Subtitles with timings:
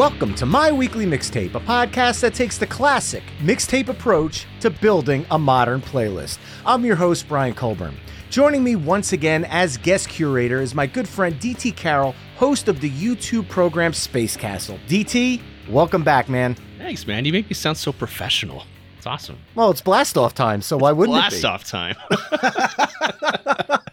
[0.00, 5.26] Welcome to My Weekly Mixtape, a podcast that takes the classic mixtape approach to building
[5.30, 6.38] a modern playlist.
[6.64, 7.94] I'm your host, Brian Colburn.
[8.30, 12.80] Joining me once again as guest curator is my good friend DT Carel, host of
[12.80, 14.78] the YouTube program Space Castle.
[14.88, 16.56] DT, welcome back, man.
[16.78, 17.26] Thanks, man.
[17.26, 18.64] You make me sound so professional.
[18.96, 19.36] It's awesome.
[19.54, 21.46] Well, it's blast off time, so why wouldn't Blast it be?
[21.46, 21.96] off time.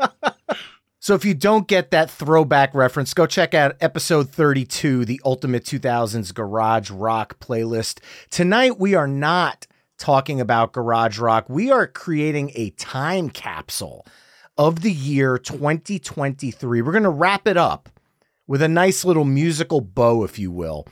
[1.07, 5.63] So if you don't get that throwback reference, go check out episode 32, the Ultimate
[5.63, 8.01] 2000s Garage Rock playlist.
[8.29, 11.45] Tonight we are not talking about garage rock.
[11.47, 14.05] We are creating a time capsule
[14.57, 16.81] of the year 2023.
[16.81, 17.87] We're going to wrap it up
[18.45, 20.89] with a nice little musical bow, if you will.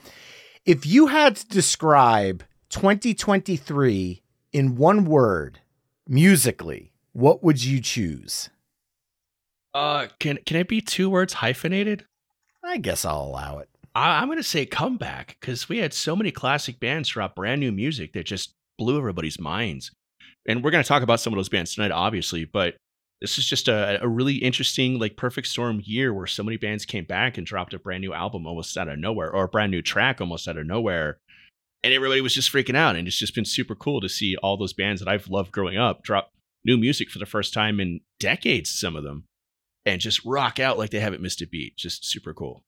[0.64, 4.24] If you had to describe 2023
[4.54, 5.60] in one word,
[6.08, 8.50] musically, what would you choose?
[9.76, 12.06] Uh, can can it be two words hyphenated?
[12.64, 13.70] I guess I'll allow it.
[13.94, 17.60] I, I'm going to say comeback because we had so many classic bands drop brand
[17.60, 19.92] new music that just blew everybody's minds.
[20.48, 22.76] And we're going to talk about some of those bands tonight, obviously, but
[23.20, 26.86] this is just a, a really interesting, like perfect storm year where so many bands
[26.86, 29.72] came back and dropped a brand new album almost out of nowhere or a brand
[29.72, 31.18] new track almost out of nowhere.
[31.84, 32.96] And everybody was just freaking out.
[32.96, 35.78] And it's just been super cool to see all those bands that I've loved growing
[35.78, 36.32] up drop
[36.64, 39.26] new music for the first time in decades, some of them,
[39.86, 41.78] and just rock out like they haven't missed a beat.
[41.78, 42.64] Just super cool.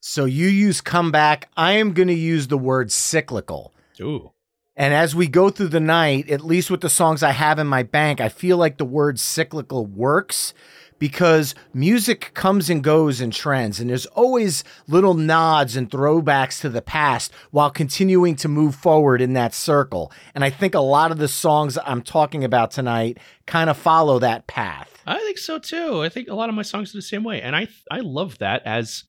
[0.00, 1.48] So you use comeback.
[1.56, 3.72] I am going to use the word cyclical.
[4.00, 4.32] Ooh.
[4.74, 7.66] And as we go through the night, at least with the songs I have in
[7.66, 10.54] my bank, I feel like the word cyclical works
[11.02, 16.68] because music comes and goes in trends, and there's always little nods and throwbacks to
[16.68, 20.12] the past while continuing to move forward in that circle.
[20.32, 23.18] And I think a lot of the songs I'm talking about tonight
[23.48, 25.02] kind of follow that path.
[25.04, 26.04] I think so too.
[26.04, 28.38] I think a lot of my songs are the same way, and I I love
[28.38, 29.02] that as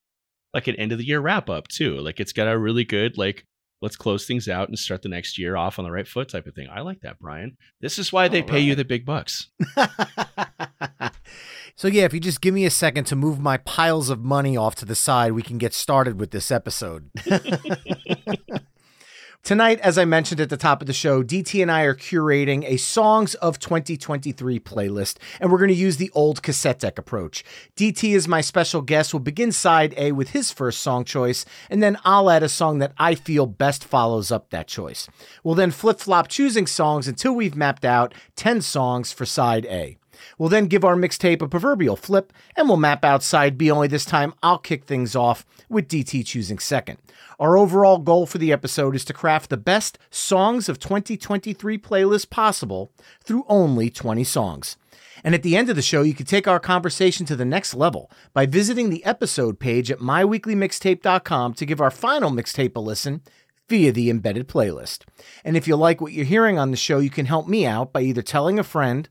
[0.52, 2.00] like an end of the year wrap up too.
[2.00, 3.46] Like it's got a really good like
[3.84, 6.48] let's close things out and start the next year off on the right foot type
[6.48, 6.70] of thing.
[6.74, 7.58] I like that, Brian.
[7.82, 9.50] This is why they All pay you the big bucks.
[11.76, 14.56] so, yeah, if you just give me a second to move my piles of money
[14.56, 17.12] off to the side, we can get started with this episode.
[19.44, 22.64] Tonight, as I mentioned at the top of the show, DT and I are curating
[22.64, 27.44] a Songs of 2023 playlist, and we're going to use the old cassette deck approach.
[27.76, 29.14] DT is my special guest.
[29.14, 32.80] We'll begin side A with his first song choice, and then I'll add a song
[32.80, 35.10] that I feel best follows up that choice.
[35.44, 39.98] We'll then flip flop choosing songs until we've mapped out 10 songs for side A.
[40.38, 43.88] We'll then give our mixtape a proverbial flip, and we'll map out side B, only
[43.88, 46.98] this time I'll kick things off with DT choosing second.
[47.40, 52.30] Our overall goal for the episode is to craft the best Songs of 2023 playlist
[52.30, 52.92] possible
[53.24, 54.78] through only 20 songs.
[55.24, 57.74] And at the end of the show, you can take our conversation to the next
[57.74, 63.22] level by visiting the episode page at myweeklymixtape.com to give our final mixtape a listen
[63.70, 65.04] via the embedded playlist.
[65.44, 67.94] And if you like what you're hearing on the show, you can help me out
[67.94, 69.08] by either telling a friend,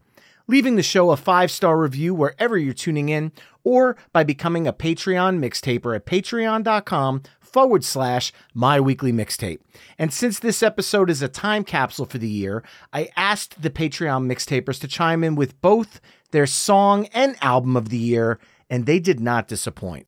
[0.52, 3.32] leaving the show a five star review wherever you're tuning in,
[3.64, 9.60] or by becoming a Patreon mixtaper at patreon.com forward slash my weekly mixtape.
[9.99, 12.62] And since this episode is a time capsule for the year,
[12.93, 16.02] I asked the Patreon mixtapers to chime in with both
[16.32, 18.38] their song and album of the year,
[18.69, 20.06] and they did not disappoint.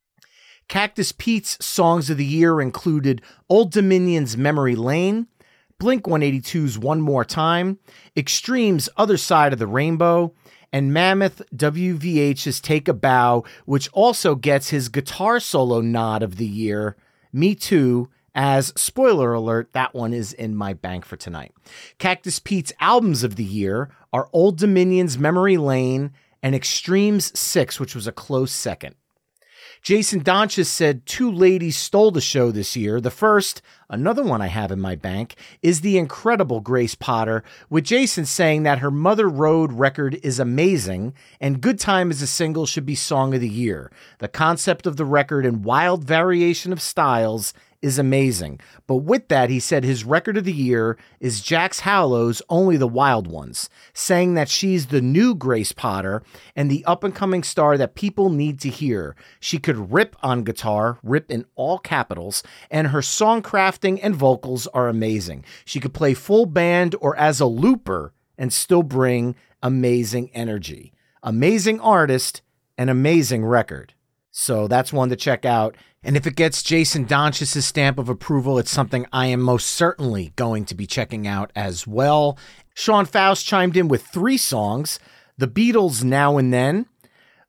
[0.69, 5.27] Cactus Pete's songs of the year included Old Dominion's Memory Lane,
[5.79, 7.79] Blink 182's One More Time,
[8.17, 10.33] Extreme's Other Side of the Rainbow,
[10.73, 16.47] and Mammoth WVH's Take a Bow, which also gets his guitar solo nod of the
[16.47, 16.97] year,
[17.33, 21.53] Me Too, as spoiler alert, that one is in my bank for tonight.
[21.99, 26.13] Cactus Pete's albums of the year are Old Dominion's Memory Lane
[26.43, 28.97] and Extremes 6, which was a close second.
[29.85, 33.03] Jason Donches said two ladies stole the show this year.
[33.03, 33.61] The first,
[33.91, 38.63] another one I have in my bank, is the incredible Grace Potter, with Jason saying
[38.63, 42.95] that her Mother Road record is amazing and Good Time as a single should be
[42.95, 43.93] Song of the Year.
[44.21, 47.53] The concept of the record and wild variation of styles
[47.85, 48.59] is amazing.
[48.87, 52.89] But with that, he said his record of the year is Jax Hollow's Only the
[52.89, 56.23] Wild Ones, saying that she's the new Grace Potter
[56.57, 59.15] and the up and coming star that people need to hear.
[59.39, 64.67] She could rip on guitar, rip in all capitals, and her song crafting and vocals
[64.69, 65.45] are amazing.
[65.67, 70.93] She could play full band or as a looper and still bring amazing energy.
[71.23, 72.43] Amazing artist,
[72.79, 73.94] an amazing record.
[74.37, 75.77] So that's one to check out.
[76.03, 80.33] And if it gets Jason Donchis' stamp of approval, it's something I am most certainly
[80.35, 82.37] going to be checking out as well.
[82.75, 84.99] Sean Faust chimed in with three songs
[85.39, 86.87] The Beatles Now and Then,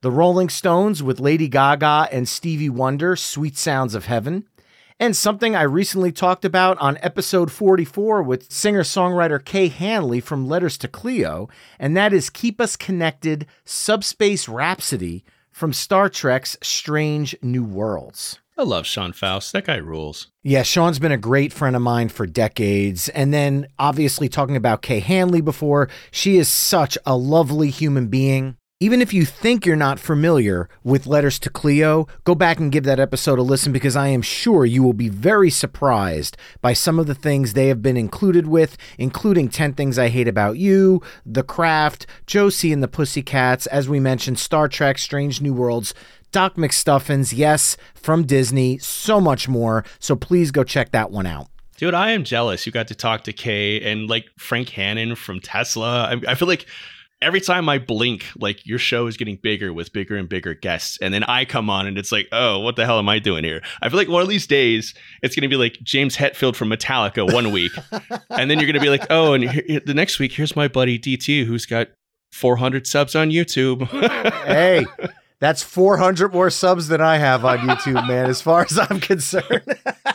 [0.01, 4.45] The Rolling Stones with Lady Gaga and Stevie Wonder, Sweet Sounds of Heaven,
[4.99, 10.47] and something I recently talked about on episode 44 with singer songwriter Kay Hanley from
[10.47, 11.49] Letters to Cleo,
[11.79, 18.39] and that is Keep Us Connected Subspace Rhapsody from Star Trek's Strange New Worlds.
[18.57, 19.53] I love Sean Faust.
[19.53, 20.27] That guy rules.
[20.43, 23.07] Yeah, Sean's been a great friend of mine for decades.
[23.07, 28.57] And then obviously talking about Kay Hanley before, she is such a lovely human being.
[28.81, 32.83] Even if you think you're not familiar with Letters to Cleo, go back and give
[32.83, 36.99] that episode a listen because I am sure you will be very surprised by some
[36.99, 41.01] of the things they have been included with, including 10 Things I Hate About You,
[41.25, 45.93] The Craft, Josie and the Pussycats, as we mentioned, Star Trek, Strange New Worlds,
[46.33, 49.85] Doc McStuffins, yes, from Disney, so much more.
[49.99, 51.47] So please go check that one out.
[51.77, 52.65] Dude, I am jealous.
[52.65, 56.09] You got to talk to Kay and like Frank Hannon from Tesla.
[56.09, 56.65] I, I feel like
[57.21, 60.97] every time I blink, like your show is getting bigger with bigger and bigger guests.
[61.01, 63.43] And then I come on and it's like, oh, what the hell am I doing
[63.43, 63.61] here?
[63.81, 66.69] I feel like one of these days it's going to be like James Hetfield from
[66.69, 67.71] Metallica one week.
[68.29, 70.67] and then you're going to be like, oh, and here, the next week, here's my
[70.67, 71.87] buddy DT who's got
[72.31, 73.87] 400 subs on YouTube.
[74.45, 74.85] hey.
[75.41, 79.63] That's 400 more subs than I have on YouTube, man, as far as I'm concerned.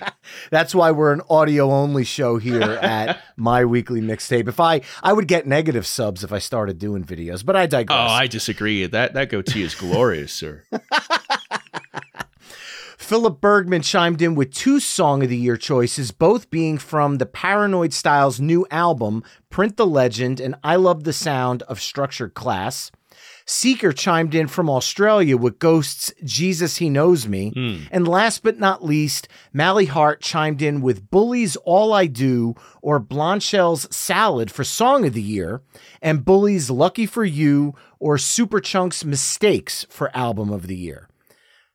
[0.50, 4.48] That's why we're an audio only show here at my weekly mixtape.
[4.48, 7.98] If I I would get negative subs if I started doing videos, but I digress.
[7.98, 8.86] Oh, I disagree.
[8.86, 10.64] That that goatee is glorious, sir.
[13.06, 17.26] Philip Bergman chimed in with two Song of the Year choices, both being from the
[17.26, 22.90] Paranoid Styles' new album, Print the Legend, and I Love the Sound of Structured Class.
[23.48, 27.52] Seeker chimed in from Australia with Ghost's Jesus He Knows Me.
[27.56, 27.88] Mm.
[27.92, 32.98] And last but not least, Mally Hart chimed in with Bully's All I Do or
[32.98, 35.62] Blondshell's Salad for Song of the Year,
[36.02, 41.08] and Bully's Lucky for You or Superchunk's Mistakes for Album of the Year.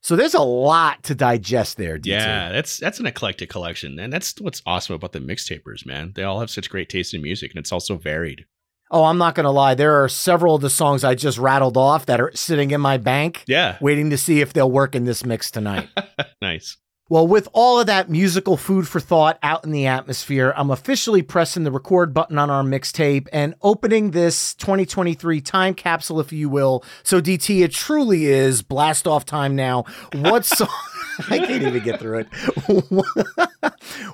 [0.01, 1.97] So there's a lot to digest there.
[1.97, 2.07] DT.
[2.07, 6.11] Yeah, that's that's an eclectic collection, and that's what's awesome about the mixtapers, man.
[6.15, 8.45] They all have such great taste in music, and it's also varied.
[8.91, 9.73] Oh, I'm not going to lie.
[9.73, 12.97] There are several of the songs I just rattled off that are sitting in my
[12.97, 13.45] bank.
[13.47, 13.77] Yeah.
[13.79, 15.87] Waiting to see if they'll work in this mix tonight.
[16.41, 16.75] nice.
[17.11, 21.21] Well, with all of that musical food for thought out in the atmosphere, I'm officially
[21.21, 26.47] pressing the record button on our mixtape and opening this 2023 time capsule, if you
[26.47, 26.85] will.
[27.03, 29.83] So, DT, it truly is blast off time now.
[30.13, 30.69] What song?
[31.29, 32.27] I can't even get through it.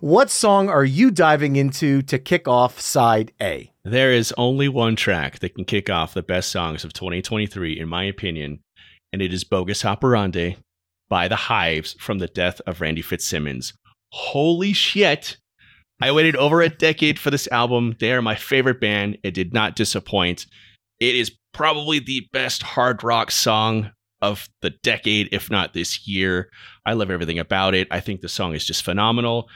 [0.01, 3.71] what song are you diving into to kick off side A?
[3.87, 7.87] There is only one track that can kick off the best songs of 2023, in
[7.87, 8.59] my opinion,
[9.13, 10.57] and it is Bogus Operandi
[11.07, 13.71] by The Hives from the death of Randy Fitzsimmons.
[14.11, 15.37] Holy shit!
[16.01, 17.95] I waited over a decade for this album.
[17.97, 19.19] They are my favorite band.
[19.23, 20.47] It did not disappoint.
[20.99, 23.91] It is probably the best hard rock song
[24.21, 26.49] of the decade, if not this year.
[26.85, 27.87] I love everything about it.
[27.89, 29.47] I think the song is just phenomenal.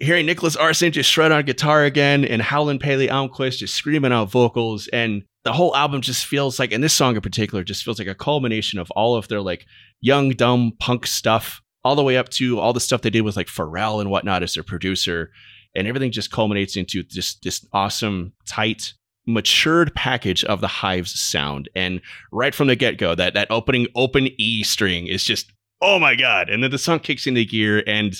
[0.00, 4.30] Hearing Nicholaus Arson just shred on guitar again and Howlin' Pelle Almqvist just screaming out
[4.30, 7.98] vocals and the whole album just feels like, and this song in particular just feels
[7.98, 9.66] like a culmination of all of their like
[10.00, 13.36] young, dumb punk stuff, all the way up to all the stuff they did with
[13.36, 15.30] like Pharrell and whatnot as their producer.
[15.74, 18.94] And everything just culminates into this, this awesome, tight,
[19.26, 21.68] matured package of the Hives sound.
[21.74, 25.98] And right from the get go, that, that opening open E string is just oh
[25.98, 26.48] my god!
[26.48, 28.14] And then the song kicks into gear, and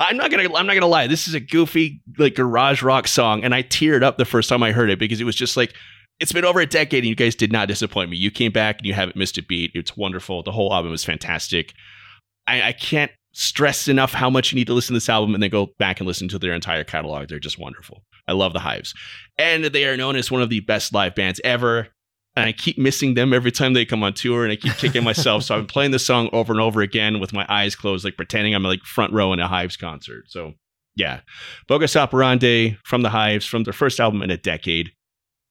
[0.00, 1.06] I'm not gonna I'm not gonna lie.
[1.06, 4.62] This is a goofy like garage rock song, and I teared up the first time
[4.62, 5.74] I heard it because it was just like
[6.20, 8.16] it's been over a decade, and you guys did not disappoint me.
[8.16, 9.72] You came back and you haven't missed a beat.
[9.74, 10.42] It's wonderful.
[10.42, 11.72] The whole album was fantastic.
[12.46, 15.42] I, I can't stress enough how much you need to listen to this album and
[15.42, 17.28] then go back and listen to their entire catalog.
[17.28, 18.04] They're just wonderful.
[18.28, 18.94] I love the Hives.
[19.38, 21.88] And they are known as one of the best live bands ever.
[22.34, 25.04] And I keep missing them every time they come on tour and I keep kicking
[25.04, 25.42] myself.
[25.42, 28.54] so I'm playing the song over and over again with my eyes closed, like pretending
[28.54, 30.24] I'm like front row in a Hives concert.
[30.28, 30.54] So
[30.94, 31.20] yeah.
[31.68, 34.92] Bogus Operandi from the Hives from their first album in a decade.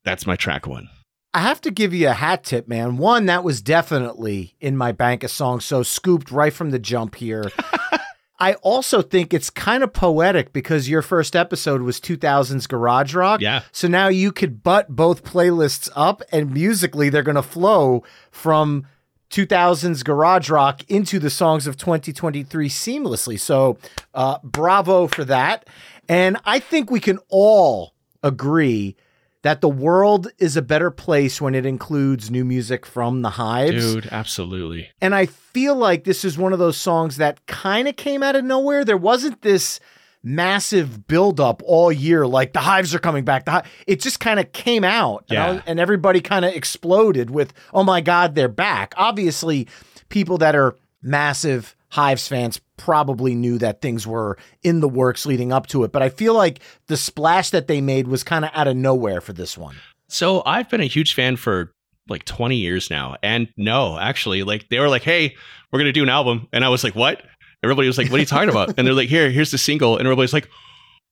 [0.03, 0.89] That's my track one.
[1.33, 2.97] I have to give you a hat tip, man.
[2.97, 7.15] One, that was definitely in my bank of songs, so scooped right from the jump
[7.15, 7.50] here.
[8.41, 13.39] I also think it's kind of poetic because your first episode was 2000s garage rock.
[13.39, 13.62] Yeah.
[13.71, 18.88] So now you could butt both playlists up and musically they're going to flow from
[19.29, 23.39] 2000s garage rock into the songs of 2023 seamlessly.
[23.39, 23.77] So
[24.15, 25.69] uh, bravo for that.
[26.10, 27.93] And I think we can all
[28.24, 28.95] agree
[29.43, 33.93] that the world is a better place when it includes new music from the Hives.
[33.93, 34.89] Dude, absolutely.
[35.01, 38.36] And I feel like this is one of those songs that kind of came out
[38.36, 38.86] of nowhere.
[38.86, 39.79] There wasn't this
[40.24, 43.45] massive buildup all year, like the Hives are coming back.
[43.45, 43.63] The Hi-.
[43.88, 45.50] it just kind of came out, yeah.
[45.50, 49.67] and, and everybody kind of exploded with, "Oh my God, they're back!" Obviously,
[50.10, 55.51] people that are massive Hives fans probably knew that things were in the works leading
[55.51, 55.91] up to it.
[55.91, 59.21] But I feel like the splash that they made was kind of out of nowhere
[59.21, 59.75] for this one.
[60.07, 61.74] So I've been a huge fan for
[62.10, 63.17] like 20 years now.
[63.21, 65.36] And no, actually, like they were like, hey,
[65.71, 66.48] we're going to do an album.
[66.51, 67.24] And I was like, what?
[67.63, 68.74] Everybody was like, what are you talking about?
[68.77, 69.98] And they're like, here, here's the single.
[69.98, 70.50] And everybody's like,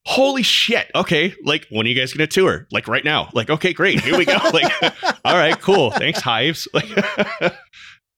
[0.06, 0.90] holy shit.
[0.96, 1.36] Okay.
[1.44, 2.68] Like, when are you guys going to tour?
[2.72, 3.30] Like, right now.
[3.34, 4.02] Like, okay, great.
[4.02, 4.38] Here we go.
[4.52, 4.94] Like,
[5.24, 5.92] all right, cool.
[5.92, 6.68] Thanks, Hives.
[6.74, 6.86] Like,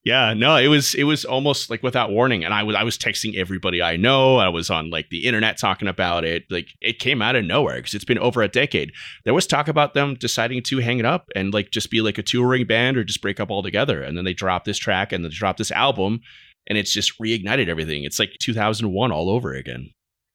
[0.03, 2.98] yeah, no, it was it was almost like without warning, and I was I was
[2.98, 4.38] texting everybody I know.
[4.38, 6.46] I was on like the internet talking about it.
[6.50, 8.93] Like it came out of nowhere because it's been over a decade.
[9.25, 12.17] There was talk about them deciding to hang it up and like just be like
[12.17, 14.01] a touring band or just break up altogether.
[14.01, 16.22] And then they dropped this track and they dropped this album,
[16.65, 18.03] and it's just reignited everything.
[18.03, 19.91] It's like 2001 all over again.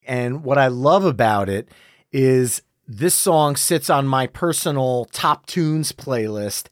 [0.06, 1.68] And what I love about it
[2.12, 6.68] is this song sits on my personal top tunes playlist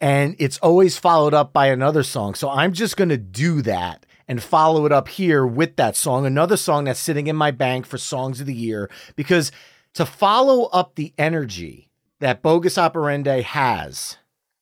[0.00, 2.34] and it's always followed up by another song.
[2.34, 6.26] So I'm just going to do that and follow it up here with that song,
[6.26, 9.52] another song that's sitting in my bank for songs of the year because
[9.94, 11.88] to follow up the energy
[12.20, 14.18] that Bogus Operandi has,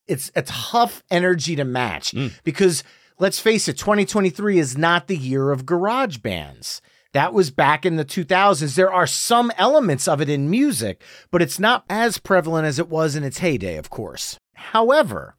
[0.07, 2.33] it's a tough energy to match mm.
[2.45, 2.85] because
[3.19, 6.83] let's face it, 2023 is not the year of garage bands.
[7.13, 8.75] That was back in the 2000s.
[8.75, 11.01] There are some elements of it in music,
[11.31, 14.37] but it's not as prevalent as it was in its heyday, of course.
[14.73, 15.37] However,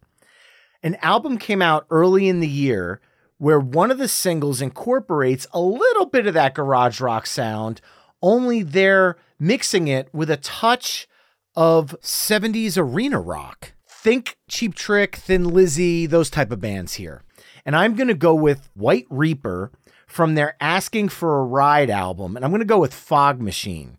[0.83, 3.01] an album came out early in the year
[3.37, 7.81] where one of the singles incorporates a little bit of that garage rock sound,
[8.21, 11.07] only they're mixing it with a touch
[11.55, 13.73] of 70s arena rock.
[13.87, 17.23] Think Cheap Trick, Thin Lizzy, those type of bands here.
[17.65, 19.71] And I'm going to go with White Reaper
[20.05, 22.35] from their Asking for a Ride album.
[22.35, 23.97] And I'm going to go with Fog Machine.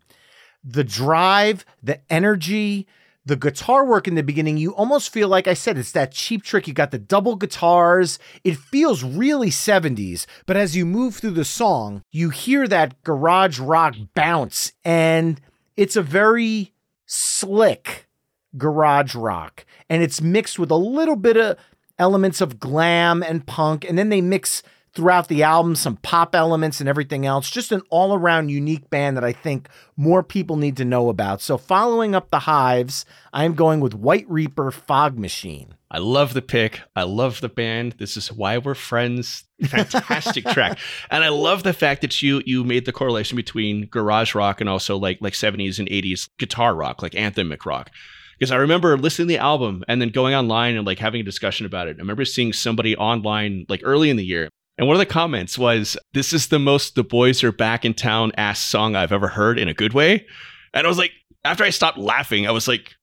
[0.63, 2.87] The drive, the energy,
[3.27, 6.43] the guitar work in the beginning, you almost feel like I said, it's that cheap
[6.43, 6.67] trick.
[6.67, 8.19] You got the double guitars.
[8.45, 13.59] It feels really 70s, but as you move through the song, you hear that garage
[13.59, 15.41] rock bounce, and
[15.75, 16.73] it's a very
[17.05, 18.07] slick
[18.57, 19.65] garage rock.
[19.89, 21.57] And it's mixed with a little bit of
[21.99, 24.63] elements of glam and punk, and then they mix
[24.97, 27.51] throughout the album, some pop elements and everything else.
[27.51, 31.39] Just an all around unique band that I think more people need to know about.
[31.39, 35.75] So, following up the Hives, I'm going with White Reaper Fog Machine.
[35.91, 36.81] I love the pick.
[36.95, 37.93] I love the band.
[37.99, 39.43] This is why we're friends.
[39.63, 40.79] Fantastic track.
[41.11, 44.69] And I love the fact that you you made the correlation between garage rock and
[44.69, 47.91] also like like 70s and 80s guitar rock, like anthemic rock
[48.39, 51.23] because I remember listening to the album and then going online and like having a
[51.23, 51.97] discussion about it.
[51.97, 55.57] I remember seeing somebody online like early in the year and one of the comments
[55.57, 59.27] was, This is the most The Boys Are Back in Town ass song I've ever
[59.27, 60.25] heard in a good way.
[60.73, 61.11] And I was like,
[61.43, 62.93] after I stopped laughing, I was like,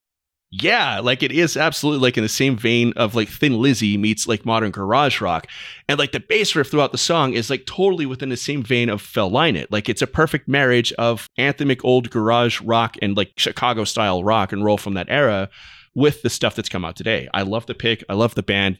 [0.50, 4.28] yeah, like it is absolutely like in the same vein of like Thin Lizzy meets
[4.28, 5.48] like modern garage rock.
[5.88, 8.88] And like the bass riff throughout the song is like totally within the same vein
[8.88, 9.66] of Phil Lynott.
[9.70, 14.52] Like it's a perfect marriage of anthemic old garage rock and like Chicago style rock
[14.52, 15.48] and roll from that era
[15.96, 17.28] with the stuff that's come out today.
[17.34, 18.04] I love the pick.
[18.08, 18.78] I love the band.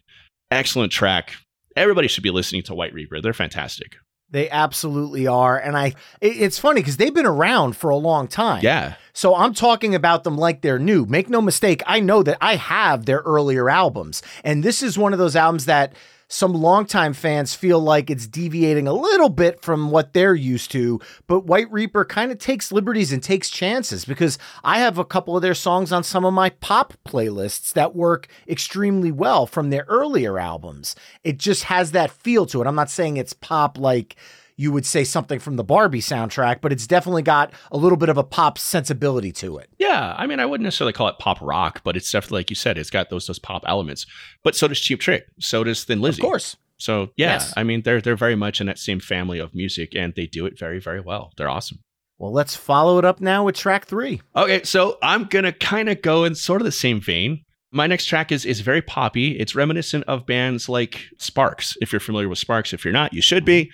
[0.53, 1.35] Excellent track
[1.77, 3.21] everybody should be listening to White Reaper.
[3.21, 3.97] They're fantastic.
[4.31, 5.59] They absolutely are.
[5.59, 8.63] And I it's funny because they've been around for a long time.
[8.65, 8.95] Yeah.
[9.13, 11.07] So I'm talking about them like they're new.
[11.07, 14.23] Make no mistake, I know that I have their earlier albums.
[14.43, 15.93] And this is one of those albums that
[16.35, 21.01] some longtime fans feel like it's deviating a little bit from what they're used to,
[21.29, 25.37] but White Reaper kind of takes liberties and takes chances because I have a couple
[25.37, 29.85] of their songs on some of my pop playlists that work extremely well from their
[29.87, 30.97] earlier albums.
[31.23, 32.67] It just has that feel to it.
[32.67, 34.17] I'm not saying it's pop like
[34.57, 38.09] you would say something from the Barbie soundtrack, but it's definitely got a little bit
[38.09, 39.69] of a pop sensibility to it.
[39.79, 42.57] Yeah, I mean, I wouldn't necessarily call it pop rock, but it's definitely like you
[42.57, 44.07] said, it's got those those pop elements.
[44.43, 46.57] But so does Cheap Trick, so does Thin Lizzy, Of course.
[46.77, 47.53] So yeah, Yes.
[47.57, 50.47] I mean, they're they're very much in that same family of music, and they do
[50.47, 51.33] it very very well.
[51.37, 51.81] They're awesome.
[52.19, 54.21] Well, let's follow it up now with track three.
[54.37, 57.43] Okay, so I'm gonna kind of go in sort of the same vein.
[57.73, 59.37] My next track is is very poppy.
[59.39, 61.77] It's reminiscent of bands like Sparks.
[61.81, 63.71] If you're familiar with Sparks, if you're not, you should be.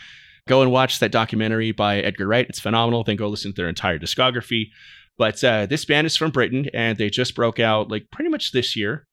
[0.50, 2.44] Go and watch that documentary by Edgar Wright.
[2.48, 3.04] It's phenomenal.
[3.04, 4.70] Then go listen to their entire discography.
[5.16, 8.50] But uh, this band is from Britain, and they just broke out like pretty much
[8.50, 9.06] this year.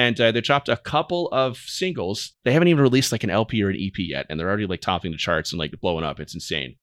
[0.00, 2.32] And uh, they dropped a couple of singles.
[2.44, 4.80] They haven't even released like an LP or an EP yet, and they're already like
[4.80, 6.18] topping the charts and like blowing up.
[6.18, 6.74] It's insane.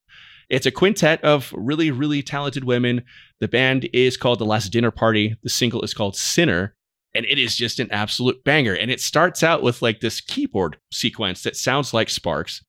[0.50, 3.04] It's a quintet of really, really talented women.
[3.42, 5.36] The band is called The Last Dinner Party.
[5.44, 6.76] The single is called Sinner.
[7.14, 8.74] And it is just an absolute banger.
[8.74, 12.64] And it starts out with like this keyboard sequence that sounds like Sparks.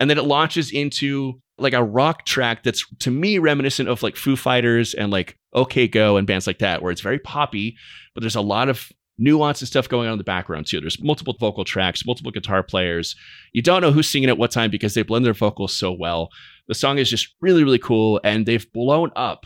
[0.00, 4.16] And then it launches into like a rock track that's to me reminiscent of like
[4.16, 7.76] Foo Fighters and like OK Go and bands like that, where it's very poppy,
[8.14, 10.80] but there's a lot of nuance and stuff going on in the background too.
[10.80, 13.14] There's multiple vocal tracks, multiple guitar players.
[13.52, 16.30] You don't know who's singing at what time because they blend their vocals so well.
[16.66, 19.44] The song is just really, really cool, and they've blown up.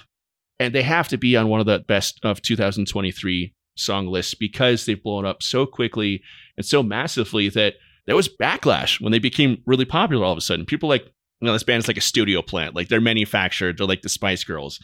[0.61, 4.87] And they have to be on one of the best of 2023 song lists because
[4.87, 6.23] they've blown up so quickly
[6.57, 7.75] and so massively that
[8.07, 10.67] there was backlash when they became really popular all of a sudden.
[10.67, 11.05] People like,
[11.41, 14.09] you know, this band is like a studio plant, like they're manufactured, they're like the
[14.09, 14.79] Spice Girls.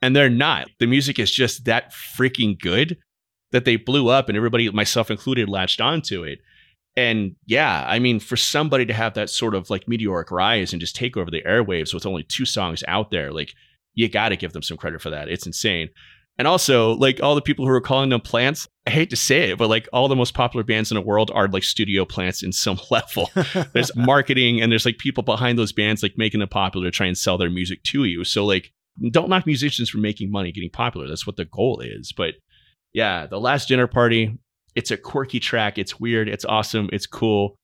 [0.00, 0.68] And they're not.
[0.80, 2.98] The music is just that freaking good
[3.52, 6.40] that they blew up and everybody, myself included, latched onto it.
[6.96, 10.80] And yeah, I mean, for somebody to have that sort of like meteoric rise and
[10.80, 13.52] just take over the airwaves with only two songs out there, like
[13.94, 15.28] you got to give them some credit for that.
[15.28, 15.88] It's insane.
[16.42, 19.52] And also, like all the people who are calling them plants, I hate to say
[19.52, 22.42] it, but like all the most popular bands in the world are like studio plants
[22.42, 23.30] in some level.
[23.72, 27.06] there's marketing and there's like people behind those bands like making them popular to try
[27.06, 28.24] and sell their music to you.
[28.24, 28.72] So like
[29.12, 31.06] don't knock musicians for making money getting popular.
[31.06, 32.12] That's what the goal is.
[32.12, 32.34] But
[32.92, 34.36] yeah, the last dinner party,
[34.74, 35.78] it's a quirky track.
[35.78, 36.28] It's weird.
[36.28, 36.90] It's awesome.
[36.92, 37.54] It's cool.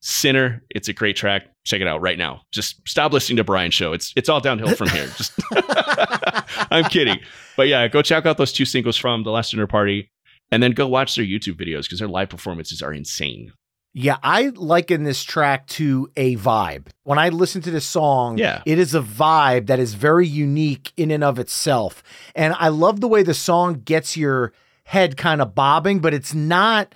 [0.00, 1.48] Sinner, it's a great track.
[1.66, 2.40] Check it out right now.
[2.50, 3.92] Just stop listening to Brian's show.
[3.92, 5.06] It's it's all downhill from here.
[5.18, 5.38] Just
[6.70, 7.18] I'm kidding.
[7.56, 10.10] But yeah, go check out those two singles from the last dinner party
[10.50, 13.52] and then go watch their YouTube videos because their live performances are insane.
[13.98, 16.88] Yeah, I liken this track to a vibe.
[17.04, 18.60] When I listen to this song, Yeah.
[18.66, 22.02] it is a vibe that is very unique in and of itself.
[22.34, 24.52] And I love the way the song gets your
[24.84, 26.94] head kind of bobbing, but it's not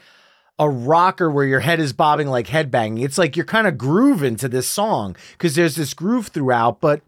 [0.59, 3.03] a rocker where your head is bobbing like headbanging.
[3.03, 6.83] It's like you're kind of grooving to this song because there's this groove throughout.
[6.83, 7.01] But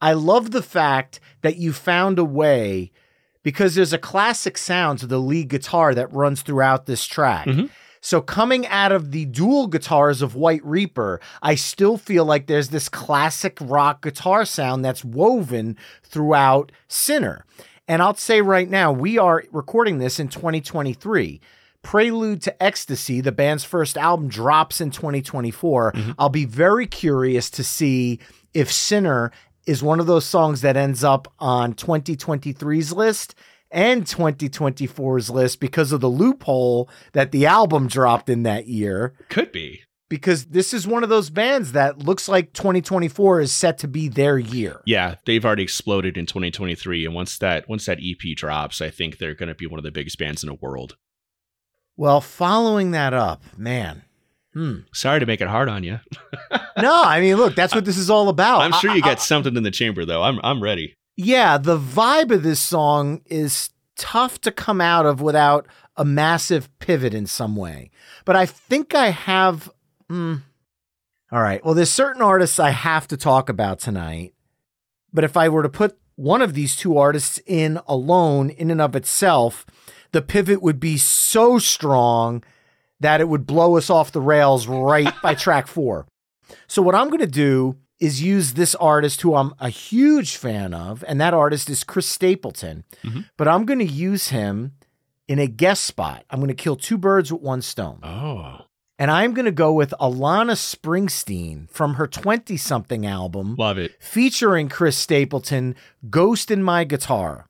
[0.00, 2.92] I love the fact that you found a way
[3.42, 7.46] because there's a classic sound to the lead guitar that runs throughout this track.
[7.46, 7.66] Mm-hmm.
[8.00, 12.68] So coming out of the dual guitars of White Reaper, I still feel like there's
[12.68, 17.44] this classic rock guitar sound that's woven throughout Sinner.
[17.88, 21.40] And I'll say right now, we are recording this in 2023.
[21.82, 25.92] Prelude to Ecstasy, the band's first album, drops in 2024.
[25.92, 26.10] Mm-hmm.
[26.18, 28.18] I'll be very curious to see
[28.54, 29.30] if Sinner
[29.66, 33.34] is one of those songs that ends up on 2023's list
[33.70, 39.14] and 2024's list because of the loophole that the album dropped in that year.
[39.28, 39.82] Could be.
[40.08, 44.06] Because this is one of those bands that looks like 2024 is set to be
[44.06, 44.80] their year.
[44.86, 49.18] Yeah, they've already exploded in 2023, and once that once that EP drops, I think
[49.18, 50.96] they're going to be one of the biggest bands in the world.
[51.96, 54.04] Well, following that up, man.
[54.56, 54.78] Hmm.
[54.94, 56.00] Sorry to make it hard on you.
[56.78, 58.60] No, I mean, look, that's what this is all about.
[58.60, 60.22] I'm sure I- you I- got something in the chamber, though.
[60.22, 60.94] I'm I'm ready.
[61.16, 65.66] yeah, the vibe of this song is tough to come out of without
[65.96, 67.90] a massive pivot in some way.
[68.26, 69.70] But I think I have.
[70.10, 70.42] mm,
[71.32, 71.64] all right.
[71.64, 74.34] Well, there's certain artists I have to talk about tonight.
[75.14, 78.82] But if I were to put one of these two artists in alone, in and
[78.82, 79.64] of itself,
[80.12, 82.44] the pivot would be so strong
[83.00, 86.06] that it would blow us off the rails right by track four.
[86.68, 90.74] So, what I'm going to do is use this artist who I'm a huge fan
[90.74, 92.84] of, and that artist is Chris Stapleton.
[93.02, 93.24] Mhm.
[93.36, 94.72] But I'm going to use him
[95.28, 96.24] in a guest spot.
[96.30, 97.98] I'm going to kill two birds with one stone.
[98.02, 98.60] Oh,
[98.98, 103.92] And I'm going to go with Alana Springsteen from her 20 something album love it.
[104.00, 105.74] featuring Chris Stapleton,
[106.08, 107.48] Ghost in My Guitar.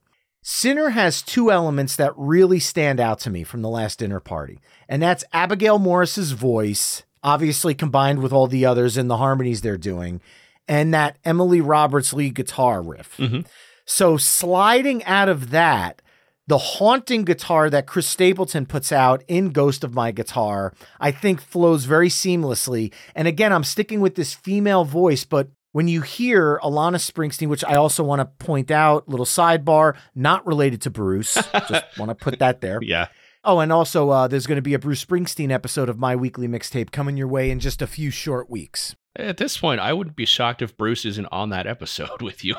[0.48, 4.60] Sinner has two elements that really stand out to me from the last dinner party,
[4.88, 9.76] and that's Abigail Morris's voice obviously combined with all the others and the harmonies they're
[9.76, 10.20] doing,
[10.68, 13.16] and that Emily Roberts lead guitar riff.
[13.16, 13.44] Mhm.
[13.86, 16.00] So sliding out of that,
[16.46, 21.40] the haunting guitar that Chris Stapleton puts out in Ghost of My Guitar, I think
[21.40, 22.92] flows very seamlessly.
[23.16, 27.62] And again, I'm sticking with this female voice, but when you hear Alana Springsteen, which
[27.62, 31.34] I also want to point out, little sidebar, not related to Bruce,
[31.68, 32.78] just want to put that there.
[32.80, 33.08] Yeah.
[33.44, 36.48] Oh, and also uh, there's going to be a Bruce Springsteen episode of My Weekly
[36.48, 38.96] Mixtape coming your way in just a few short weeks.
[39.16, 42.54] At this point, I wouldn't be shocked if Bruce isn't on that episode with you.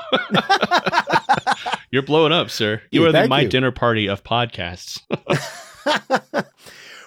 [1.90, 2.82] You're blowing up, sir.
[2.92, 3.48] You Hey, are the my you.
[3.48, 5.00] dinner party of podcasts.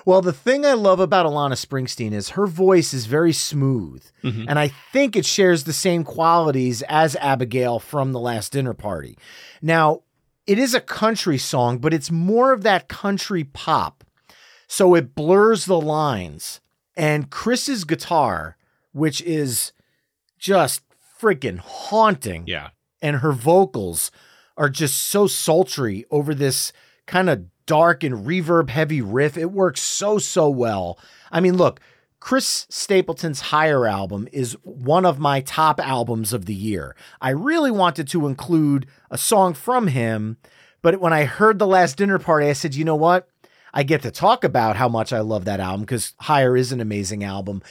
[0.05, 4.03] Well, the thing I love about Alana Springsteen is her voice is very smooth.
[4.23, 4.45] Mhm.
[4.47, 9.17] And I think it shares the same qualities as Abigail from The Last Dinner Party.
[9.61, 10.01] Now,
[10.47, 14.03] it is a country song, but it's more of that country pop.
[14.67, 16.61] So it blurs the lines.
[16.97, 18.57] And Chris's guitar,
[18.91, 19.71] which is
[20.39, 20.81] just
[21.21, 22.69] freaking haunting yeah.
[23.01, 24.11] and her vocals
[24.57, 26.73] are just so sultry over this
[27.05, 29.37] kind of dark and reverb heavy riff.
[29.37, 30.99] It works so, so well.
[31.31, 31.79] I mean, look,
[32.19, 36.97] Chris Stapleton's Higher album is one of my top albums of the year.
[37.21, 40.35] I really wanted to include a song from him,
[40.81, 43.29] but when I heard The Last Dinner Party, I said, you know what?
[43.73, 46.81] I get to talk about how much I love that album because Higher is an
[46.81, 47.61] amazing album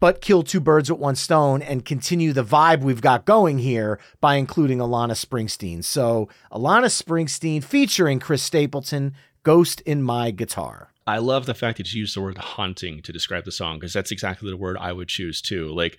[0.00, 3.98] but kill two birds with one stone and continue the vibe we've got going here
[4.20, 5.82] by including Alana Springsteen.
[5.82, 9.14] So, Alana Springsteen featuring Chris Stapleton,
[9.46, 10.90] Ghost in My Guitar.
[11.06, 13.92] I love the fact that you used the word haunting to describe the song because
[13.92, 15.72] that's exactly the word I would choose too.
[15.72, 15.96] Like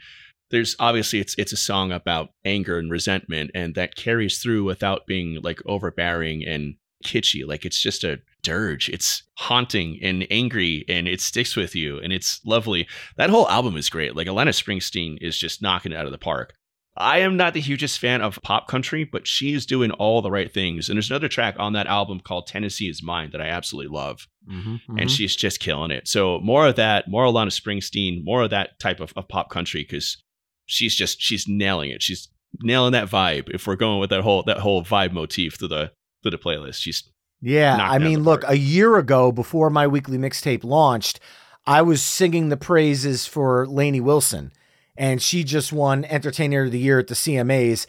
[0.52, 5.08] there's obviously it's it's a song about anger and resentment and that carries through without
[5.08, 7.48] being like overbearing and kitschy.
[7.48, 8.90] Like it's just a dirge.
[8.90, 12.86] It's haunting and angry and it sticks with you and it's lovely.
[13.16, 14.14] That whole album is great.
[14.14, 16.54] Like Alana Springsteen is just knocking it out of the park.
[17.00, 20.32] I am not the hugest fan of pop country, but she is doing all the
[20.32, 20.90] right things.
[20.90, 24.28] And there's another track on that album called Tennessee is Mine that I absolutely love
[24.50, 24.98] Mm-hmm.
[24.98, 26.08] and she's just killing it.
[26.08, 29.82] So more of that, more Alana Springsteen, more of that type of, of pop country
[29.84, 30.24] because
[30.66, 32.02] she's just she's nailing it.
[32.02, 32.30] She's
[32.62, 33.54] nailing that vibe.
[33.54, 35.92] If we're going with that whole that whole vibe motif through the
[36.24, 37.04] through the playlist, she's
[37.42, 41.20] Yeah, I mean, look, a year ago, before my weekly mixtape launched,
[41.66, 44.54] I was singing the praises for Lainey Wilson,
[44.98, 47.86] and she just won Entertainer of the Year at the CMAs.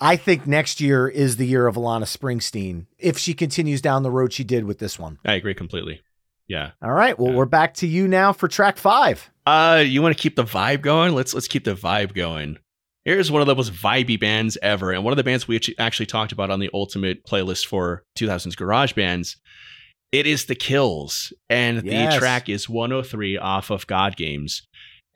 [0.00, 4.10] I think next year is the year of Alana Springsteen if she continues down the
[4.10, 5.18] road she did with this one.
[5.24, 6.00] I agree completely.
[6.48, 6.72] Yeah.
[6.82, 7.36] All right, well, Yeah.
[7.36, 9.30] we're back to you now for track five.
[9.46, 11.14] Uh, you want to keep the vibe going?
[11.14, 12.58] Let's let's keep the vibe going.
[13.04, 16.06] Here's one of the most vibey bands ever, and one of the bands we actually
[16.06, 19.36] talked about on the ultimate playlist for 2000s garage bands.
[20.12, 22.12] It is the Kills, and Yes.
[22.14, 24.62] the track is 103 off of God Games,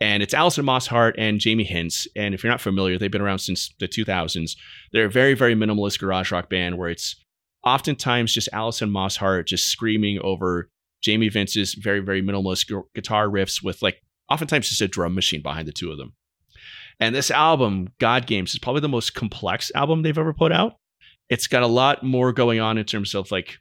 [0.01, 2.07] and it's Alison Mosshart and Jamie Hince.
[2.15, 4.57] And if you're not familiar, they've been around since the 2000s.
[4.93, 7.17] They're a very very minimalist garage rock band where it's
[7.65, 10.71] oftentimes just Alison Mosshart just screaming over
[11.03, 15.43] Jamie Hince's very, very minimalist gu- guitar riffs with like oftentimes just a drum machine
[15.43, 16.15] behind the two of them.
[16.99, 20.77] And this album, God Games, is probably the most complex album they've ever put out.
[21.29, 23.59] It's got a lot more going on in terms of like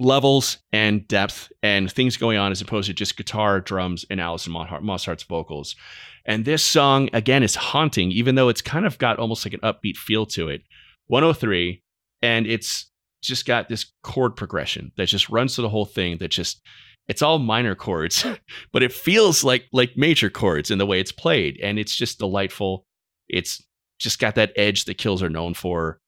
[0.00, 4.52] levels and depth and things going on as opposed to just guitar, drums, and Alison
[4.52, 5.76] Mosshart- vocals.
[6.24, 9.60] And this song, again, is haunting, even though it's kind of got almost like an
[9.60, 10.62] upbeat feel to it.
[11.06, 11.82] 103,
[12.22, 12.90] and it's
[13.22, 16.60] just got this chord progression that just runs through the whole thing that just
[17.08, 18.24] it's all minor chords
[18.72, 22.18] but it feels like like major chords in the way it's played and it's just
[22.18, 22.84] delightful
[23.28, 23.62] it's
[23.98, 25.98] just got that edge that kills are known for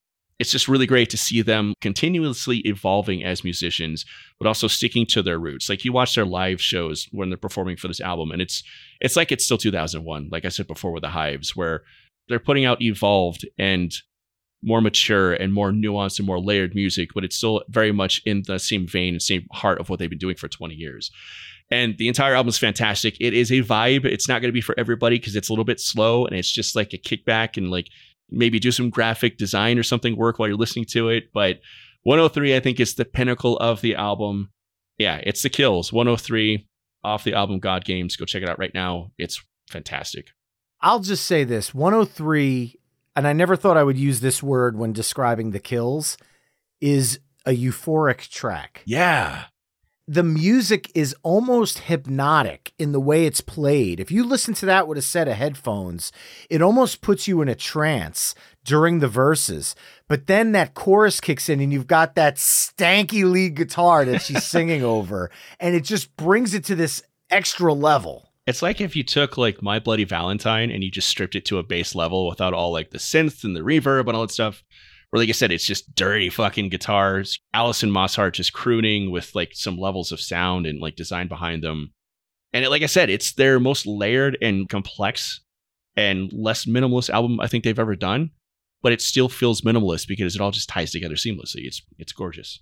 [0.40, 4.04] it's just really great to see them continuously evolving as musicians
[4.38, 7.76] but also sticking to their roots like you watch their live shows when they're performing
[7.76, 8.64] for this album and it's
[9.00, 11.82] it's like it's still 2001 like i said before with the hives where
[12.28, 13.92] they're putting out evolved and
[14.62, 18.42] more mature and more nuanced and more layered music, but it's still very much in
[18.46, 21.10] the same vein and same heart of what they've been doing for 20 years.
[21.70, 23.16] And the entire album is fantastic.
[23.20, 24.04] It is a vibe.
[24.04, 26.50] It's not going to be for everybody because it's a little bit slow and it's
[26.50, 27.88] just like a kickback and like
[28.30, 31.32] maybe do some graphic design or something work while you're listening to it.
[31.32, 31.60] But
[32.02, 34.50] 103, I think, is the pinnacle of the album.
[34.98, 35.92] Yeah, it's the kills.
[35.92, 36.66] 103
[37.02, 38.16] off the album God Games.
[38.16, 39.10] Go check it out right now.
[39.18, 40.28] It's fantastic.
[40.80, 42.78] I'll just say this 103,
[43.16, 46.16] and I never thought I would use this word when describing the kills,
[46.80, 48.82] is a euphoric track.
[48.86, 49.44] Yeah.
[50.10, 54.00] The music is almost hypnotic in the way it's played.
[54.00, 56.10] If you listen to that with a set of headphones,
[56.50, 59.76] it almost puts you in a trance during the verses.
[60.08, 64.42] But then that chorus kicks in and you've got that stanky lead guitar that she's
[64.48, 68.32] singing over, and it just brings it to this extra level.
[68.48, 71.58] It's like if you took like My Bloody Valentine and you just stripped it to
[71.58, 74.64] a base level without all like the synth and the reverb and all that stuff.
[75.12, 77.38] Or like I said, it's just dirty fucking guitars.
[77.52, 81.92] Alison Mosshart just crooning with like some levels of sound and like design behind them.
[82.52, 85.40] And it, like I said, it's their most layered and complex
[85.96, 88.30] and less minimalist album I think they've ever done.
[88.82, 91.66] But it still feels minimalist because it all just ties together seamlessly.
[91.66, 92.60] It's it's gorgeous.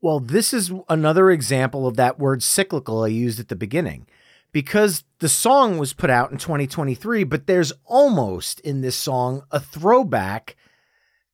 [0.00, 4.06] Well, this is another example of that word cyclical I used at the beginning.
[4.52, 9.58] Because the song was put out in 2023, but there's almost in this song a
[9.58, 10.54] throwback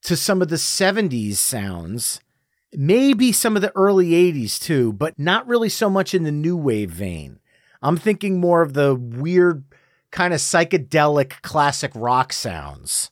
[0.03, 2.19] to some of the 70s sounds,
[2.73, 6.57] maybe some of the early 80s too, but not really so much in the new
[6.57, 7.39] wave vein.
[7.81, 9.63] I'm thinking more of the weird
[10.11, 13.11] kind of psychedelic classic rock sounds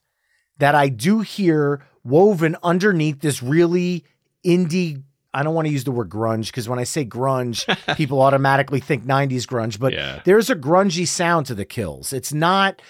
[0.58, 4.04] that I do hear woven underneath this really
[4.46, 8.20] indie I don't want to use the word grunge because when I say grunge, people
[8.20, 10.22] automatically think 90s grunge, but Yeah.
[10.26, 12.14] there's a grungy sound to the kills.
[12.14, 12.82] It's not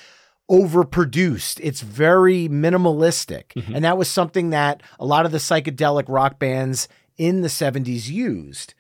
[0.50, 3.54] overproduced, it's very minimalistic.
[3.56, 3.76] Mhm.
[3.76, 8.10] And that was something that a lot of the psychedelic rock bands in the 70s
[8.10, 8.74] used.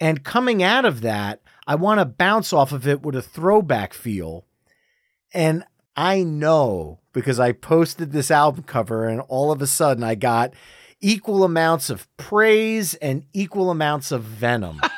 [0.00, 3.94] And coming out of that, I want to bounce off of it with a throwback
[3.94, 4.44] feel.
[5.32, 5.64] And
[5.96, 10.52] I know because I posted this album cover, and all of a sudden I got
[11.00, 14.80] equal amounts of praise and equal amounts of venom.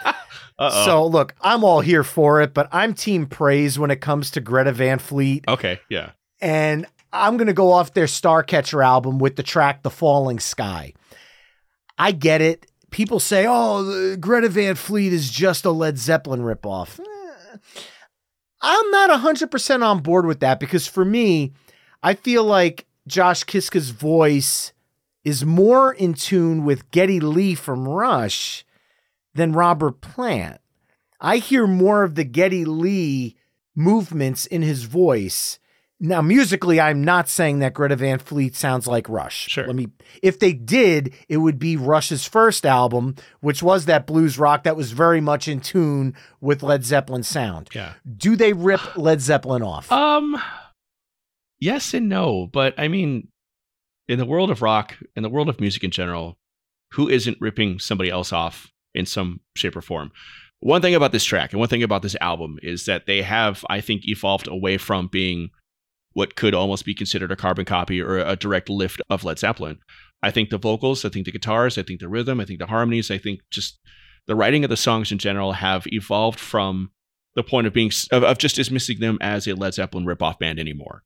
[0.59, 0.85] Uh-oh.
[0.87, 4.41] So, look, I'm all here for it, but I'm team praise when it comes to
[4.41, 5.45] Greta Van Fleet.
[5.49, 6.13] okay, yeah.
[6.41, 10.93] And I'm going to go off their Starcatcher album with the track The Falling Sky.
[11.99, 12.67] I get it.
[12.91, 17.01] People say, oh, Greta Van Fleet is just a Led Zeppelin ripoff.
[17.01, 17.59] Eh,
[18.63, 21.53] I'm not 100% on board with that because for me,
[22.03, 24.73] I feel like Josh Kiszka's voice
[25.25, 28.65] is more in tune with Geddy Lee from Rush
[29.37, 30.61] than Robert Plant.
[31.21, 33.37] I hear more of the Geddy Lee
[33.75, 35.59] movements in his voice.
[35.99, 39.49] Now, musically, I'm not saying that Greta Van Fleet sounds like Rush.
[39.49, 39.67] Sure.
[39.67, 39.89] Let me.
[40.23, 44.77] If they did, it would be Rush's first album, which was that blues rock that
[44.77, 47.71] was very much in tune with Led Zeppelin sound.
[47.75, 47.95] Yeah.
[48.17, 49.91] Do they rip Led Zeppelin off?
[49.91, 50.37] Um
[51.59, 53.29] yes and no, but I mean
[54.07, 56.37] in the world of rock, in the world of music in general,
[56.93, 60.11] who isn't ripping somebody else off in some shape or form?
[60.61, 63.65] One thing about this track and one thing about this album is that they have,
[63.69, 65.51] I think, evolved away from being
[66.15, 69.79] what could almost be considered a carbon copy or a direct lift of Led Zeppelin.
[70.23, 72.67] I think the vocals, I think the guitars, I think the rhythm, I think the
[72.67, 73.79] harmonies, I think just
[74.27, 76.91] the writing of the songs in general have evolved from
[77.35, 80.59] the point of being of, of just dismissing them as a Led Zeppelin ripoff band
[80.59, 81.03] anymore.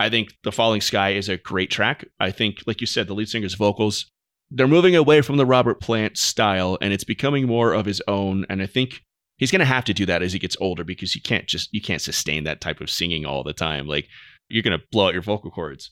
[0.00, 2.04] I think The Falling Sky is a great track.
[2.20, 4.10] I think, like you said, the lead singer's vocals,
[4.50, 8.46] they're moving away from the Robert Plant style and it's becoming more of his own.
[8.48, 9.02] And I think
[9.36, 11.72] he's going to have to do that as he gets older because you can't just,
[11.72, 13.86] you can't sustain that type of singing all the time.
[13.86, 14.08] Like
[14.48, 15.90] you're going to blow out your vocal cords.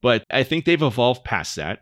[0.00, 1.80] But I think they've evolved past that.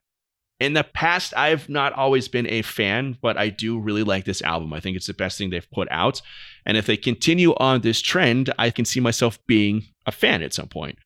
[0.58, 4.40] In the past, I've not always been a fan, but I do really like this
[4.40, 4.72] album.
[4.72, 6.22] I think it's the best thing they've put out.
[6.64, 10.54] And if they continue on this trend, I can see myself being a fan at
[10.54, 10.98] some point.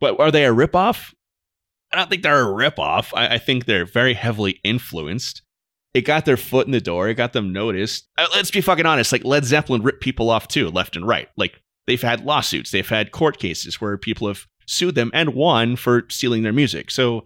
[0.00, 1.14] But are they a ripoff?
[1.92, 3.12] I don't think they're a ripoff.
[3.14, 5.42] I, I think they're very heavily influenced.
[5.92, 7.08] It got their foot in the door.
[7.08, 8.08] It got them noticed.
[8.16, 9.10] Uh, let's be fucking honest.
[9.10, 11.28] Like Led Zeppelin ripped people off too, left and right.
[11.36, 12.70] Like they've had lawsuits.
[12.70, 16.92] They've had court cases where people have sued them and won for stealing their music.
[16.92, 17.24] So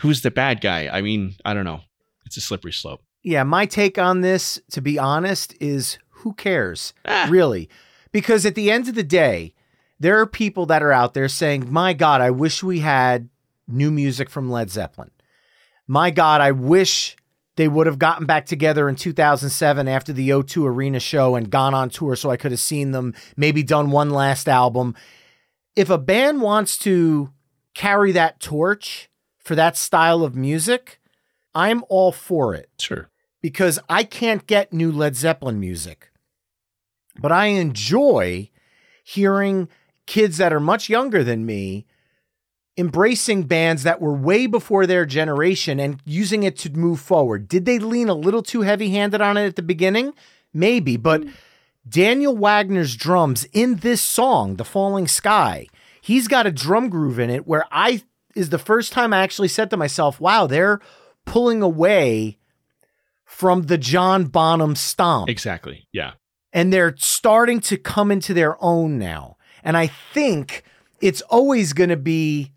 [0.00, 0.88] who's the bad guy?
[0.88, 1.80] I mean, I don't know.
[2.26, 3.02] It's a slippery slope.
[3.22, 6.94] Yeah, my take on this, to be honest, is who cares?
[7.04, 7.26] Ah.
[7.28, 7.68] Really?
[8.12, 9.52] Because at the end of the day,
[9.98, 13.28] there are people that are out there saying, My God, I wish we had
[13.72, 15.10] new music from Led Zeppelin.
[15.86, 17.16] My God, I wish
[17.56, 21.74] they would have gotten back together in 2007 after the O2 Arena show and gone
[21.74, 24.94] on tour so I could have seen them, maybe done one last album.
[25.76, 27.32] If a band wants to
[27.74, 31.00] carry that torch for that style of music,
[31.54, 33.10] I'm all for it Sure.
[33.42, 36.10] because I can't get new Led Zeppelin music.
[37.20, 38.50] But I enjoy
[39.04, 39.68] hearing
[40.06, 41.86] kids that are much younger than me
[42.80, 47.46] embracing bands that were way before their generation and using it to move forward.
[47.46, 50.14] Did they lean a little too heavy handed on it at the beginning?
[50.54, 51.22] Maybe, but
[51.86, 55.66] Daniel Wagner's drums in this song, The Falling Sky,
[56.00, 58.02] he's got a drum groove in it where I
[58.34, 60.80] is the first time I actually said to myself, wow, they're
[61.26, 62.38] pulling away
[63.24, 65.28] from the John Bonham stomp.
[65.28, 65.86] Exactly.
[65.92, 66.12] Yeah.
[66.52, 69.36] And they're starting to come into their own now.
[69.62, 70.64] And I think
[71.00, 72.52] it's always going to be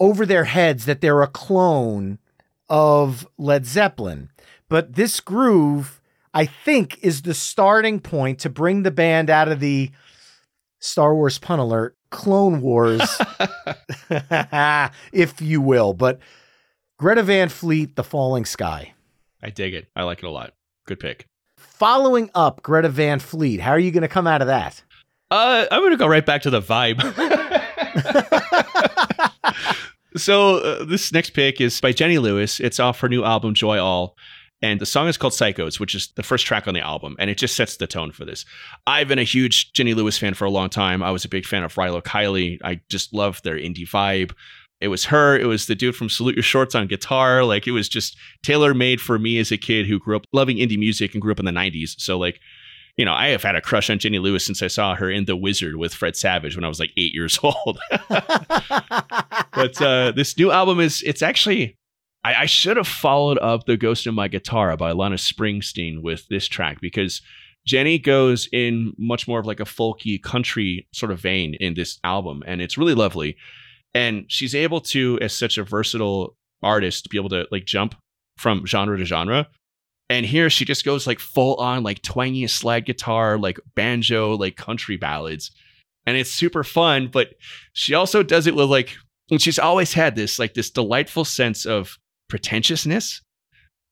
[0.00, 2.18] over their heads that they're a clone
[2.68, 4.30] of Led Zeppelin.
[4.68, 6.00] But this groove,
[6.34, 9.90] I think, is the starting point to bring the band out of the
[10.80, 13.00] Star Wars pun alert, Clone Wars,
[15.12, 15.92] if you will.
[15.94, 16.20] But
[16.98, 18.94] Greta Van Fleet, The Falling Sky.
[19.42, 19.88] I dig it.
[19.94, 20.54] I like it a lot.
[20.86, 21.26] Good pick.
[21.56, 24.82] Following up Greta Van Fleet, how are you going to come out of that?
[25.30, 26.98] Uh, I'm going to go right back to the vibe.
[30.16, 32.60] so uh, this next pick is by Jenny Lewis.
[32.60, 34.14] It's off her new album Joy'All.
[34.60, 37.30] And the song is called Psychos, which is the first track on the album, and
[37.30, 38.44] it just sets the tone for this.
[38.88, 41.00] I've been a huge Jenny Lewis fan for a long time.
[41.00, 42.58] I was a big fan of Rilo Kiley.
[42.64, 44.32] I just love their indie vibe.
[44.80, 45.38] It was her.
[45.38, 47.44] It was the dude from Salute Your Shorts on guitar.
[47.44, 50.56] Like it was just tailor made for me as a kid who grew up loving
[50.56, 51.94] indie music and grew up in the 90s.
[51.98, 52.40] So like,
[52.98, 55.24] you know, I have had a crush on Jenny Lewis since I saw her in
[55.24, 57.78] The Wizard with Fred Savage when I was like eight years old.
[58.10, 61.76] but uh, this new album is, it's actually,
[62.24, 66.28] I, I should have followed up The Ghost in My Guitar by Lana Springsteen with
[66.28, 67.22] this track because
[67.66, 71.98] Jenny goes in much more of like a folky country sort of vein in this
[72.04, 72.42] album.
[72.46, 73.36] And it's really lovely
[73.94, 77.94] and she's able to as such a versatile artist be able to like jump
[78.36, 79.48] from genre to genre
[80.10, 84.56] and here she just goes like full on like twangy slide guitar like banjo like
[84.56, 85.50] country ballads
[86.06, 87.34] and it's super fun but
[87.72, 88.96] she also does it with like
[89.30, 93.22] and she's always had this like this delightful sense of pretentiousness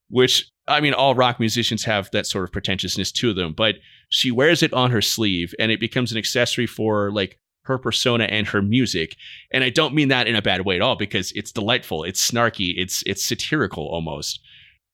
[0.09, 3.77] which i mean all rock musicians have that sort of pretentiousness to them but
[4.09, 8.25] she wears it on her sleeve and it becomes an accessory for like her persona
[8.25, 9.17] and her music.
[9.51, 12.31] And I don't mean that in a bad way at all because it's delightful, it's
[12.31, 14.41] snarky, it's it's satirical almost.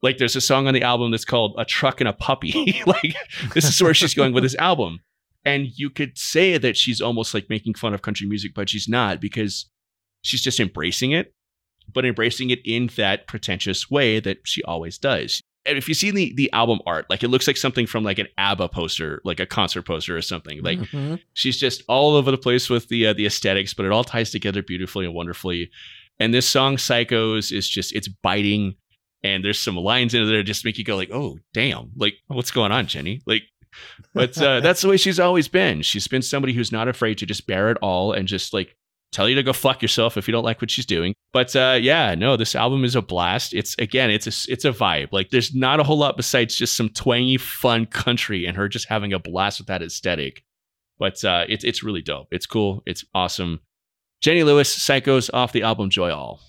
[0.02, 2.82] Like there's a song on the album that's called A Truck and a Puppy.
[2.86, 3.14] like
[3.54, 5.00] this is where she's going with this album.
[5.44, 8.88] And you could say that she's almost like making fun of country music, but she's
[8.88, 9.68] not because
[10.22, 11.34] she's just embracing it,
[11.92, 16.10] but embracing it in that pretentious way that she always does and if you see
[16.10, 19.40] the the album art, like it looks like something from like an ABBA poster, like
[19.40, 20.62] a concert poster or something.
[20.62, 21.16] Like mm-hmm.
[21.34, 24.30] she's just all over the place with the uh, the aesthetics, but it all ties
[24.30, 25.70] together beautifully and wonderfully.
[26.18, 28.74] And this song "Psychos" is just it's biting,
[29.22, 31.90] and there's some lines in there that just make you go like, "Oh, damn!
[31.96, 33.42] Like what's going on, Jenny?" Like,
[34.14, 35.82] but uh, that's the way she's always been.
[35.82, 38.76] She's been somebody who's not afraid to just bear it all and just like
[39.12, 41.14] tell you to go fuck yourself if you don't like what she's doing.
[41.32, 43.54] But uh, yeah, no, this album is a blast.
[43.54, 45.08] It's again, it's a it's a vibe.
[45.12, 48.88] Like there's not a whole lot besides just some twangy, fun country and her just
[48.88, 50.42] having a blast with that aesthetic.
[50.98, 52.28] But uh, it's it's really dope.
[52.30, 52.82] It's cool.
[52.86, 53.60] It's awesome.
[54.20, 56.40] Jenny Lewis, Psychos off the album Joy'All.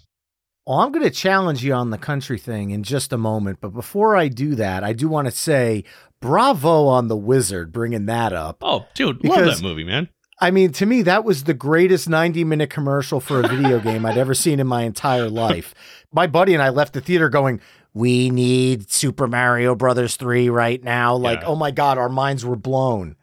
[0.65, 3.60] Well, I'm going to challenge you on the country thing in just a moment.
[3.60, 5.84] But before I do that, I do want to say
[6.21, 8.58] bravo on The Wizard bringing that up.
[8.62, 10.08] Oh, dude, love that movie, man.
[10.39, 14.06] I mean, to me, that was the greatest 90 minute commercial for a video game
[14.06, 15.73] I'd ever seen in my entire life.
[16.12, 17.60] My buddy and I left the theater going,
[17.93, 21.15] we need Super Mario Brothers 3 right now.
[21.15, 21.47] Like, yeah.
[21.47, 23.15] oh my God, our minds were blown.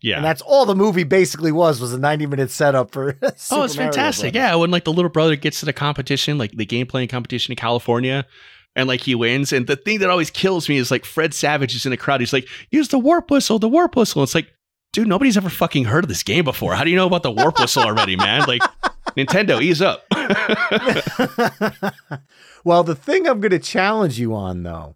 [0.00, 0.16] Yeah.
[0.16, 3.18] And that's all the movie basically was, was a 90 minute setup for
[3.50, 4.34] Oh, it's fantastic.
[4.34, 4.54] Yeah.
[4.54, 7.56] When like the little brother gets to the competition, like the game playing competition in
[7.56, 8.24] California,
[8.76, 9.52] and like he wins.
[9.52, 12.20] And the thing that always kills me is like Fred Savage is in the crowd.
[12.20, 14.22] He's like, use the warp whistle, the warp whistle.
[14.22, 14.52] It's like,
[14.92, 16.74] dude, nobody's ever fucking heard of this game before.
[16.74, 18.44] How do you know about the warp whistle already, man?
[18.46, 18.62] Like,
[19.16, 20.04] Nintendo, ease up.
[22.64, 24.94] well, the thing I'm going to challenge you on, though,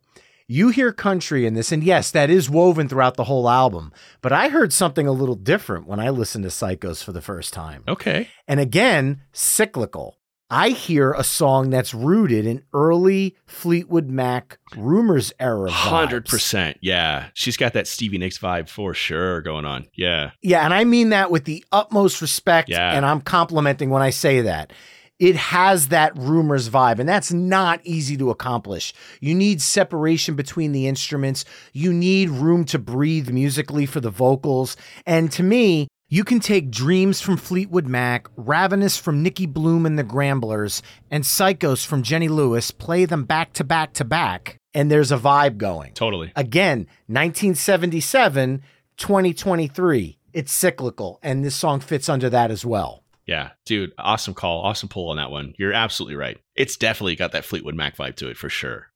[0.53, 3.93] you hear country in this, and yes, that is woven throughout the whole album.
[4.21, 7.55] But I heard something a little different when I listened to Psychos for the first
[7.55, 7.83] time.
[7.88, 8.29] Okay.
[8.47, 10.19] And again, cyclical.
[10.51, 15.71] I hear a song that's rooted in early Fleetwood Mac Rumours era.
[15.71, 17.29] Hundred percent, yeah.
[17.33, 19.87] She's got that Stevie Nicks vibe for sure going on.
[19.95, 22.69] Yeah, yeah, and I mean that with the utmost respect.
[22.69, 22.93] Yeah.
[22.95, 24.75] and I'm complimenting when I say that.
[25.23, 28.93] It has that Rumours vibe, and that's not easy to accomplish.
[29.21, 31.45] You need separation between the instruments.
[31.73, 34.77] You need room to breathe musically for the vocals.
[35.07, 39.97] And to me, you can take Dreams from Fleetwood Mac, Ravenous from Nicki Bluhm and
[39.97, 44.91] the Gramblers, and Psychos from Jenny Lewis, play them back to back to back, and
[44.91, 45.93] there's a vibe going.
[45.95, 46.33] Totally.
[46.35, 48.61] Again, 1977,
[48.97, 50.18] 2023.
[50.33, 53.01] It's cyclical, and this song fits under that as well.
[53.27, 55.55] Yeah, dude, awesome call, awesome pull on that one.
[55.59, 56.39] You're absolutely right.
[56.57, 58.89] It's definitely got that Fleetwood Mac vibe to it for sure.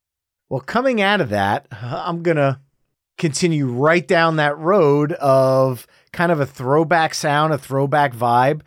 [0.49, 2.61] Well, coming out of that, uh, I'm going to
[3.19, 8.63] continue right down that road of kind of a throwback sound, a throwback vibe.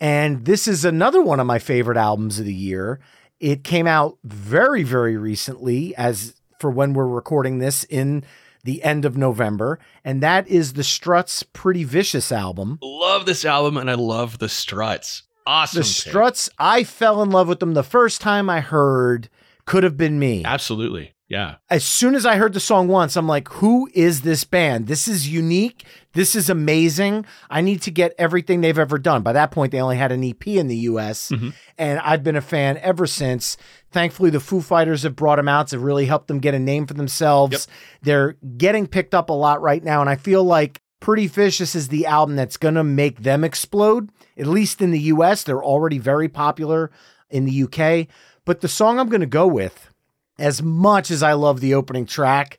[0.00, 3.00] And this is another one of my favorite albums of the year.
[3.40, 8.24] It came out very, very recently, as for when we're recording this in
[8.64, 12.78] the end of November, and that is the Struts Pretty Vicious album.
[12.82, 15.22] Love this album, and I love the Struts.
[15.46, 15.80] Awesome.
[15.80, 19.28] The Struts, I fell in love with them the first time I heard
[19.64, 20.44] Could Have Been Me.
[20.44, 21.12] Absolutely.
[21.28, 21.56] Yeah.
[21.68, 24.86] As soon as I heard the song once, I'm like, who is this band?
[24.86, 25.84] This is unique.
[26.14, 27.26] This is amazing.
[27.50, 29.20] I need to get everything they've ever done.
[29.22, 31.52] By that point, they only had an EP in the US, Mhm.
[31.76, 33.58] and I've been a fan ever since.
[33.92, 36.86] Thankfully, the Foo Fighters have brought them out to really help them get a name
[36.86, 37.68] for themselves.
[38.02, 41.88] They're getting picked up a lot right now, and I feel like Pretty Vicious is
[41.88, 44.08] the album that's going to make them explode,
[44.38, 45.42] at least in the US.
[45.42, 46.90] They're already very popular
[47.30, 48.08] in the UK.
[48.46, 49.90] But the song I'm going to go with,
[50.38, 52.58] as much as I love the opening track,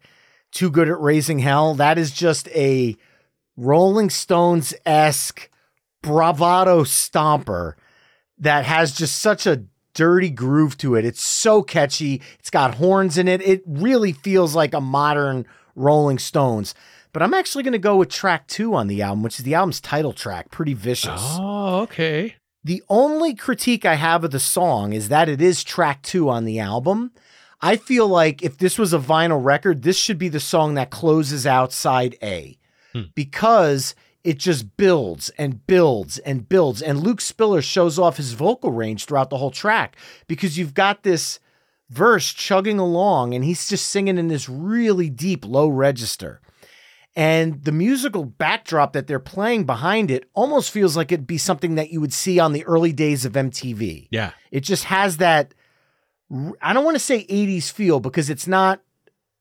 [0.52, 2.96] Too Good at Raising Hell, that is just a
[3.56, 5.50] Rolling Stones esque
[6.02, 7.74] bravado stomper
[8.38, 9.64] that has just such a
[9.94, 11.04] dirty groove to it.
[11.04, 12.22] It's so catchy.
[12.40, 13.42] It's got horns in it.
[13.42, 16.74] It really feels like a modern Rolling Stones.
[17.12, 19.56] But I'm actually going to go with track two on the album, which is the
[19.56, 21.22] album's title track, Pretty Vicious.
[21.40, 22.36] Oh, okay.
[22.64, 26.46] The only critique I have of the song is that it is track two on
[26.46, 27.12] the album.
[27.62, 30.90] I feel like if this was a vinyl record, this should be the song that
[30.92, 32.58] closes out side A
[32.94, 33.02] Hmm.
[33.16, 33.94] because
[34.24, 36.82] it just builds and builds and builds.
[36.82, 39.96] And Luke Spiller shows off his vocal range throughout the whole track
[40.28, 41.40] because you've got this
[41.90, 46.42] verse chugging along and he's just singing in this really deep low register.
[47.16, 51.76] And the musical backdrop that they're playing behind it almost feels like it'd be something
[51.76, 54.08] that you would see on the early days of MTV.
[54.12, 54.32] Yeah.
[54.52, 55.54] It just has that,
[56.62, 58.82] I don't want to say 80s feel because it's not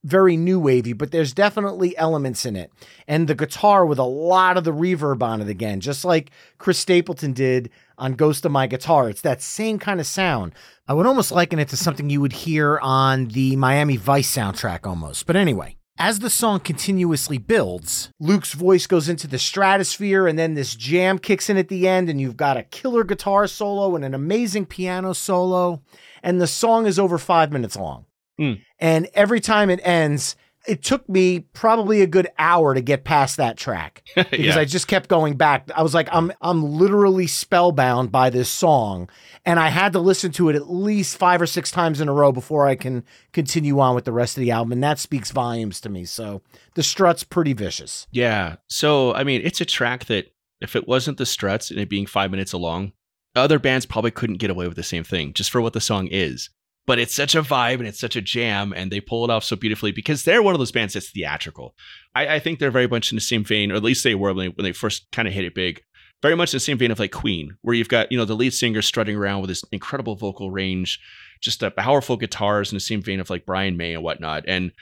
[0.04, 2.72] very new wavy, but there's definitely elements in it.
[3.06, 6.78] And the guitar with a lot of the reverb on it again, just like Chris
[6.78, 9.10] Stapleton did on Ghost of My Guitar.
[9.10, 10.54] It's that same kind of sound.
[10.86, 14.86] I would almost liken it to something you would hear on the Miami Vice soundtrack
[14.86, 15.26] almost.
[15.26, 15.77] But anyway.
[16.00, 21.18] As the song continuously builds, Luke's voice goes into the stratosphere, and then this jam
[21.18, 24.66] kicks in at the end, and you've got a killer guitar solo and an amazing
[24.66, 25.82] piano solo.
[26.22, 28.04] And the song is over five minutes long.
[28.40, 28.60] Mm.
[28.78, 30.36] And every time it ends,
[30.68, 34.58] it took me probably a good hour to get past that track because yeah.
[34.58, 35.70] I just kept going back.
[35.74, 39.08] I was like, I'm I'm literally spellbound by this song,
[39.46, 42.12] and I had to listen to it at least five or six times in a
[42.12, 43.02] row before I can
[43.32, 46.04] continue on with the rest of the album, and that speaks volumes to me.
[46.04, 46.42] So
[46.74, 48.06] the Struts pretty vicious.
[48.10, 48.56] Yeah.
[48.68, 52.06] So, I mean, it's a track that if it wasn't the struts and it being
[52.06, 52.92] five minutes along,
[53.34, 56.08] other bands probably couldn't get away with the same thing just for what the song
[56.08, 56.50] is.
[56.88, 59.44] But it's such a vibe and it's such a jam, and they pull it off
[59.44, 61.74] so beautifully because they're one of those bands that's theatrical.
[62.14, 64.32] I, I think they're very much in the same vein, or at least they were
[64.32, 65.82] when they, when they first kind of hit it big.
[66.22, 68.34] Very much in the same vein of like Queen, where you've got, you know, the
[68.34, 70.98] lead singer strutting around with this incredible vocal range,
[71.42, 74.44] just the powerful guitars in the same vein of like Brian May and whatnot.
[74.48, 74.72] And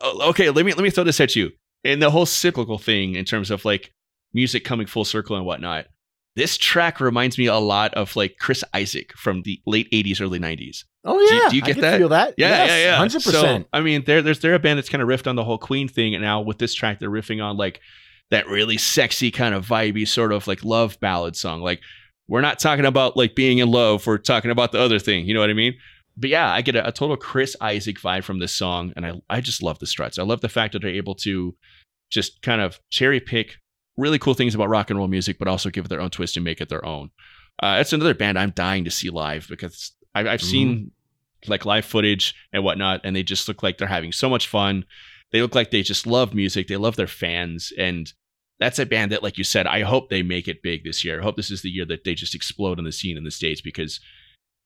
[0.00, 1.50] uh, okay, let me let me throw this at you.
[1.84, 3.92] And the whole cyclical thing in terms of like
[4.32, 5.84] music coming full circle and whatnot.
[6.34, 10.38] This track reminds me a lot of like Chris Isaak from the late 80s, early
[10.38, 10.84] 90s.
[11.04, 11.98] Oh yeah, do you I get can that?
[11.98, 12.34] Feel that?
[12.38, 12.96] Yeah, Yes, yeah, yeah.
[12.96, 13.66] hundred So, percent.
[13.72, 15.88] I mean, they're, there's they're a band that's kind of riffed on the whole Queen
[15.88, 17.80] thing, and now with this track, they're riffing on like
[18.30, 21.60] that really sexy kind of vibey sort of like love ballad song.
[21.60, 21.80] Like
[22.28, 25.26] we're not talking about like being in love, we're talking about the other thing.
[25.26, 25.74] You know what I mean?
[26.16, 29.20] But yeah, I get a, a total Chris Isaak vibe from this song, and I
[29.28, 30.18] I just love the Struts.
[30.18, 31.54] I love the fact that they're able to
[32.10, 33.56] just kind of cherry pick
[34.02, 36.36] really cool things about rock and roll music, but also give it their own twist
[36.36, 37.10] and make it their own.
[37.62, 40.90] Uh, it's another band I'm dying to see live because I've, I've seen
[41.46, 44.84] like live footage and whatnot, and they just look like they're having so much fun.
[45.30, 46.68] They look like they just love music.
[46.68, 48.12] They love their fans, and
[48.58, 51.20] that's a band that, like you said, I hope they make it big this year.
[51.20, 53.30] I hope this is the year that they just explode on the scene in the
[53.30, 54.00] states because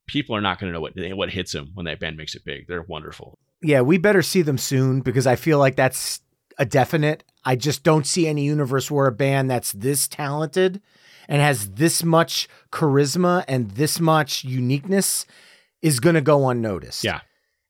[0.06, 2.44] people are not going to know what what hits them when that band makes it
[2.44, 2.66] big.
[2.66, 3.38] They're wonderful.
[3.62, 6.20] Yeah, we better see them soon because I feel like that's
[6.58, 7.24] a definite.
[7.46, 10.82] I just don't see any universe where a band that's this talented
[11.28, 15.26] and has this much charisma and this much uniqueness
[15.80, 17.04] is going to go unnoticed.
[17.04, 17.20] Yeah.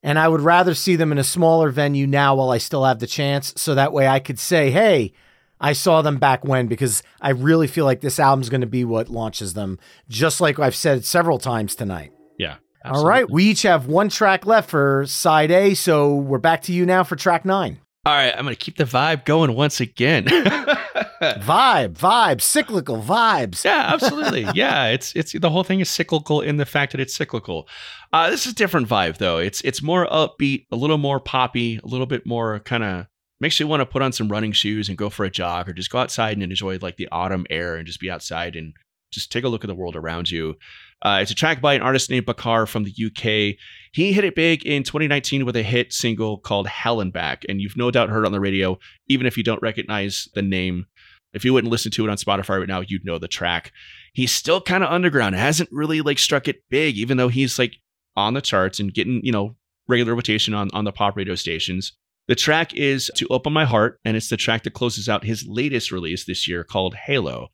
[0.03, 3.01] And I would rather see them in a smaller venue now while I still have
[3.01, 3.53] the chance.
[3.57, 5.12] So that way I could say, hey,
[5.61, 8.85] I saw them back when, because I really feel like this album's going to be
[8.85, 12.12] what launches them, just like I've said several times tonight.
[12.39, 12.57] Yeah.
[12.85, 13.29] All right.
[13.29, 15.74] We each have one track left for side A.
[15.74, 17.81] So we're back to you now for track nine.
[18.07, 18.32] All right.
[18.36, 20.26] I'm going to keep the vibe going once again.
[21.20, 23.64] Vibe, vibe, cyclical vibes.
[23.64, 24.46] yeah, absolutely.
[24.54, 27.68] Yeah, it's it's the whole thing is cyclical in the fact that it's cyclical.
[28.12, 29.38] Uh, this is a different vibe though.
[29.38, 33.07] It's it's more upbeat, a little more poppy, a little bit more kind of
[33.40, 35.72] makes you want to put on some running shoes and go for a jog or
[35.72, 38.74] just go outside and enjoy like the autumn air and just be outside and
[39.11, 40.54] just take a look at the world around you.
[41.02, 43.57] Uh, it's a track by an artist named Bakar from the UK.
[43.97, 47.62] He hit it big in 2019 with a hit single called Hell and Back, and
[47.62, 48.78] you've no doubt heard it on the radio,
[49.09, 50.84] even if you don't recognize the name.
[51.32, 53.72] If you wouldn't listen to it on Spotify right now, you'd know the track.
[54.12, 55.34] He's still kind of underground.
[55.34, 57.76] Hasn't really like struck it big, even though he's like
[58.16, 59.57] on the charts and getting, you know,
[59.88, 61.97] regular rotation on, on the pop radio stations.
[62.28, 65.47] The track is To Open My Heart, and it's the track that closes out his
[65.49, 67.49] latest release this year called Halo.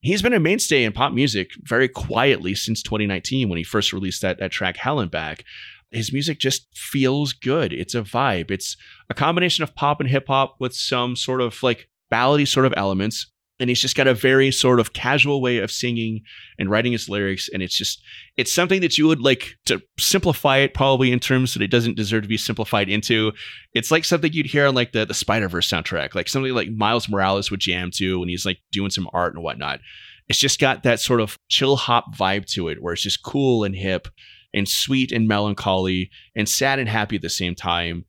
[0.00, 4.22] He's been a mainstay in pop music very quietly since 2019 when he first released
[4.22, 5.44] that, that track Hell and Back.
[5.90, 7.72] His music just feels good.
[7.72, 8.50] It's a vibe.
[8.50, 8.76] It's
[9.10, 12.74] a combination of pop and hip hop with some sort of like ballady sort of
[12.76, 16.22] elements and he's just got a very sort of casual way of singing
[16.58, 17.48] and writing his lyrics.
[17.52, 18.02] And it's just
[18.36, 21.96] it's something that you would like to simplify it probably in terms that it doesn't
[21.96, 23.32] deserve to be simplified into.
[23.74, 27.08] It's like something you'd hear on like the, the spider-verse soundtrack like something like miles
[27.08, 29.80] morales would jam to when he's like doing some art and whatnot.
[30.28, 33.64] It's just got that sort of chill hop vibe to it where it's just cool
[33.64, 34.08] and hip
[34.54, 38.04] and sweet and melancholy and sad and happy at the same time.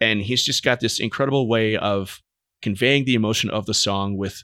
[0.00, 2.20] And he's just got this incredible way of
[2.62, 4.42] conveying the emotion of the song with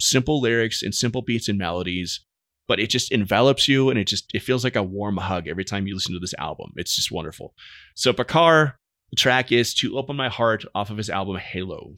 [0.00, 2.20] simple lyrics and simple beats and melodies
[2.68, 5.64] but it just envelops you and it just it feels like a warm hug every
[5.64, 6.70] time you listen to this album.
[6.76, 7.54] It's just wonderful.
[7.94, 8.76] So bakar
[9.10, 11.96] the track is to open my heart off of his album halo.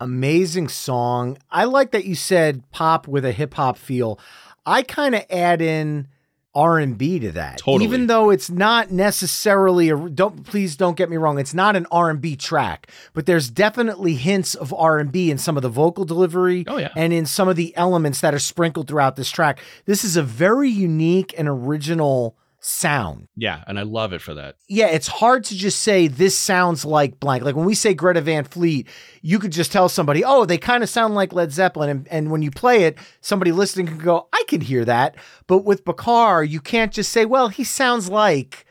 [0.00, 1.38] Amazing song.
[1.50, 4.20] I like that you said pop with a hip-hop feel.
[4.64, 6.08] I kind of add in
[6.54, 7.58] R&B to that.
[7.58, 7.84] Totally.
[7.84, 11.86] Even though it's not necessarily a don't please don't get me wrong, it's not an
[11.90, 16.76] R&B track, but there's definitely hints of R&B in some of the vocal delivery Oh,
[16.78, 16.90] yeah.
[16.96, 19.58] and in some of the elements that are sprinkled throughout this track.
[19.86, 23.28] This is a very unique and original sound.
[23.36, 26.84] yeah and i love it for that Yeah, it's hard to just say this sounds
[26.84, 27.44] like blank.
[27.44, 28.88] Like when we say Greta Van Fleet,
[29.20, 31.90] you could just tell somebody, oh, they kind of sound like Led Zeppelin.
[31.90, 35.16] And, and when you play it, somebody listening can go, I can hear that.
[35.46, 38.64] But with Bakar, you can't just say, well, he sounds like.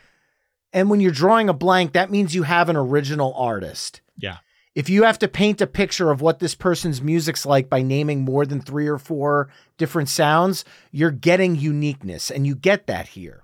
[0.73, 4.01] And when you're drawing a blank, that means you have an original artist.
[4.17, 4.37] yeah
[4.73, 8.21] If you have to paint a picture of what this person's music's like by naming
[8.21, 13.42] more than three or four different sounds, you're getting uniqueness, and you get that here.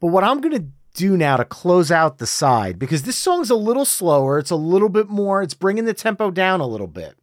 [0.00, 3.50] But what I'm going to do now to close out the side, because this song's
[3.50, 6.86] a little slower, it's a little bit more, it's bringing the tempo down a little
[6.86, 7.16] bit.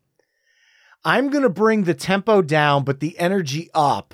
[1.04, 4.14] I'm going to bring the tempo down, but the energy up.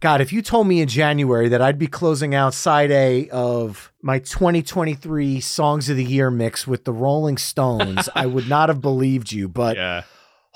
[0.00, 3.92] God, if you told me in January that I'd be closing out side A of
[4.00, 8.80] my 2023 Songs of the Year mix with the Rolling Stones, I would not have
[8.80, 9.48] believed you.
[9.48, 10.02] But yeah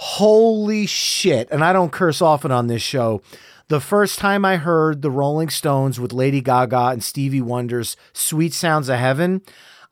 [0.00, 1.48] holy shit.
[1.50, 3.20] And I don't curse often on this show.
[3.68, 8.54] The first time I heard the Rolling Stones with Lady Gaga and Stevie Wonder's Sweet
[8.54, 9.42] Sounds of Heaven,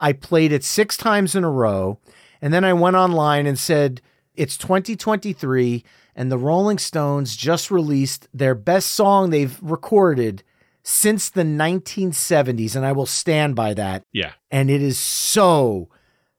[0.01, 1.99] I played it six times in a row.
[2.41, 4.01] And then I went online and said,
[4.35, 10.43] It's 2023, and the Rolling Stones just released their best song they've recorded
[10.83, 12.77] since the 1970s.
[12.77, 15.91] And I will stand by that yeah and it is so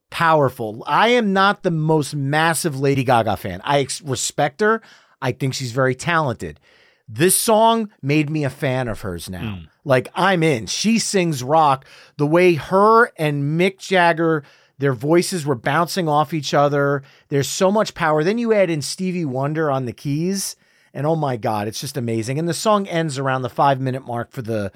[0.09, 0.83] powerful.
[0.87, 3.61] I am not the most massive Lady Gaga fan.
[3.63, 4.81] I ex- respect her.
[5.21, 6.59] I think she's very talented.
[7.07, 9.55] This song made me a fan of hers now.
[9.55, 9.63] Hmm.
[9.85, 10.65] Like I'm in.
[10.65, 11.85] She sings rock
[12.17, 14.43] the way her and Mick Jagger
[14.79, 17.01] their voices were bouncing off each other.
[17.29, 18.23] There's so much power.
[18.23, 20.55] Then you add in Stevie Wonder on the keys
[20.93, 22.37] and oh my god, it's just amazing.
[22.37, 24.71] And the song ends around the 5 minute mark for the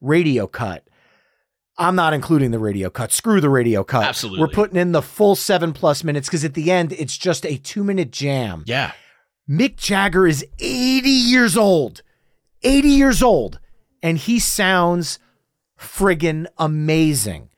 [0.00, 0.86] radio cut.
[1.78, 3.12] I'm not including the radio cut.
[3.12, 4.04] Screw the radio cut.
[4.04, 4.40] Absolutely.
[4.40, 7.58] We're putting in the full seven plus minutes because at the end, it's just a
[7.58, 8.64] two minute jam.
[8.66, 8.92] yeah
[9.48, 12.02] Mick Jagger is 80 years old.
[12.62, 13.60] 80 years old.
[14.02, 15.18] And he sounds
[15.78, 17.50] friggin' amazing.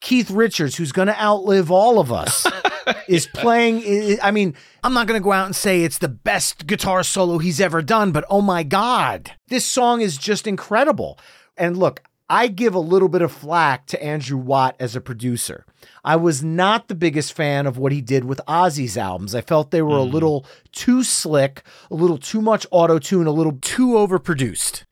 [0.00, 2.46] Keith Richards, who's going to outlive all of us,
[3.08, 4.18] is playing.
[4.22, 4.54] I- mean,
[4.84, 7.82] I'm not going to go out and say it's the best guitar solo he's ever
[7.82, 11.18] done, but oh my God, this song is just incredible.
[11.56, 15.64] And look, I give a little bit of flack to Andrew Watt as a producer.
[16.04, 19.34] I was not the biggest fan of what he did with Ozzy's albums.
[19.34, 20.12] I felt they were a mm.
[20.12, 24.84] little too slick, a little too much auto tune, a little too overproduced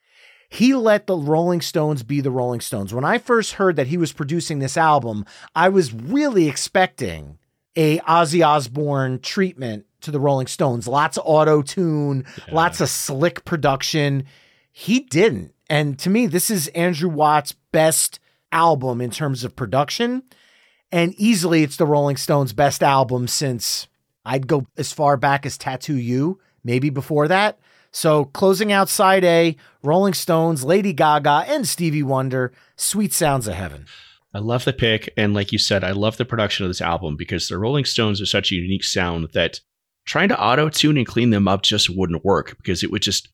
[0.55, 2.95] he let the Rolling Stones be the Rolling Stones.
[2.95, 5.27] When I first heard that he was producing this album,
[5.57, 7.39] I was really expecting
[7.75, 10.87] a Ozzy Osbourne treatment to the Rolling Stones.
[10.87, 14.27] Lots of auto tune, lots of slick production.
[14.71, 15.54] He didn't.
[15.69, 18.21] And to me, this is Andrew Watt's best
[18.53, 20.23] album in terms of production.
[20.93, 23.89] And easily it's the Rolling Stones' best album since
[24.25, 27.59] I'd go as far back as Tattoo You, maybe before that.
[27.91, 33.55] So closing out side A, Rolling Stones, Lady Gaga, and Stevie Wonder, Sweet Sounds of
[33.55, 33.87] Heaven.
[34.35, 35.13] I love the pick.
[35.17, 38.21] And like you said, I love the production of this album because the Rolling Stones
[38.21, 39.61] are such a unique sound that
[40.07, 43.29] trying to auto tune and clean them up just wouldn't work because it would just,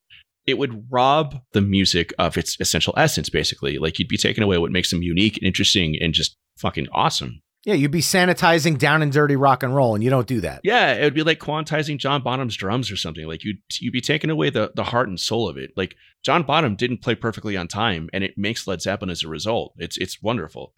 [0.47, 3.79] it would rob the music of its essential essence, basically.
[3.79, 7.43] Like you'd be taking away what makes them unique and interesting and just fucking awesome.
[7.65, 10.63] Yeah, you'd be sanitizing down and dirty rock and roll, and you don't do that.
[10.65, 13.27] Yeah, it would be like quantizing John Bonham's drums or something.
[13.27, 15.73] Like you'd you'd be taking away the the heart and soul of it.
[15.77, 19.29] Like John Bonham didn't play perfectly on time, and it makes Led Zeppelin as a
[19.29, 19.75] result.
[19.77, 20.73] It's it's wonderful.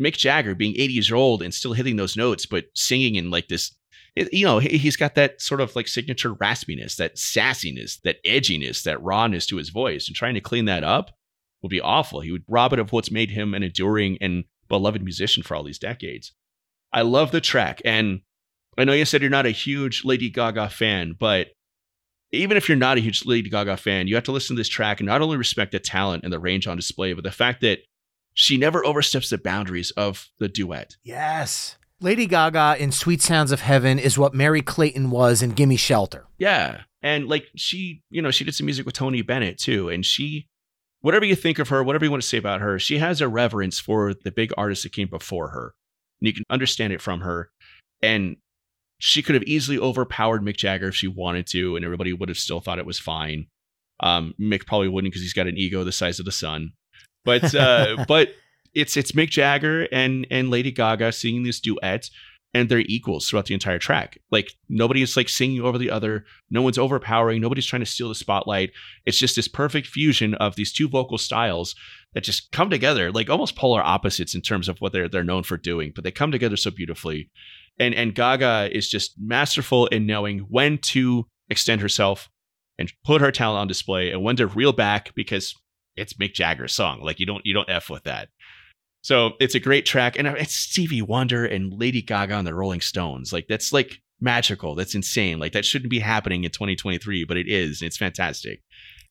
[0.00, 3.46] Mick Jagger being 80 years old and still hitting those notes, but singing in like
[3.46, 3.72] this,
[4.16, 9.02] you know, he's got that sort of like signature raspiness, that sassiness, that edginess, that
[9.02, 10.06] rawness to his voice.
[10.06, 11.10] And trying to clean that up
[11.62, 12.20] would be awful.
[12.20, 15.64] He would rob it of what's made him an enduring and beloved musician for all
[15.64, 16.32] these decades.
[16.92, 17.82] I love the track.
[17.84, 18.20] And
[18.78, 21.48] I know you said you're not a huge Lady Gaga fan, but
[22.30, 24.68] even if you're not a huge Lady Gaga fan, you have to listen to this
[24.68, 27.60] track and not only respect the talent and the range on display, but the fact
[27.62, 27.80] that
[28.34, 30.96] she never oversteps the boundaries of the duet.
[31.02, 31.76] Yes.
[32.00, 36.26] Lady Gaga in Sweet Sounds of Heaven is what Merry Clayton was in Gimme Shelter.
[36.38, 36.82] Yeah.
[37.02, 39.88] And like she, you know, she did some music with Tony Bennett too.
[39.88, 40.46] And she,
[41.00, 43.28] whatever you think of her, whatever you want to say about her, she has a
[43.28, 45.74] reverence for the big artists that came before her.
[46.20, 47.50] And you can understand it from her.
[48.02, 48.36] And
[48.98, 52.38] she could have easily overpowered Mick Jagger if she wanted to, and everybody would have
[52.38, 53.48] still thought it was fine.
[54.00, 56.72] Um, Mick probably wouldn't because he's got an ego the size of the sun.
[57.24, 58.30] But uh, but
[58.74, 62.10] it's it's Mick Jagger and and Lady Gaga singing this duet,
[62.52, 64.18] and they're equals throughout the entire track.
[64.30, 66.24] Like nobody is like singing over the other.
[66.50, 67.40] No one's overpowering.
[67.40, 68.70] Nobody's trying to steal the spotlight.
[69.06, 71.74] It's just this perfect fusion of these two vocal styles
[72.14, 75.42] that just come together, like almost polar opposites in terms of what they're they're known
[75.42, 77.30] for doing, but they come together so beautifully
[77.78, 82.28] and and Gaga is just masterful in knowing when to extend herself
[82.78, 85.54] and put her talent on display and when to reel back because
[85.96, 87.00] it's Mick Jagger's song.
[87.02, 88.28] Like you don't you don't f with that.
[89.04, 92.80] So it's a great track, and it's Stevie Wonder and Lady Gaga and the Rolling
[92.80, 93.34] Stones.
[93.34, 94.74] Like that's like magical.
[94.74, 95.38] That's insane.
[95.38, 97.82] Like that shouldn't be happening in 2023, but it is.
[97.82, 98.62] It's fantastic.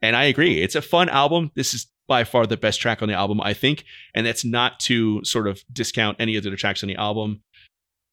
[0.01, 0.63] And I agree.
[0.63, 1.51] It's a fun album.
[1.53, 3.85] This is by far the best track on the album, I think.
[4.15, 7.43] And that's not to sort of discount any of the other tracks on the album.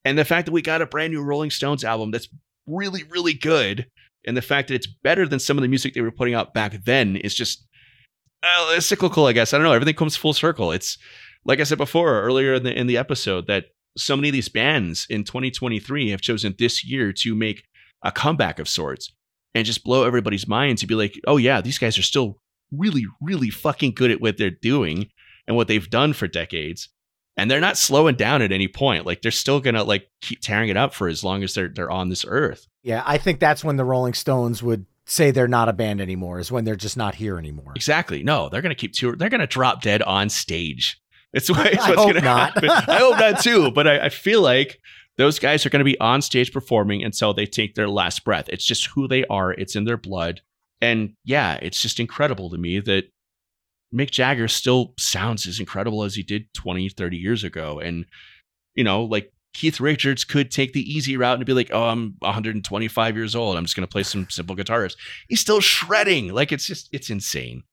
[0.05, 2.29] And the fact that we got a brand new Rolling Stones album that's
[2.67, 3.87] really, really good,
[4.27, 6.53] and the fact that it's better than some of the music they were putting out
[6.53, 7.65] back then is just
[8.43, 9.51] uh, cyclical, I guess.
[9.51, 9.73] I don't know.
[9.73, 10.71] Everything comes full circle.
[10.71, 10.99] It's
[11.45, 13.65] like I said before earlier in the in the episode that
[13.97, 17.63] so many of these bands in 2023 have chosen this year to make
[18.03, 19.11] a comeback of sorts
[19.53, 22.37] and just blow everybody's mind to be like, oh yeah, these guys are still
[22.71, 25.09] really, really fucking good at what they're doing
[25.45, 26.87] and what they've done for decades
[27.37, 29.05] and they're not slowing down at any point.
[29.05, 31.91] Like they're still gonna like keep tearing it up for as long as they're they're
[31.91, 32.67] on this earth.
[32.83, 36.39] Yeah, I think that's when the Rolling Stones would say they're not a band anymore.
[36.39, 37.73] Is when they're just not here anymore.
[37.75, 38.23] Exactly.
[38.23, 39.15] No, they're gonna keep tour.
[39.15, 41.01] They're gonna drop dead on stage.
[41.33, 42.53] It's, it's what's gonna not.
[42.53, 42.69] happen.
[42.69, 43.71] I hope not too.
[43.71, 44.79] But I, I feel like
[45.17, 48.49] those guys are going to be on stage performing until they take their last breath.
[48.49, 49.51] It's just who they are.
[49.51, 50.41] It's in their blood.
[50.81, 53.05] And yeah, it's just incredible to me that
[53.93, 57.79] Mick Jagger still sounds as incredible as he did 20, 30 years ago.
[57.79, 58.05] And,
[58.73, 62.15] you know, like Keith Richards could take the easy route and be like, oh, I'm
[62.19, 63.57] 125 years old.
[63.57, 64.95] I'm just going to play some simple guitars.
[65.27, 66.33] He's still shredding.
[66.33, 67.63] Like, it's just, it's insane.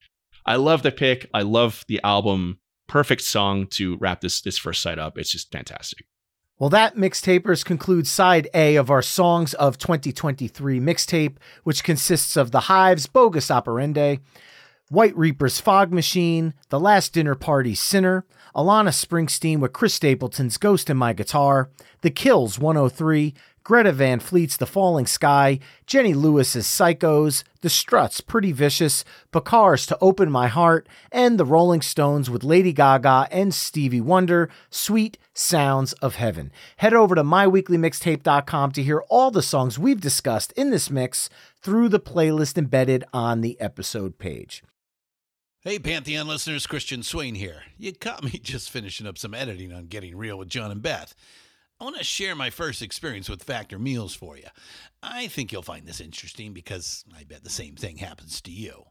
[0.45, 1.29] I love the pick.
[1.33, 2.59] I love the album.
[2.89, 5.17] Perfect song to wrap this this first side up.
[5.17, 6.05] It's just fantastic.
[6.57, 12.51] Well, that mixtapers concludes side A of our Songs of 2023 mixtape, which consists of
[12.51, 14.19] The Hives' Bogus Operandi,
[14.89, 20.89] White Reaper's Fog Machine, The Last Dinner Party Sinner, Alana Springsteen with Chris Stapleton's Ghost
[20.89, 21.69] in My Guitar,
[22.01, 23.33] The Kills 103,
[23.69, 29.97] Greta Van Fleet's The Falling Sky, Jenny Lewis's Psychos, The Struts Pretty Vicious, Bakar's To
[30.01, 35.93] Open My Heart, and The Rolling Stones with Lady Gaga and Stevie Wonder, Sweet Sounds
[35.93, 36.51] of Heaven.
[36.77, 41.29] Head over to myweeklymixtape.com to hear all the songs we've discussed in this mix
[41.61, 44.63] through the playlist embedded on the episode page.
[45.61, 47.61] Hey, Pantheon listeners, Christian Swain here.
[47.77, 51.13] You caught me just finishing up some editing on Getting Real with John and Beth.
[51.79, 54.47] I want to share my first experience with Factor Meals for you.
[55.01, 58.87] I think you'll find this interesting because I bet the same thing happens to you.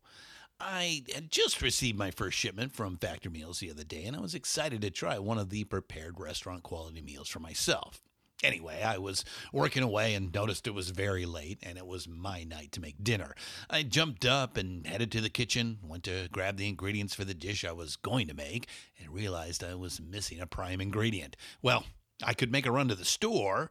[0.59, 4.21] I had just received my first shipment from Factor Meals the other day, and I
[4.21, 8.01] was excited to try one of the prepared restaurant quality meals for myself.
[8.43, 9.23] Anyway, I was
[9.53, 13.03] working away and noticed it was very late and it was my night to make
[13.03, 13.35] dinner.
[13.69, 17.35] I jumped up and headed to the kitchen, went to grab the ingredients for the
[17.35, 18.69] dish I was going to make,
[18.99, 21.37] and realized I was missing a prime ingredient.
[21.63, 21.85] Well,
[22.23, 23.71] I could make a run to the store,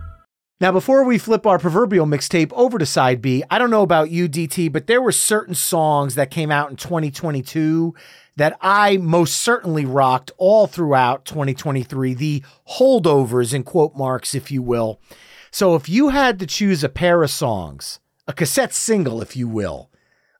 [0.61, 4.11] Now, before we flip our proverbial mixtape over to side B, I don't know about
[4.11, 7.95] you, DT, but there were certain songs that came out in 2022
[8.35, 12.43] that I most certainly rocked all throughout 2023, the
[12.77, 15.01] holdovers in quote marks, if you will.
[15.49, 19.47] So if you had to choose a pair of songs, a cassette single, if you
[19.47, 19.89] will,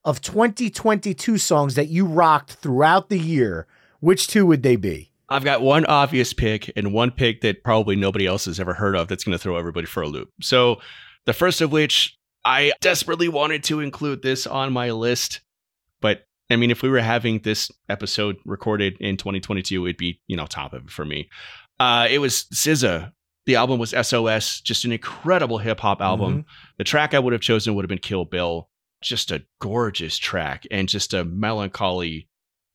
[0.06, 3.66] of 2022 songs that you rocked throughout the year,
[4.02, 5.11] which two would they be?
[5.32, 8.96] I've got one obvious pick and one pick that probably nobody else has ever heard
[8.96, 10.30] of that's going to throw everybody for a loop.
[10.42, 10.82] So,
[11.26, 15.40] the first of which I desperately wanted to include this on my list,
[16.02, 20.36] but I mean, if we were having this episode recorded in 2022, it'd be you
[20.36, 21.30] know top of it for me.
[21.80, 23.14] Uh, it was SZA.
[23.46, 26.32] The album was SOS, just an incredible hip hop album.
[26.32, 26.50] Mm-hmm.
[26.78, 28.70] The track I would have chosen would have been Kill Bill,
[29.02, 32.28] just a gorgeous track and just a melancholy,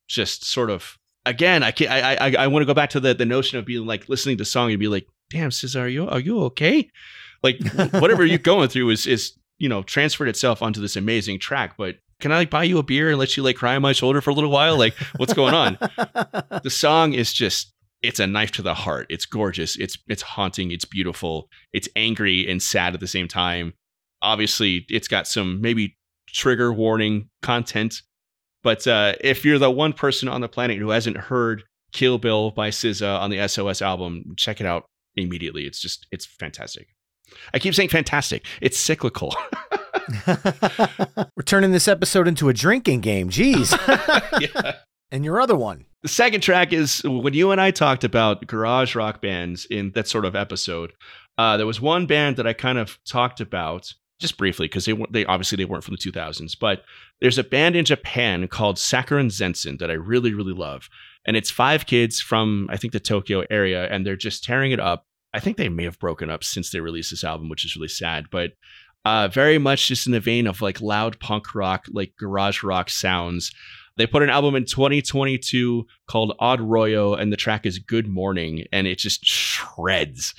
[0.07, 0.97] just sort of
[1.27, 1.91] again, I can't.
[1.91, 4.37] I I, I want to go back to the the notion of being like listening
[4.37, 6.89] to the song and be like, damn, SZA, are you are you okay?
[7.43, 7.59] Like
[7.93, 11.75] whatever you're going through is is you know transferred itself onto this amazing track.
[11.77, 13.93] But can I like buy you a beer and let you like cry on my
[13.93, 14.77] shoulder for a little while?
[14.77, 15.77] Like what's going on?
[16.63, 19.07] the song is just it's a knife to the heart.
[19.09, 19.75] It's gorgeous.
[19.77, 20.71] It's it's haunting.
[20.71, 21.49] It's beautiful.
[21.73, 23.73] It's angry and sad at the same time.
[24.21, 25.97] Obviously, it's got some maybe
[26.27, 28.01] trigger warning content
[28.67, 31.63] but uh, if you're the one person on the planet who hasn't heard
[31.93, 34.83] Kill Bill by SZA on the SOS album, check it out
[35.15, 35.65] immediately.
[35.65, 36.89] It's just, it's fantastic.
[37.53, 38.43] I keep saying fantastic.
[38.59, 39.33] It's cyclical.
[40.27, 43.29] We're turning this episode into a drinking game.
[43.29, 43.71] Jeez.
[44.41, 44.73] yeah.
[45.13, 45.85] And your other one.
[46.03, 50.09] The second track is when you and I talked about garage rock bands in that
[50.09, 50.91] sort of episode.
[51.37, 54.93] Uh, there was one band that I kind of talked about just briefly because they
[55.11, 56.83] they obviously they weren't from the 2000s, but
[57.21, 60.89] there's a band in Japan called Sakura Zensen that I really really love,
[61.25, 64.79] and it's five kids from I think the Tokyo area, and they're just tearing it
[64.79, 65.05] up.
[65.33, 67.89] I think they may have broken up since they released this album, which is really
[67.89, 68.51] sad, but
[69.05, 72.89] uh, very much just in the vein of like loud punk rock, like garage rock
[72.89, 73.53] sounds.
[73.95, 78.65] They put an album in 2022 called Odd Royo, and the track is Good Morning,
[78.71, 80.35] and it just shreds.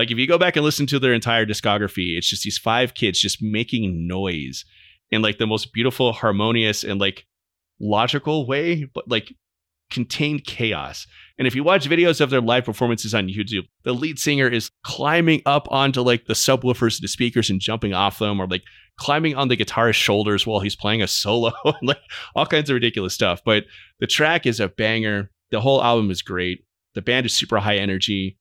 [0.00, 2.94] Like if you go back and listen to their entire discography, it's just these five
[2.94, 4.64] kids just making noise
[5.10, 7.26] in like the most beautiful, harmonious, and like
[7.78, 9.34] logical way, but like
[9.90, 11.06] contained chaos.
[11.36, 14.70] And if you watch videos of their live performances on YouTube, the lead singer is
[14.84, 18.62] climbing up onto like the subwoofers, and the speakers, and jumping off them, or like
[18.96, 22.00] climbing on the guitarist's shoulders while he's playing a solo, like
[22.34, 23.42] all kinds of ridiculous stuff.
[23.44, 23.64] But
[23.98, 25.30] the track is a banger.
[25.50, 26.64] The whole album is great.
[26.94, 28.38] The band is super high energy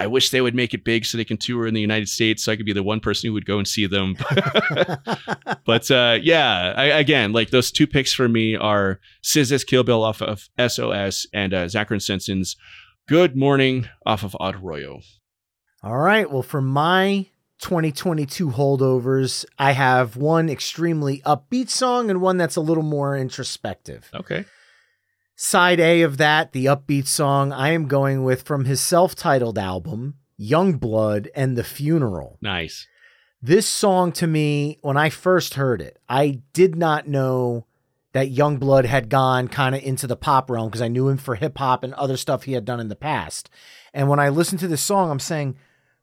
[0.00, 2.42] I wish they would make it big so they can tour in the United States
[2.42, 4.16] so I could be the one person who would go and see them.
[5.64, 10.02] but uh, yeah, I, again, like those two picks for me are SZA's Kill Bill
[10.02, 12.56] off of SOS and uh, Sakura Zensen's
[13.06, 15.00] Good Morning off of Arroyo.
[15.82, 16.28] All right.
[16.28, 17.26] Well, for my
[17.60, 24.10] 2022 holdovers, I have one extremely upbeat song and one that's a little more introspective.
[24.12, 24.44] Okay.
[25.36, 29.58] Side A of that, the upbeat song, I am going with from his self titled
[29.58, 32.38] album, Yungblud and the Funeral.
[32.40, 32.86] Nice.
[33.42, 37.66] This song to me, when I first heard it, I did not know
[38.12, 41.34] that Yungblud had gone kind of into the pop realm because I knew him for
[41.34, 43.50] hip hop and other stuff he had done in the past.
[43.92, 45.56] And when I listened to this song, I'm saying,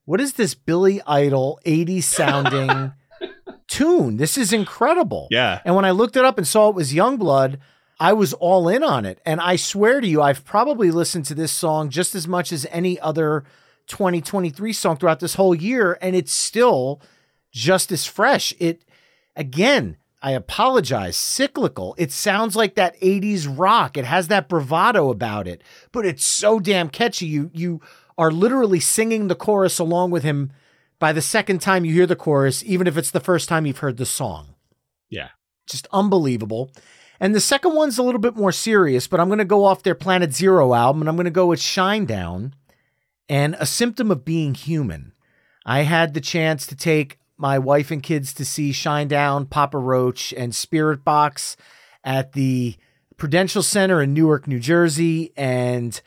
[0.04, 2.92] what is this Billy Idol 80s sounding
[3.68, 4.18] tune?
[4.18, 5.30] This is incredible.
[5.32, 5.62] Yeah.
[5.64, 7.58] And when I looked it up and saw it was Yungblud,
[8.02, 9.22] I was all in on it.
[9.28, 12.66] And I swear to you, I've probably listened to this song just as much as
[12.72, 13.44] any other
[13.86, 16.00] 2023 song throughout this whole year.
[16.02, 17.00] And it's still
[17.52, 18.56] just as fresh.
[18.58, 18.84] It,
[19.36, 21.94] again, I apologize, cyclical.
[21.96, 23.98] It sounds like that 80s rock.
[23.98, 27.28] It has that bravado about it, but it's so damn catchy.
[27.28, 27.82] You, you
[28.18, 30.52] are literally singing the chorus along with him
[30.98, 33.78] by the second time you hear the chorus, even if it's the first time you've
[33.78, 34.56] heard the song.
[35.08, 35.30] Yeah.
[35.68, 36.72] Just unbelievable.
[37.22, 39.84] And the second one's a little bit more serious, but I'm going to go off
[39.84, 42.54] their Planet Zero album and I'm going to go with Shinedown
[43.30, 45.14] and A Symptom of Being Human.
[45.64, 50.34] I had the chance to take my wife and kids to see Shinedown, Papa Roach,
[50.34, 51.58] and Spiritbox
[52.04, 52.76] at the
[53.18, 55.32] Prudential Center in Newark, New Jersey.
[55.38, 56.02] And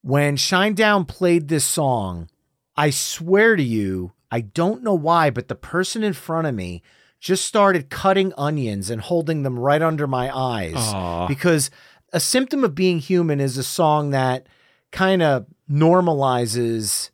[0.00, 2.30] when Shinedown played this song,
[2.78, 6.82] I swear to you, I don't know why, but the person in front of me
[7.26, 11.26] just started cutting onions and holding them right under my eyes Aw.
[11.26, 11.70] because
[12.12, 14.46] a symptom of being human is a song that
[14.92, 17.10] kind of normalizes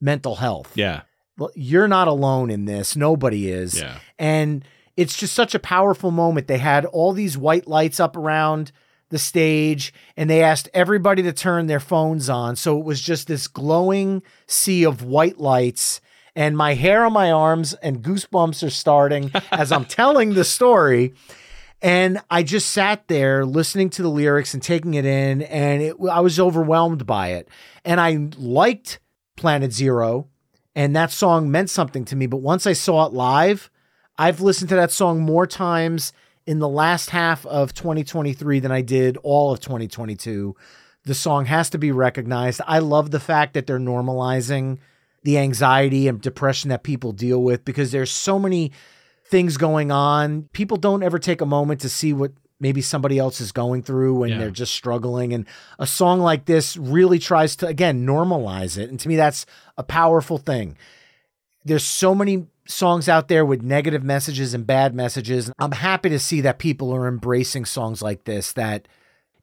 [0.00, 0.76] mental health.
[0.76, 1.00] Yeah.
[1.36, 2.94] Well, you're not alone in this.
[2.94, 3.80] Nobody is.
[3.80, 3.98] Yeah.
[4.16, 4.64] And
[4.96, 6.46] it's just such a powerful moment.
[6.46, 8.70] They had all these white lights up around
[9.10, 12.54] the stage and they asked everybody to turn their phones on.
[12.54, 16.00] So it was just this glowing sea of white lights
[16.34, 21.14] and my hair on my arms and goosebumps are starting as I'm telling the story.
[21.80, 25.96] And I just sat there listening to the lyrics and taking it in, and it,
[26.10, 27.48] I was overwhelmed by it.
[27.84, 28.98] And I liked
[29.36, 30.28] Planet Zero,
[30.74, 32.26] and that song meant something to me.
[32.26, 33.70] But once I saw it live,
[34.18, 36.12] I've listened to that song more times
[36.48, 40.56] in the last half of 2023 than I did all of 2022.
[41.04, 42.60] The song has to be recognized.
[42.66, 44.78] I love the fact that they're normalizing
[45.22, 48.72] the anxiety and depression that people deal with because there's so many
[49.26, 50.48] things going on.
[50.52, 54.14] People don't ever take a moment to see what maybe somebody else is going through
[54.18, 54.38] when Yeah.
[54.38, 55.32] they're just struggling.
[55.32, 55.44] And
[55.78, 58.90] a song like this really tries to, again, normalize it.
[58.90, 59.46] And to me, that's
[59.76, 60.76] a powerful thing.
[61.64, 65.50] There's so many songs out there with negative messages and bad messages.
[65.58, 68.88] I'm happy to see that people are embracing songs like this that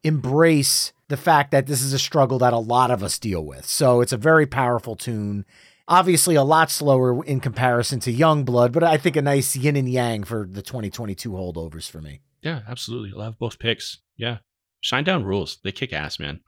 [0.06, 3.66] embrace the fact that this is a struggle that a lot of us deal with.
[3.66, 5.45] So it's a very powerful tune.
[5.88, 9.89] Obviously, a lot slower in comparison to Yungblud, but I think a nice yin and
[9.89, 12.22] yang for the 2022 holdovers for me.
[12.41, 13.22] Yeah, absolutely.
[13.22, 13.99] Have both picks.
[14.18, 14.38] Yeah.
[14.84, 15.60] Shinedown rules.
[15.64, 16.39] They kick ass, man.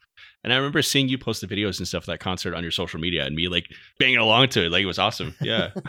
[0.43, 2.71] And I remember seeing you post the videos and stuff of that concert on your
[2.71, 3.65] social media and me like
[3.99, 4.71] banging along to it.
[4.71, 5.35] Like it was awesome.
[5.41, 5.71] Yeah.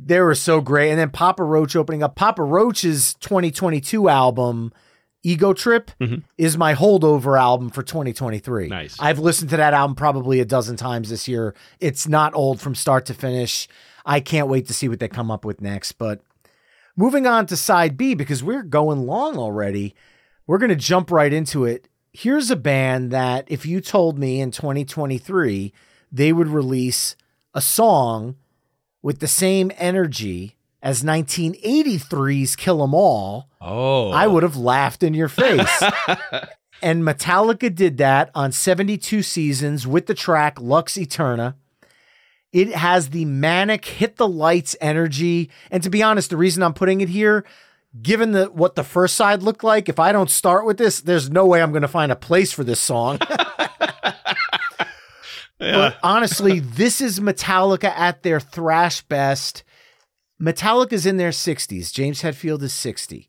[0.00, 0.88] They were so great.
[0.90, 2.16] And then Papa Roach opening up.
[2.16, 4.72] Papa Roach's 2022 album,
[5.22, 6.22] Ego Trip, Mhm.
[6.36, 8.68] is my holdover album for 2023.
[8.68, 8.96] Nice.
[9.00, 11.54] I've listened to that album probably a dozen times this year.
[11.80, 13.68] It's not old from start to finish.
[14.06, 15.92] I can't wait to see what they come up with next.
[15.92, 16.20] But
[16.96, 19.94] moving on to side B, because we're going long already,
[20.46, 21.88] we're going to jump right into it.
[22.12, 25.72] Here's a band that if you told me in 2023
[26.10, 27.16] they would release
[27.54, 28.36] a song
[29.02, 34.10] with the same energy as 1983's Kill 'Em All, oh.
[34.10, 35.82] I would have laughed in your face.
[36.82, 41.56] and Metallica did that on 72 seasons with the track Lux Eterna.
[42.52, 45.50] It has the manic hit the lights energy.
[45.70, 47.44] And to be honest, the reason I'm putting it here,
[48.00, 51.30] given the what the first side looked like, if I don't start with this, there's
[51.30, 53.18] no way I'm going to find a place for this song.
[55.58, 59.64] But honestly, this is Metallica at their thrash best.
[60.40, 61.92] Metallica's in their 60s.
[61.92, 63.28] James Hetfield is 60.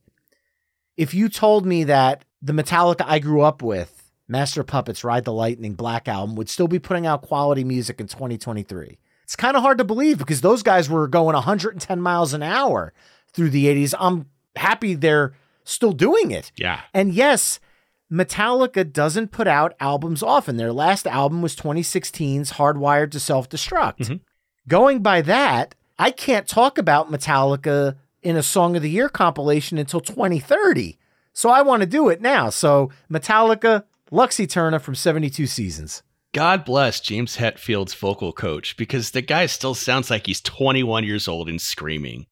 [0.97, 5.34] If you told me that the Metallica I grew up with, Master Puppets, Ride the
[5.34, 9.64] Lightning, Black Album, would still be putting out quality music in 2023, it's kind of
[9.64, 12.93] hard to believe because those guys were going 110 miles an hour
[13.34, 13.93] through the 80s.
[13.99, 15.34] I'm happy they're
[15.64, 16.51] still doing it.
[16.55, 16.82] Yeah.
[16.93, 17.60] And yes,
[18.12, 20.57] Metallica doesn't put out albums often.
[20.57, 23.97] Their last album was 2016's Hardwired to Self Destruct.
[23.99, 24.20] Mhm.
[24.68, 29.78] Going by that, I can't talk about Metallica in a Song of the Year compilation
[29.78, 30.97] until 2030.
[31.34, 32.50] So I want to do it now.
[32.50, 36.02] So Metallica, Lux Eterna from 72 Seasons.
[36.34, 41.28] God bless James Hetfield's vocal coach because the guy still sounds like he's 21 years
[41.28, 42.28] old and screaming.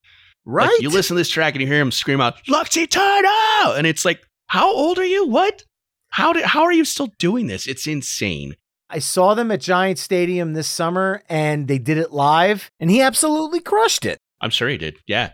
[0.45, 0.68] Right?
[0.68, 3.76] Like, you listen to this track and you hear him scream out, Lux Eterna!
[3.76, 5.28] And it's like, how old are you?
[5.28, 5.65] What?
[6.09, 7.68] How did how are you still doing this?
[7.68, 8.55] It's insane.
[8.89, 13.01] I saw them at Giant Stadium this summer and they did it live and he
[13.01, 14.17] absolutely crushed it.
[14.39, 14.97] I'm sure he did.
[15.07, 15.31] Yeah.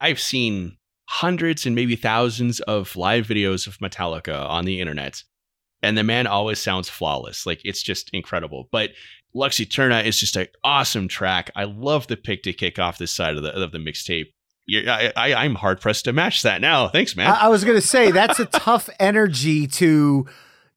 [0.00, 0.76] I've seen
[1.08, 5.22] hundreds and maybe thousands of live videos of Metallica on the internet,
[5.82, 7.46] and the man always sounds flawless.
[7.46, 8.68] Like it's just incredible.
[8.72, 8.90] But
[9.34, 11.50] Lux Eterna is just an awesome track.
[11.54, 14.26] I love the pick to kick off this side of the of the mixtape.
[14.66, 16.88] Yeah, I, I, I'm hard pressed to match that now.
[16.88, 17.30] Thanks, man.
[17.30, 20.26] I, I was going to say that's a tough energy to,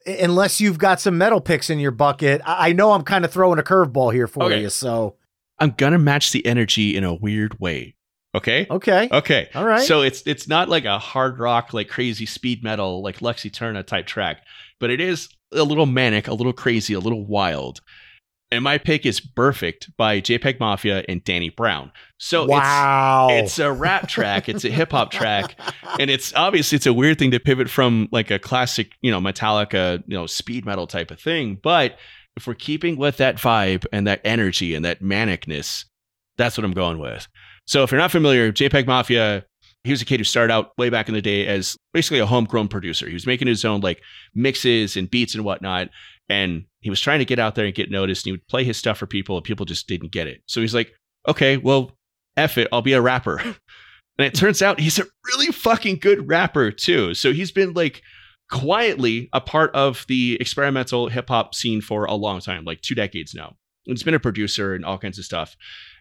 [0.07, 2.41] unless you've got some metal picks in your bucket.
[2.45, 4.61] I, I know I'm kind of throwing a curveball here for Okay.
[4.61, 4.69] you.
[4.69, 5.15] So,
[5.59, 7.95] I'm gonna match the energy in a weird way.
[8.35, 8.67] Okay.
[8.69, 9.09] okay.
[9.11, 9.49] Okay.
[9.55, 9.81] All right.
[9.81, 13.81] So it's it's not like a hard rock, like crazy speed metal, like Lux Eterna
[13.83, 14.43] type track,
[14.79, 17.81] but it is a little manic, a little crazy, a little wild.
[18.49, 21.91] And my pick is Perfect by JPEG Mafia and Danny Brown.
[22.17, 23.27] So wow.
[23.29, 25.59] it's it's a rap track, it's a hip hop track,
[25.99, 29.19] and it's obviously it's a weird thing to pivot from like a classic, you know,
[29.19, 31.59] Metallica, you know, speed metal type of thing.
[31.61, 31.97] But
[32.37, 35.83] if we're keeping with that vibe and that energy and that manicness,
[36.37, 37.27] that's what I'm going with.
[37.65, 39.43] So if you're not familiar, JPEG Mafia,
[39.83, 42.25] he was a kid who started out way back in the day as basically a
[42.25, 43.07] homegrown producer.
[43.07, 44.01] He was making his own like
[44.33, 45.89] mixes and beats and whatnot.
[46.29, 48.25] And he was trying to get out there and get noticed.
[48.25, 50.41] And he would play his stuff for people, and people just didn't get it.
[50.45, 50.93] So he's like,
[51.27, 51.91] okay, well,
[52.37, 53.39] F it, I'll be a rapper.
[54.17, 57.13] and it turns out he's a really fucking good rapper too.
[57.13, 58.01] So he's been like
[58.49, 62.95] quietly a part of the experimental hip hop scene for a long time, like two
[62.95, 63.57] decades now.
[63.85, 65.57] And he's been a producer and all kinds of stuff.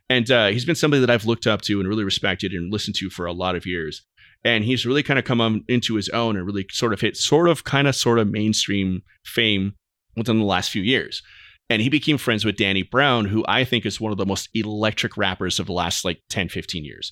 [0.08, 2.94] And uh, he's been somebody that I've looked up to and really respected and listened
[2.98, 4.04] to for a lot of years.
[4.44, 7.16] And he's really kind of come on into his own and really sort of hit
[7.16, 9.74] sort of kind of sort of mainstream fame
[10.16, 11.22] within the last few years.
[11.68, 14.48] And he became friends with Danny Brown, who I think is one of the most
[14.54, 17.10] electric rappers of the last like 10, 15 years.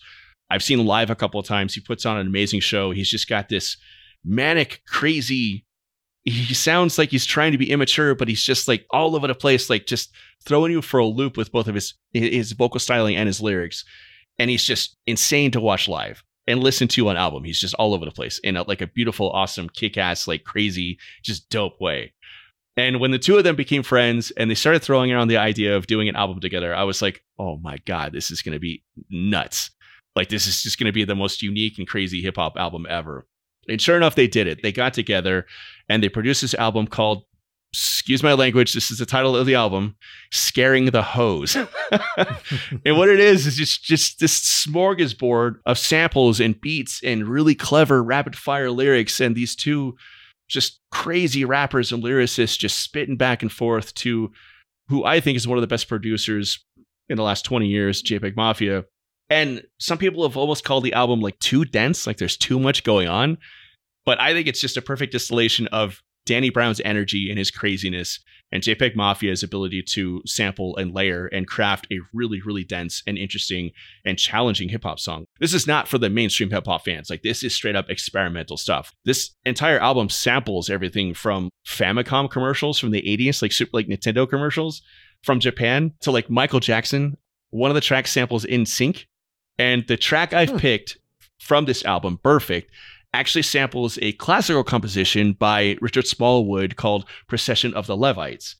[0.51, 1.75] I've seen live a couple of times.
[1.75, 2.93] He puts on an amazing show.
[2.93, 3.77] He's just got this
[4.25, 5.67] manic, crazy.
[6.23, 9.35] He sounds like he's trying to be immature, but he's just like all over the
[9.35, 10.15] place, like just
[10.47, 13.85] throwing you for a loop with both of his his vocal styling and his lyrics.
[14.39, 17.45] And he's just insane to watch live and listen to on album.
[17.45, 20.45] He's just all over the place in a, like a beautiful, awesome, kick ass, like
[20.45, 22.14] crazy, just dope way.
[22.77, 25.77] And when the two of them became friends and they started throwing around the idea
[25.77, 28.61] of doing an album together, I was like, oh my God, this is going to
[28.61, 29.71] be nuts.
[30.17, 32.87] Like, this is just going to be the most unique and crazy hip hop album
[32.89, 33.27] ever.
[33.69, 34.63] And sure enough, they did it.
[34.63, 35.47] They got together
[35.89, 37.25] and they produced this album called,
[37.73, 39.97] excuse my language, this is the title of the album,
[40.31, 41.57] Scaring the Hoes.
[41.57, 47.55] and what it is is just, just this smorgasbord of samples and beats and really
[47.55, 49.97] clever rapid fire lyrics and these two
[50.49, 54.31] just crazy rappers and lyricists just spitting back and forth to
[54.89, 56.65] who I think is one of the best producers
[57.09, 58.85] in the last 20 years, JPEG Mafia.
[59.31, 62.85] And some people have almost called the album like too dense, like there's too much
[62.85, 63.39] going on.
[64.05, 68.21] But I think it's just a perfect distillation of Danny Brown's energy and his craziness
[68.55, 73.19] and JPEG Mafia's ability to sample and layer and craft a really, really dense and
[73.19, 73.73] interesting
[74.05, 75.25] and challenging hip hop song.
[75.41, 77.11] This is not for the mainstream hip hop fans.
[77.11, 78.93] Like, this is straight up experimental stuff.
[79.05, 84.29] This entire album samples everything from Famicom commercials from the 80s, like, super, like Nintendo
[84.29, 84.83] commercials
[85.25, 87.17] from Japan to like Michael Jackson.
[87.51, 89.07] One of the tracks samples NSYNC.
[89.59, 90.97] And the track I've picked
[91.41, 92.71] from this album, Perfect,
[93.15, 98.57] actually samples a classical composition by Richard Smallwood called Procession of the Levites.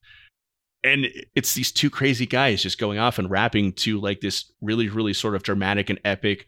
[0.85, 4.89] And it's these two crazy guys just going off and rapping to like this really,
[4.89, 6.47] really sort of dramatic and epic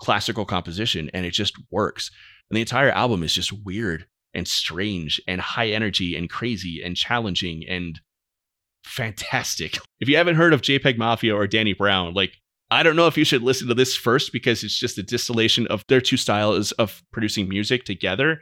[0.00, 1.10] classical composition.
[1.12, 2.10] And it just works.
[2.50, 6.96] And the entire album is just weird and strange and high energy and crazy and
[6.96, 8.00] challenging and
[8.84, 9.78] fantastic.
[10.00, 12.32] If you haven't heard of JPEG Mafia or Danny Brown, like
[12.72, 15.66] I don't know if you should listen to this first because it's just a distillation
[15.66, 18.40] of their two styles of producing music together.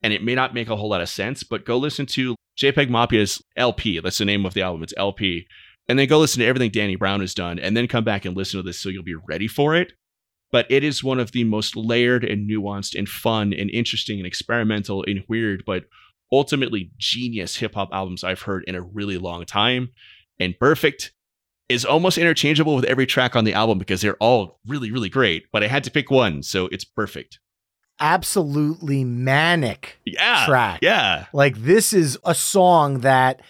[0.00, 2.88] And it may not make a whole lot of sense, but go listen to JPEG
[2.88, 3.98] Mafia's LP.
[3.98, 4.84] That's the name of the album.
[4.84, 5.48] It's LP.
[5.88, 8.36] And then go listen to everything Danny Brown has done and then come back and
[8.36, 9.92] listen to this so you'll be ready for it.
[10.52, 14.26] But it is one of the most layered and nuanced and fun and interesting and
[14.26, 15.86] experimental and weird, but
[16.30, 19.88] ultimately genius hip hop albums I've heard in a really long time.
[20.38, 21.12] And Perfect
[21.68, 25.44] is almost interchangeable with every track on the album because they're all really, really great.
[25.52, 27.38] But I had to pick one, so it's perfect.
[28.00, 30.44] absolutely manic Yeah.
[30.46, 30.80] track.
[30.82, 31.26] Yeah.
[31.32, 33.40] Like this is a song that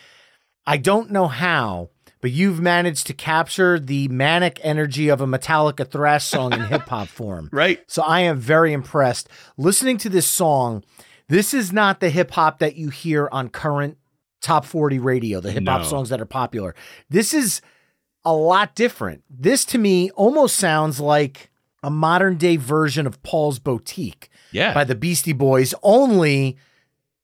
[0.67, 1.91] I don't know how,
[2.21, 6.83] but you've managed to capture the manic energy of a Metallica thrash song in hip
[6.89, 7.49] hop form.
[7.53, 7.81] Right.
[7.87, 9.29] So I am very impressed.
[9.57, 10.85] Listening to this song,
[11.29, 13.97] this is not the hip hop that you hear on current
[14.41, 15.87] top 40 radio, the hip hop No.
[15.89, 16.75] songs that are popular.
[17.11, 17.61] This is
[18.25, 19.23] a lot different.
[19.29, 21.51] This to me almost sounds like
[21.83, 24.73] a modern day version of Paul's Boutique Yeah.
[24.73, 26.57] by the Beastie Boys, only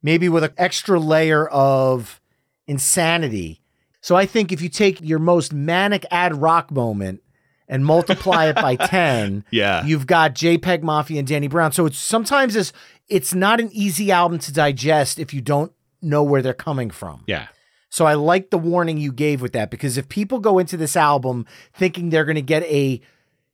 [0.03, 2.21] maybe with an extra layer of
[2.67, 3.61] insanity.
[4.01, 7.21] So I think if you take your most manic Ad-Rock moment
[7.69, 9.85] and multiply it by 10, yeah.
[9.85, 11.73] you've got JPEG Mafia and Danny Brown.
[11.73, 12.73] So it's sometimes it's
[13.09, 17.25] it's not an easy album to digest if you don't know where they're coming from.
[17.27, 17.49] yeah.
[17.91, 20.97] So I like the warning you gave with that because if people go into this
[20.97, 23.01] album thinking they're going to get a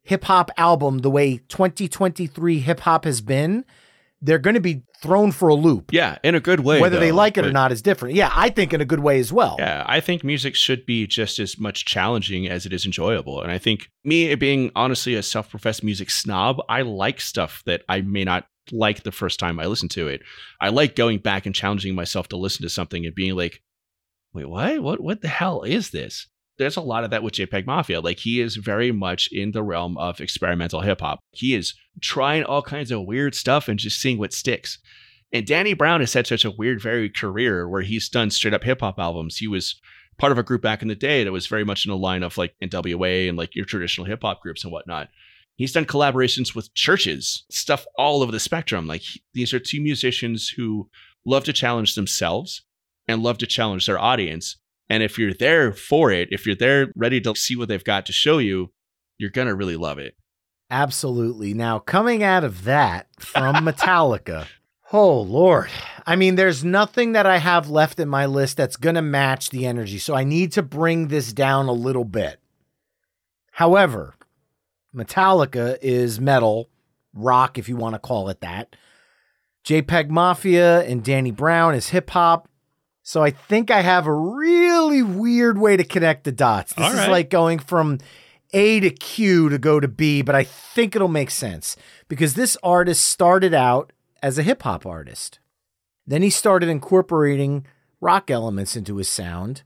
[0.03, 3.65] hip hop album the way 2023 hip hop has been,
[4.21, 5.93] they're going to be thrown for a loop.
[5.93, 6.19] Yeah.
[6.23, 6.81] In a good way.
[6.81, 8.15] Whether they like it or not is different.
[8.15, 9.57] Yeah, I think in a good way as well.
[9.59, 13.43] Yeah, I think music should be just as much challenging as it is enjoyable.
[13.43, 17.83] And I think me being honestly a self professed music snob, I like stuff that
[17.89, 20.23] I may not like the first time I listen to it.
[20.61, 23.63] I like going back and challenging myself to listen to something and being like,
[24.37, 24.83] wait, what?
[24.83, 26.29] What what the hell is this?
[26.59, 28.01] There's a lot of that with JPEG Mafia.
[28.01, 31.21] Like he is very much in the realm of experimental hip hop.
[31.33, 34.79] He is trying all kinds of weird stuff and just seeing what sticks.
[35.33, 38.65] And Danny Brown has had such a weird, varied career where he's done straight up
[38.65, 39.37] hip hop albums.
[39.37, 39.81] He was
[40.19, 42.23] part of a group back in the day that was very much in the line
[42.23, 45.09] of like NWA and like your traditional hip hop groups and whatnot.
[45.57, 48.87] He's done collaborations with churches, stuff all over the spectrum.
[48.87, 49.03] Like
[49.35, 50.89] these are two musicians who
[51.25, 52.63] love to challenge themselves
[53.09, 54.57] and love to challenge their audience.
[54.89, 58.07] And if you're there for it, if you're there ready to see what they've got
[58.07, 58.73] to show you,
[59.19, 60.15] you're going to really love it.
[60.71, 61.55] Absolutely.
[61.55, 64.47] Now, coming out of that from Metallica,
[64.93, 65.71] oh Lord.
[66.07, 69.51] I mean, there's nothing that I have left in my list that's going to match
[69.51, 69.99] the energy.
[69.99, 72.41] So I need to bring this down a little bit.
[73.53, 74.15] However,
[74.95, 76.69] Metallica is metal,
[77.15, 78.77] rock, if you want to call it that.
[79.65, 82.49] JPEG Mafia and Danny Brown is hip hop.
[83.09, 86.73] So I think I have a really weird way to connect the dots.
[86.73, 87.09] This All is right.
[87.11, 87.99] like going from
[88.53, 91.77] A to Q to go to B, but I think it'll make sense
[92.09, 93.93] because this artist started out
[94.25, 95.39] as a hip hop artist.
[96.05, 97.65] Then he started incorporating
[98.01, 99.63] rock elements into his sound.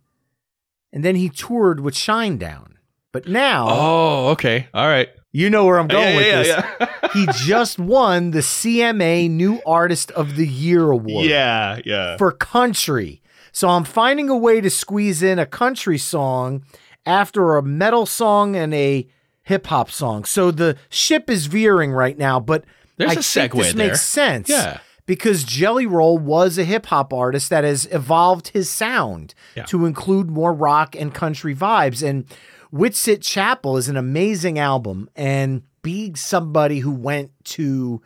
[0.93, 2.73] And then he toured with Shinedown.
[3.11, 4.69] But now, Oh, okay.
[4.75, 5.09] All right.
[5.33, 6.67] you know where I'm going Yeah, with yeah, this.
[6.81, 12.19] yeah, he just won the CMA New Artist of the Year award yeah, yeah.
[12.19, 13.23] for country.
[13.53, 16.65] So I'm finding a way to squeeze in a country song
[17.07, 19.07] after a metal song and a
[19.43, 20.25] hip hop song.
[20.25, 22.65] So the ship is veering right now, but
[22.97, 23.87] There's I a think segue this there.
[23.89, 24.49] makes sense.
[24.49, 24.79] Yeah.
[25.07, 29.65] Because Jelly Roll was a hip hop artist that has evolved his sound Yeah.
[29.65, 32.07] to include more rock and country vibes.
[32.07, 32.27] And
[32.73, 35.11] Whitsitt Chapel is an amazing album.
[35.17, 38.01] And being somebody who went to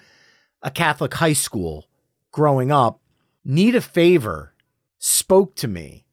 [0.62, 1.84] a Catholic high school
[2.32, 3.00] growing up,
[3.44, 4.53] Need a Favor
[5.04, 6.06] spoke to me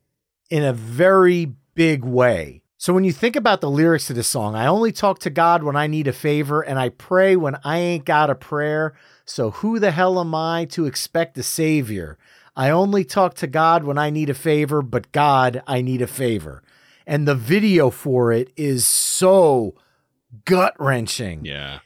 [0.50, 2.62] in a very big way.
[2.78, 5.64] So when you think about the lyrics to this song, I only talk to God
[5.64, 8.94] when I need a favor, and I pray when I ain't got a prayer.
[9.24, 12.18] So who the hell am I to expect a savior?
[12.54, 16.08] I only talk to God when I need a favor, but God, I need a
[16.08, 16.62] favor.
[17.08, 19.76] And the video for it is so
[20.44, 21.80] gut wrenching Yeah.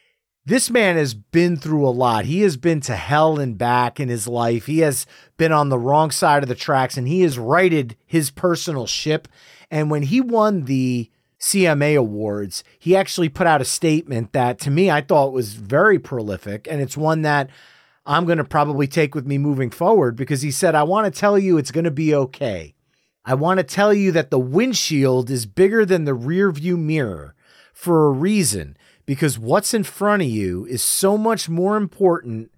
[0.45, 2.26] This man has been through a lot.
[2.26, 4.67] He has been to hell and back in his life.
[4.67, 5.07] He has
[5.38, 9.27] been on the wrong side of the tracks and he has righted his personal ship.
[9.72, 11.09] And when he won the
[11.39, 15.97] CMA awards, he actually put out a statement that to me I thought was very
[15.97, 17.49] prolific and it's one that
[18.05, 21.19] I'm going to probably take with me moving forward because he said I want to
[21.19, 22.76] tell you it's going to be okay.
[23.26, 27.34] I want to tell you that the windshield is bigger than the rear view mirror
[27.73, 32.52] for a reason because what's in front of you is so much more important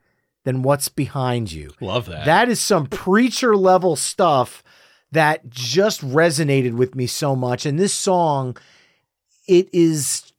[0.44, 1.72] than what's behind you.
[1.82, 2.26] Love that.
[2.26, 4.64] That is some preacher level stuff
[5.12, 7.66] that just resonated with me so much.
[7.66, 8.58] And this song,
[9.48, 10.32] it is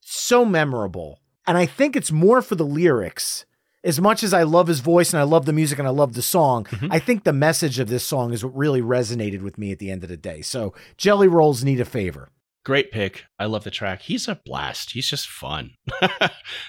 [0.00, 1.20] so memorable.
[1.46, 3.44] And I think it's more for the lyrics.
[3.84, 6.14] As much as I love his voice and I love the music and I love
[6.14, 6.90] the song, mm-hmm.
[6.90, 9.92] I think the message of this song is what really resonated with me at the
[9.92, 10.42] end of the day.
[10.42, 12.30] So Jelly Rolls need a favor.
[12.66, 13.26] Great pick.
[13.38, 14.02] I love the track.
[14.02, 14.90] He's a blast.
[14.90, 15.76] He's just fun.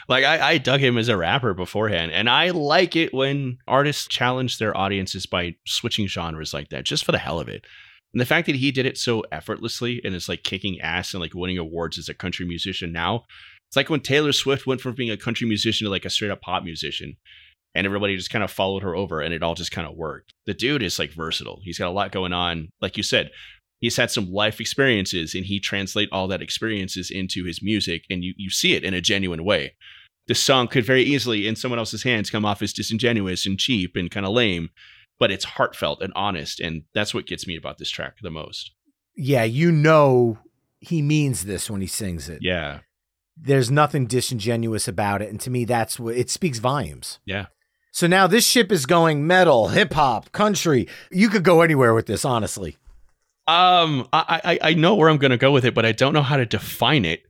[0.07, 4.07] like I, I dug him as a rapper beforehand, and I like it when artists
[4.07, 7.65] challenge their audiences by switching genres like that, just for the hell of it.
[8.13, 11.19] And the fact that he did it so effortlessly and is like kicking ass and
[11.19, 13.23] like winning awards as a country musician now,
[13.67, 16.29] it's like when Taylor Swift went from being a country musician to like a straight
[16.29, 17.17] up pop musician.
[17.73, 20.33] and everybody just kind of followed her over and it all just kind of worked.
[20.45, 21.59] The dude is like versatile.
[21.63, 22.69] He's got a lot going on.
[22.81, 23.31] Like you said,
[23.79, 28.23] he's had some life experiences and he translate all that experiences into his music and
[28.23, 29.75] you, you see it in a genuine way.
[30.27, 33.95] This song could very easily in someone else's hands come off as disingenuous and cheap
[33.95, 34.69] and kind of lame,
[35.19, 38.71] but it's heartfelt and honest and that's what gets me about this track the most.
[39.15, 40.39] Yeah, you know
[40.79, 42.39] he means this when he sings it.
[42.41, 42.79] Yeah.
[43.39, 47.19] There's nothing disingenuous about it and to me that's what it speaks volumes.
[47.25, 47.47] Yeah.
[47.91, 50.87] So now this ship is going metal, hip hop, country.
[51.09, 52.77] You could go anywhere with this, honestly.
[53.47, 56.21] Um, I, I I know where I'm gonna go with it, but I don't know
[56.21, 57.21] how to define it.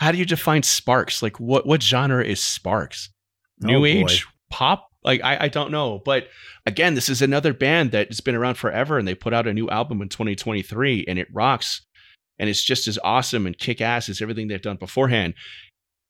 [0.00, 1.22] How do you define Sparks?
[1.22, 3.10] Like what what genre is Sparks?
[3.60, 4.88] New Oh, age pop?
[5.04, 6.00] Like I, I don't know.
[6.04, 6.28] But
[6.64, 9.52] again, this is another band that has been around forever and they put out a
[9.52, 11.82] new album in 2023 and it rocks
[12.38, 15.34] and it's just as awesome and kick ass as everything they've done beforehand.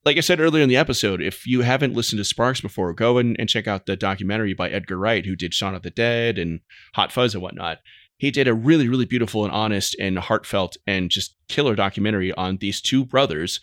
[0.04, 3.18] Like I said earlier in the episode, if you haven't listened to Sparks before, go
[3.18, 6.38] and, and check out the documentary by Edgar Wright, who did Shaun of the Dead
[6.38, 6.60] and
[6.94, 7.78] Hot Fuzz and whatnot
[8.22, 12.56] he did a really really beautiful and honest and heartfelt and just killer documentary on
[12.58, 13.60] these two brothers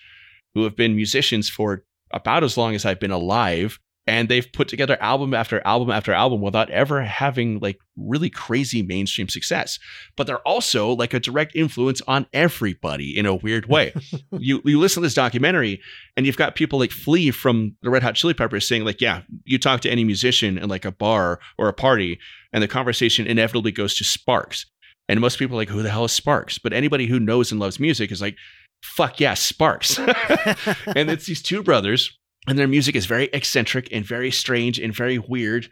[0.53, 4.67] who have been musicians for about as long as I've been alive and they've put
[4.67, 9.79] together album after album after album without ever having like really crazy mainstream success.
[10.17, 13.93] But they're also like a direct influence on everybody in a weird way.
[14.31, 15.81] You you listen to this documentary
[16.15, 19.21] and you've got people like Flea from the Red Hot Chili Peppers saying like yeah
[19.43, 22.19] you talk to any musician in like a bar or a party
[22.53, 24.65] and the conversation inevitably goes to Sparks.
[25.07, 26.57] And most people are like, who the hell is Sparks?
[26.59, 28.35] But anybody who knows and loves music is like,
[28.83, 29.97] fuck yeah, Sparks.
[30.95, 32.17] and it's these two brothers,
[32.47, 35.67] and their music is very eccentric and very strange and very weird.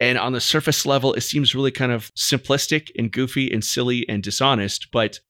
[0.00, 4.08] And on the surface level, it seems really kind of simplistic and goofy and silly
[4.08, 5.20] and dishonest, but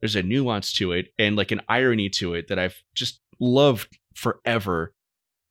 [0.00, 3.98] there's a nuance to it and like an irony to it that I've just loved
[4.14, 4.94] forever.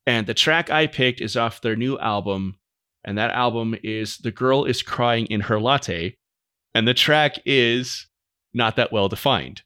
[0.06, 2.56] And the track I picked is off their new album,
[3.04, 6.16] and that album is The Girl is Crying in Her Latte,
[6.74, 8.06] and the track is
[8.54, 9.62] not that well defined.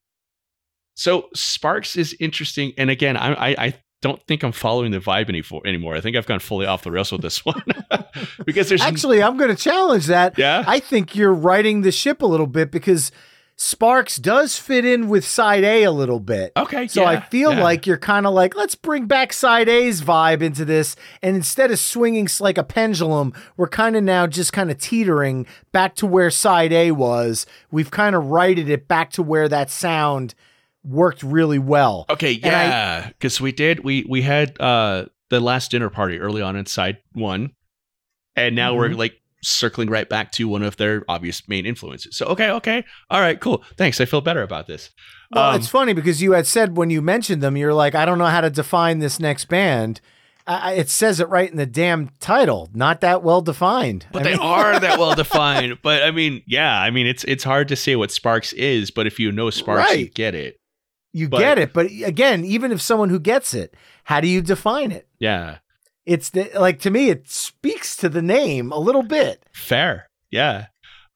[0.94, 5.28] So Sparks is interesting, and again, I, I, I don't think I'm following the vibe
[5.28, 5.96] any for, anymore.
[5.96, 7.62] I think I've gone fully off the rails with this one
[8.44, 10.38] because there's Actually, I'm going to challenge that.
[10.38, 10.64] Yeah?
[10.66, 13.10] I think you're riding the ship a little bit because
[13.58, 16.52] Sparks does fit in with side A a little bit.
[16.56, 16.86] okay.
[16.88, 17.62] So I feel yeah.
[17.62, 20.94] like you're kind of like, let's bring back side A's vibe into this.
[21.22, 25.46] And instead of swinging like a pendulum, we're kind of now just kind of teetering
[25.72, 27.46] back to where side A was.
[27.70, 30.34] We've kind of righted it back to where that sound
[30.84, 32.04] worked really well.
[32.10, 36.56] Okay, yeah, because we did we we had uh the last dinner party early on
[36.56, 37.52] in side one,
[38.36, 38.98] and now we're Mm-hmm.
[38.98, 42.16] like circling right back to one of their obvious main influences.
[42.16, 43.62] So okay, okay, all right, cool.
[43.76, 44.90] Thanks, I feel better about this.
[45.32, 48.04] Well, Um, it's funny because you had said when you mentioned them, you're like, I
[48.04, 50.00] don't know how to define this next band.
[50.48, 52.70] I, it says it right in the damn title.
[52.72, 54.06] Not that well defined.
[54.12, 55.78] but I they mean- are that well defined.
[55.82, 59.06] But I mean, yeah, I mean it's it's hard to say what Sparks is, but
[59.08, 60.56] if you know Sparks, you get it.
[61.12, 64.40] You but- get it, but again, even if someone who gets it, how do you
[64.40, 65.08] define it?
[65.18, 65.58] Yeah,
[66.06, 69.42] It's the, like to me, it speaks to the name a little bit.
[69.52, 70.08] fair.
[70.30, 70.66] Yeah.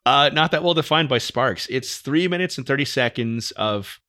[0.06, 1.66] Uh, not that well defined by Sparks.
[1.70, 4.00] It's three minutes and 30 seconds of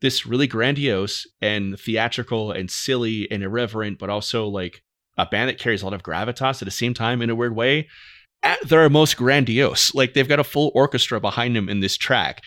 [0.00, 4.82] this really grandiose and theatrical and silly and irreverent, but also like
[5.16, 7.54] a band that carries a lot of gravitas at the same time in a weird
[7.54, 7.88] way.
[8.42, 9.94] At their most grandiose.
[9.94, 12.42] Like they've got a full orchestra behind them in this track.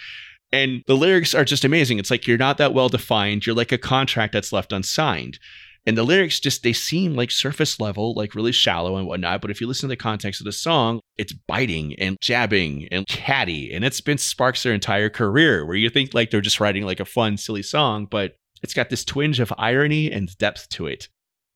[0.51, 1.99] And the lyrics are just amazing.
[1.99, 3.45] It's like you're not that well defined.
[3.45, 5.39] You're like a contract that's left unsigned.
[5.85, 9.41] And the lyrics just they seem like surface level, like really shallow and whatnot.
[9.41, 13.07] But if you listen to the context of the song, it's biting and jabbing and
[13.07, 13.73] catty.
[13.73, 16.99] And it's been Sparks their entire career, where you think like they're just writing like
[16.99, 21.07] a fun, silly song, but it's got this twinge of irony and depth to it.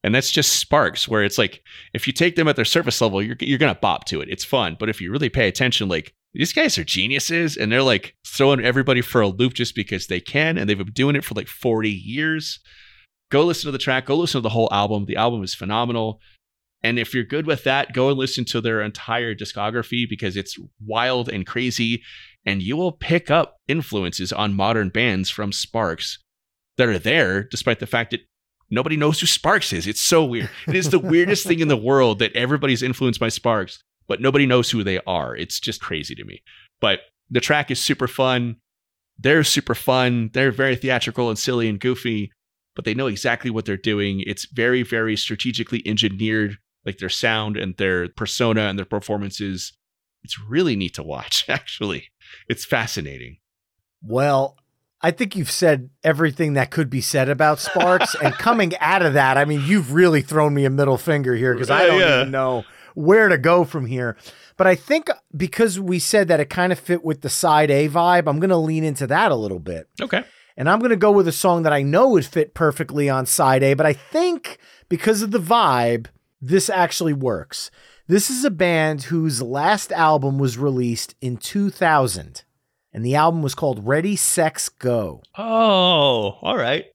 [0.03, 1.61] And that's just Sparks, where it's like
[1.93, 4.29] if you take them at their surface level, you're you're gonna bop to it.
[4.29, 4.75] It's fun.
[4.79, 8.65] But if you really pay attention, like these guys are geniuses and they're like throwing
[8.65, 11.47] everybody for a loop just because they can, and they've been doing it for like
[11.47, 12.59] 40 years
[13.33, 15.05] go listen to the track, go listen to the whole album.
[15.05, 16.21] The album is phenomenal.
[16.83, 20.55] And if you're good with that, go and listen to their entire discography because it's
[20.85, 22.03] wild and crazy.
[22.45, 26.19] And you will pick up influences on modern bands from Sparks
[26.77, 28.19] that are there, despite the fact that
[28.69, 29.87] nobody knows who Sparks is.
[29.87, 30.51] It's so weird.
[30.67, 34.45] It is the weirdest thing in the world that everybody's influenced by Sparks, but nobody
[34.45, 35.35] knows who they are.
[35.35, 36.43] It's just crazy to me.
[36.79, 36.99] But
[37.31, 38.57] the track is super fun.
[39.17, 40.29] They're super fun.
[40.33, 42.31] They're very theatrical and silly and goofy
[42.75, 44.23] but they know exactly what they're doing.
[44.25, 49.73] It's very, very strategically engineered, like their sound and their persona and their performances.
[50.23, 52.09] It's really neat to watch, actually.
[52.47, 53.37] It's fascinating.
[54.01, 54.57] Well,
[55.01, 58.15] I think you've said everything that could be said about Sparks.
[58.15, 61.53] and coming out of that, I mean, you've really thrown me a middle finger here
[61.53, 62.21] because I don't yeah.
[62.21, 62.63] even know
[62.95, 64.15] where to go from here.
[64.55, 67.69] But I think uh, because we said that it kind of fit with the side
[67.71, 69.89] A vibe, I'm going to lean into that a little bit.
[70.01, 70.23] Okay.
[70.55, 73.25] And I'm going to go with a song that I know would fit perfectly on
[73.25, 74.57] side A, but I think
[74.89, 76.07] because of the vibe,
[76.41, 77.71] this actually works.
[78.07, 82.43] This is a band whose last album was released in 2000,
[82.91, 85.23] and the album was called Ready, Sex, Go.
[85.37, 86.85] Oh, all right.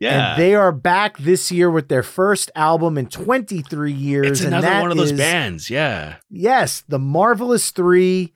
[0.00, 0.32] Yeah.
[0.32, 4.26] And they are back this year with their first album in 23 years.
[4.26, 5.70] it's and another one of those is- bands.
[5.70, 6.16] Yeah.
[6.30, 8.32] Yes, The Marvelous Three,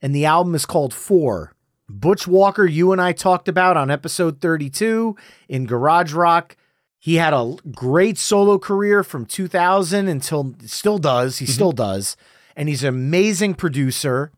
[0.00, 1.55] and the album is called Four.
[1.88, 5.16] Butch Walker, you and I talked about on episode 32
[5.48, 6.56] in Garage Rock.
[6.98, 11.38] He had a great solo career from 2000 until still does.
[11.38, 11.52] He mm-hmm.
[11.52, 12.16] still does.
[12.56, 14.32] And he's an amazing producer,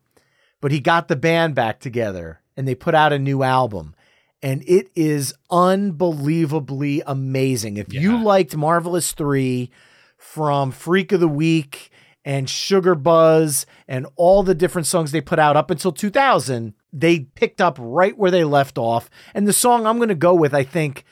[0.61, 3.95] but he got the band back together and they put out a new album.
[4.41, 7.77] And it is unbelievably amazing.
[7.77, 9.69] If you liked Marvelous 3
[10.17, 11.89] from Freak of the Week
[12.23, 17.19] and Sugar Buzz and all the different songs they put out up until 2000, they
[17.19, 19.09] picked up right where they left off.
[19.33, 21.03] And the song I'm going to go with, I think,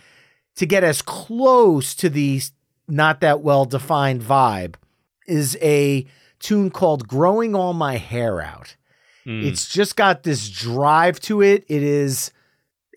[0.55, 2.41] to get as close to the
[2.87, 4.75] not that well defined vibe,
[5.27, 6.05] is a
[6.39, 8.75] tune called Growing All My Hair Out.
[9.25, 9.45] Mm.
[9.45, 11.65] It's just got this drive to it.
[11.67, 12.31] It is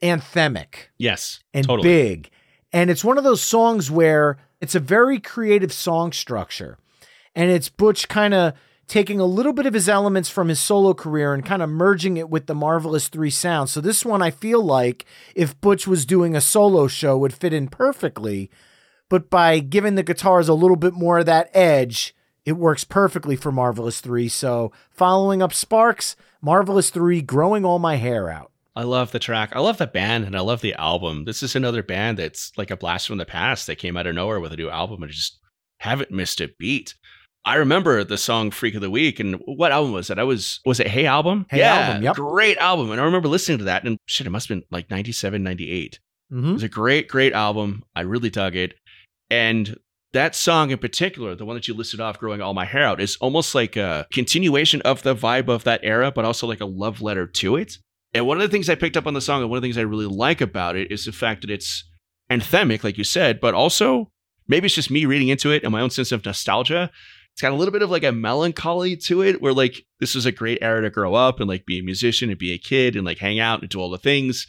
[0.03, 1.41] anthemic yes.
[1.53, 1.89] and totally.
[1.89, 2.31] big.
[2.73, 6.79] And it's one of those songs where it's a very creative song structure.
[7.35, 8.55] And it's Butch kind of
[8.91, 12.17] taking a little bit of his elements from his solo career and kind of merging
[12.17, 13.71] it with the Marvelous Three sound.
[13.71, 15.05] So this one I feel like
[15.37, 18.51] if Butch was doing a solo show would fit in perfectly,
[19.09, 23.37] but by giving the guitars a little bit more of that edge, it works perfectly
[23.37, 24.29] for Marvelous 3.
[24.29, 28.51] So, following up Sparks, Marvelous 3 growing all my hair out.
[28.75, 29.55] I love the track.
[29.55, 31.27] I love the band and I love the album.
[31.27, 34.17] This is another band that's like a blast from the past that came out of
[34.17, 35.39] nowhere with a new album and just
[35.79, 36.97] haven't missed a beat.
[37.45, 40.19] I remember the song Freak of the Week and what album was it?
[40.19, 41.47] I was was it Hey Album?
[41.49, 42.17] Hey yeah, Album, yep.
[42.17, 42.91] Great album.
[42.91, 45.99] And I remember listening to that and shit, it must have been like 97, 98.
[46.31, 46.53] It Mhm.
[46.53, 47.83] was a great, great album.
[47.97, 48.75] I really dug it.
[49.31, 49.77] And
[50.13, 53.01] that song in particular, the one that you listed off, Growing All My Hair Out,
[53.01, 56.65] is almost like a continuation of the vibe of that era, but also like a
[56.67, 57.79] love letter to it.
[58.13, 59.67] And one of the things I picked up on the song, and one of the
[59.67, 61.85] things I really like about it, is the fact that it's
[62.31, 64.11] anthemic, like you said, but also
[64.49, 66.91] maybe it's just me reading into it and my own sense of nostalgia.
[67.41, 70.27] It's got a little bit of like a melancholy to it, where like this was
[70.27, 72.97] a great era to grow up and like be a musician and be a kid
[72.97, 74.47] and like hang out and do all the things.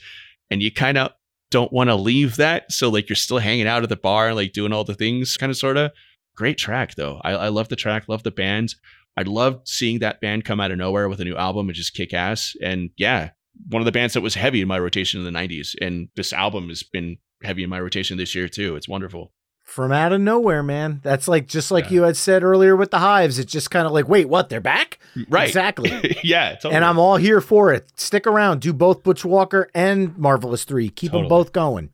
[0.50, 1.14] And you kind of
[1.52, 2.70] don't want to leave that.
[2.70, 5.38] So like you're still hanging out at the bar and like doing all the things,
[5.38, 5.92] kind of sort of.
[6.36, 7.22] Great track though.
[7.24, 8.76] I, I love the track, love the band.
[9.16, 11.94] I'd love seeing that band come out of nowhere with a new album and just
[11.94, 12.58] kick ass.
[12.62, 13.30] And yeah,
[13.70, 15.76] one of the bands that was heavy in my rotation in the 90s.
[15.82, 18.76] And this album has been heavy in my rotation this year too.
[18.76, 19.32] It's wonderful.
[19.72, 21.00] From out of nowhere, man.
[21.02, 21.92] That's like just like Yeah.
[21.92, 23.40] you had said earlier with the hives.
[23.40, 24.50] It's just kind of like, wait, what?
[24.50, 25.00] They're back?
[25.16, 25.48] Mm, right.
[25.48, 26.18] Exactly.
[26.24, 26.56] yeah.
[26.56, 26.74] Totally.
[26.76, 27.90] And I'm all here for it.
[27.96, 28.60] Stick around.
[28.60, 30.90] Do both Butch Walker and Marvelous 3.
[30.90, 31.90] Keep them both going.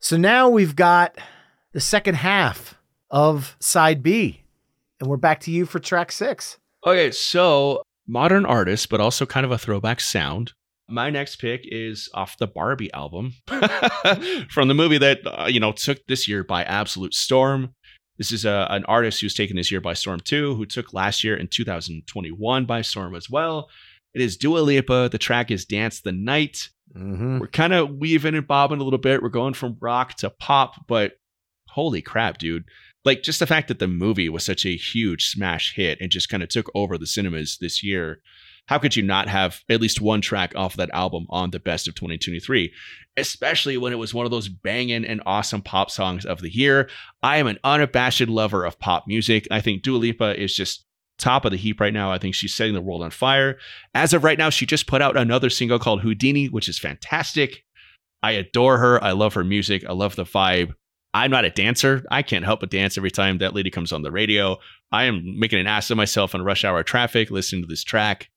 [0.00, 1.16] So now we've got
[1.72, 2.78] the second half
[3.10, 4.42] of side B.
[5.00, 6.58] And we're back to you for track six.
[6.86, 10.52] Okay, so modern artist, but also kind of a throwback sound.
[10.88, 13.34] My next pick is off the Barbie album
[14.50, 17.74] from the movie that uh, you know took this year by absolute storm.
[18.18, 21.22] This is a, an artist who's taken this year by storm too, who took last
[21.24, 23.68] year in 2021 by storm as well.
[24.14, 25.08] It is Dua Lipa.
[25.10, 27.40] The track is "Dance the Night." Mm-hmm.
[27.40, 29.22] We're kind of weaving and bobbing a little bit.
[29.22, 31.14] We're going from rock to pop, but
[31.68, 32.64] holy crap, dude.
[33.04, 36.28] Like just the fact that the movie was such a huge smash hit and just
[36.28, 38.20] kind of took over the cinemas this year.
[38.66, 41.86] How could you not have at least one track off that album on the best
[41.86, 42.72] of 2023?
[43.16, 46.88] Especially when it was one of those banging and awesome pop songs of the year.
[47.22, 49.46] I am an unabashed lover of pop music.
[49.50, 50.84] I think Dua Lipa is just
[51.18, 52.12] top of the heap right now.
[52.12, 53.58] I think she's setting the world on fire.
[53.94, 57.64] As of right now, she just put out another single called Houdini, which is fantastic.
[58.22, 59.02] I adore her.
[59.02, 59.84] I love her music.
[59.88, 60.74] I love the vibe.
[61.14, 62.04] I'm not a dancer.
[62.10, 64.58] I can't help but dance every time that lady comes on the radio.
[64.92, 68.28] I am making an ass of myself on rush hour traffic listening to this track.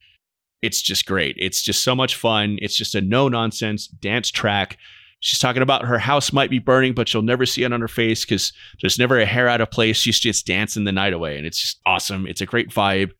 [0.62, 1.36] It's just great.
[1.38, 2.58] It's just so much fun.
[2.62, 4.78] It's just a no nonsense dance track.
[5.22, 7.88] She's talking about her house might be burning, but you'll never see it on her
[7.90, 9.98] face because there's never a hair out of place.
[9.98, 11.38] She's just dancing the night away.
[11.38, 12.26] And it's just awesome.
[12.26, 13.12] It's a great vibe.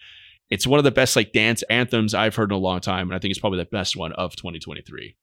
[0.50, 3.10] It's one of the best like dance anthems I've heard in a long time.
[3.10, 5.16] And I think it's probably the best one of 2023.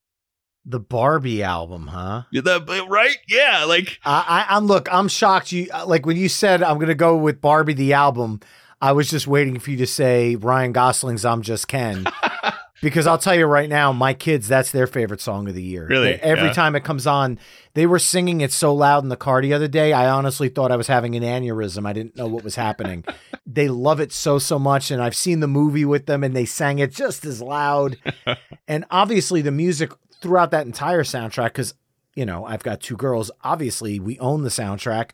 [0.65, 2.23] The Barbie album, huh?
[2.31, 3.17] The- right?
[3.27, 3.63] Yeah.
[3.65, 4.87] Like, I, I, I'm look.
[4.91, 5.51] I'm shocked.
[5.51, 8.41] You like when you said I'm gonna go with Barbie the album.
[8.81, 12.05] I was just waiting for you to say Ryan Gosling's "I'm Just Ken,"
[12.81, 15.87] because I'll tell you right now, my kids, that's their favorite song of the year.
[15.87, 16.13] Really?
[16.13, 16.53] They- every Yeah.
[16.53, 17.39] time it comes on,
[17.73, 19.93] they were singing it so loud in the car the other day.
[19.93, 21.87] I honestly thought I was having an aneurysm.
[21.87, 23.03] I didn't know what was happening.
[23.47, 24.91] they love it so, so much.
[24.91, 27.97] And I've seen the movie with them and they sang it just as loud.
[28.67, 29.91] and obviously, the music
[30.21, 31.73] throughout that entire soundtrack, because,
[32.15, 33.31] you know, I've got two girls.
[33.43, 35.11] Obviously, we own the soundtrack.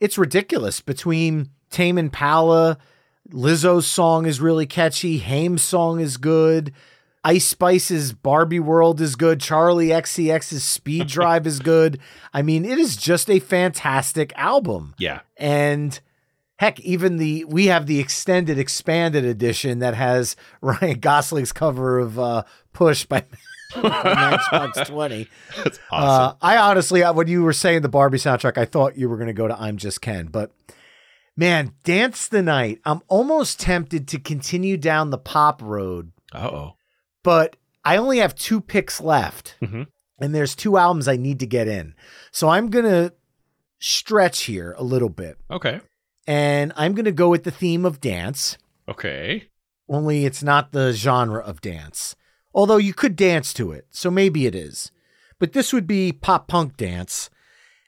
[0.00, 2.76] It's ridiculous between Tame Impala,
[3.30, 5.18] Lizzo's song is really catchy.
[5.18, 6.72] Haim's song is good.
[7.24, 9.40] Ice Spice's Barbie World is good.
[9.40, 11.98] Charli XCX's Speed Drive is good.
[12.32, 14.94] I mean, it is just a fantastic album.
[14.96, 15.20] Yeah.
[15.36, 15.98] And
[16.58, 22.16] heck, even the we have the extended expanded edition that has Ryan Gosling's cover of
[22.16, 23.24] uh, Push by
[23.82, 25.28] Matchbox 20.
[25.56, 26.08] That's awesome.
[26.08, 29.16] Uh, I honestly, uh, when you were saying the Barbie soundtrack, I thought you were
[29.16, 30.52] going to go to I'm Just Ken, but
[31.36, 32.80] man, Dance the Night.
[32.84, 36.74] I'm almost tempted to continue down the pop road, Uh oh.
[37.22, 39.86] but I only have two picks left, Mhm.
[40.18, 41.94] and there's two albums I need to get in.
[42.32, 43.12] So I'm going to
[43.78, 45.80] stretch here a little bit, Okay.
[46.26, 48.56] and I'm going to go with the theme of dance,
[48.88, 49.48] Okay.
[49.88, 52.16] only it's not the genre of dance.
[52.54, 54.90] Although you could dance to it, so maybe it is.
[55.38, 57.28] But this would be pop punk dance.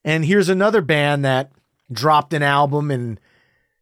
[0.05, 1.51] And here's another band that
[1.91, 3.19] dropped an album, and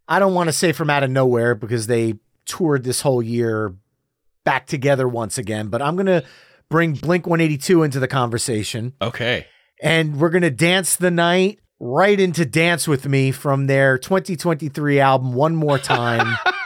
[0.09, 2.15] I don't want to say from out of nowhere because they
[2.45, 3.75] toured this whole year
[4.45, 6.25] back together once again, but I'm going to
[6.69, 8.93] bring Blink 182 into the conversation.
[9.03, 9.47] Okay.
[9.83, 15.01] And we're going to dance the night right into Dance With Me from their 2023
[15.01, 16.37] album, One More Time.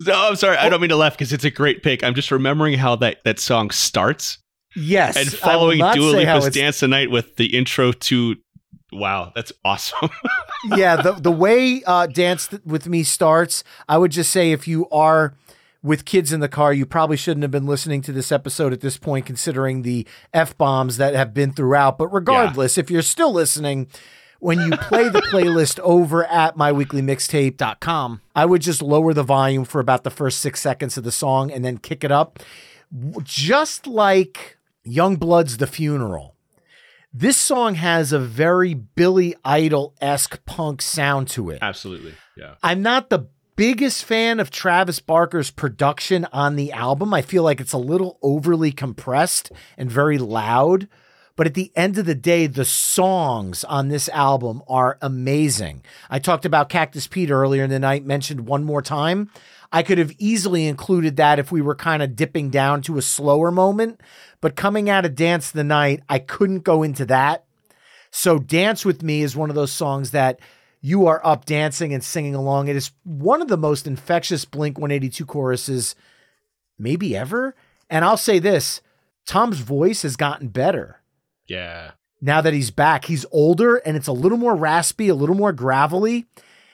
[0.00, 0.56] No, I'm sorry.
[0.56, 2.02] I don't mean to laugh because it's a great pick.
[2.02, 4.38] I'm just remembering how that, that song starts
[4.74, 5.16] yes.
[5.16, 8.36] and following Dua Lipa's Dance the Night with the intro to.
[8.92, 10.10] Wow, that's awesome.
[10.76, 14.88] yeah, the the way uh, Dance with Me starts, I would just say if you
[14.90, 15.34] are
[15.82, 18.80] with kids in the car, you probably shouldn't have been listening to this episode at
[18.80, 21.98] this point, considering the f bombs that have been throughout.
[21.98, 23.88] But regardless, if you're still listening.
[24.40, 29.80] When you play the playlist over at myweeklymixtape.com, I would just lower the volume for
[29.80, 32.38] about the first six seconds of the song and then kick it up.
[33.24, 34.56] Just like
[34.86, 36.36] Yungblud's The Funeral.
[37.20, 41.58] This song has a very Billy Idol esque punk sound to it.
[41.60, 42.14] Absolutely.
[42.36, 42.54] Yeah.
[42.62, 43.26] I'm not the
[43.56, 47.12] biggest fan of Travis Barker's production on the album.
[47.12, 50.86] I feel like it's a little overly compressed and very loud.
[51.34, 55.82] But at the end of the day, the songs on this album are amazing.
[56.08, 59.28] I talked about Cactus Pete earlier in the night, mentioned one more time.
[59.70, 63.02] I could have easily included that if we were kind of dipping down to a
[63.02, 64.00] slower moment.
[64.40, 67.44] But coming out of Dance the Night, I couldn't go into that.
[68.10, 70.40] So Dance with Me is one of those songs that
[70.80, 72.68] you are up dancing and singing along.
[72.68, 75.94] It is one of the most infectious Blink 182 choruses
[76.78, 77.54] maybe ever.
[77.90, 78.80] And I'll say this
[79.26, 81.02] Tom's voice has gotten better
[81.46, 81.90] Yeah.
[82.22, 83.04] now that he's back.
[83.06, 86.24] He's older and it's a little more raspy, a little more gravelly,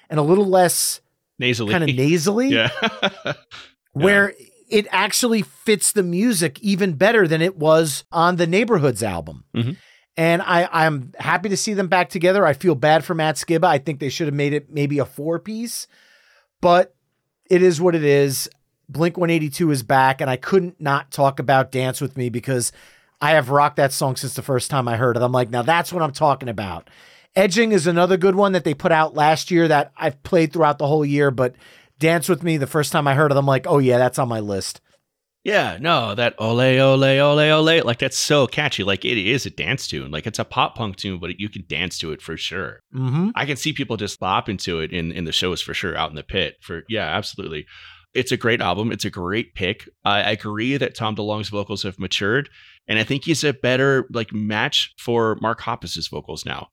[0.08, 1.00] and a little less
[1.38, 1.72] Nasally.
[1.72, 2.68] kind of nasally Yeah.
[3.92, 4.34] where
[4.68, 9.44] it actually fits the music even better than it was on the Neighborhoods album.
[9.54, 9.76] Mhm.
[10.16, 12.46] And I, I'm happy to see them back together.
[12.46, 13.64] I feel bad for Matt Skiba.
[13.64, 15.86] I think they should have made it maybe a four piece,
[16.60, 16.94] but
[17.50, 18.48] it is what it is.
[18.88, 22.70] Blink 182 is back, and I couldn't not talk about Dance with Me because
[23.20, 25.22] I have rocked that song since the first time I heard it.
[25.22, 26.90] I'm like, now that's what I'm talking about.
[27.36, 30.78] Edging is another good one that they put out last year that I've played throughout
[30.78, 31.56] the whole year, but
[31.98, 34.28] Dance with Me, the first time I heard it, I'm like, oh yeah, that's on
[34.28, 34.80] my list.
[35.44, 38.82] Yeah, no, that ole ole ole ole, like that's so catchy.
[38.82, 40.10] Like it is a dance tune.
[40.10, 42.80] Like it's a pop punk tune, but you can dance to it for sure.
[42.94, 43.30] Mm-hmm.
[43.34, 46.08] I can see people just bop into it in in the shows for sure, out
[46.08, 46.54] in the pit.
[46.62, 47.66] For yeah, absolutely.
[48.14, 48.90] It's a great album.
[48.90, 49.86] It's a great pick.
[50.02, 52.48] I I agree that Tom DeLonge's vocals have matured,
[52.88, 56.68] and I think he's a better like match for Mark Hoppus's vocals now.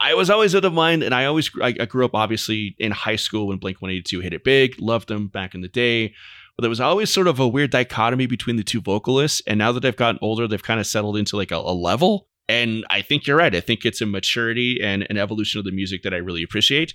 [0.00, 2.92] I was always of the mind, and I always I, I grew up obviously in
[2.92, 4.80] high school when Blink One Eighty Two hit it big.
[4.80, 6.14] Loved them back in the day,
[6.56, 9.42] but there was always sort of a weird dichotomy between the two vocalists.
[9.46, 12.28] And now that they've gotten older, they've kind of settled into like a, a level.
[12.48, 13.54] And I think you're right.
[13.54, 16.94] I think it's a maturity and an evolution of the music that I really appreciate.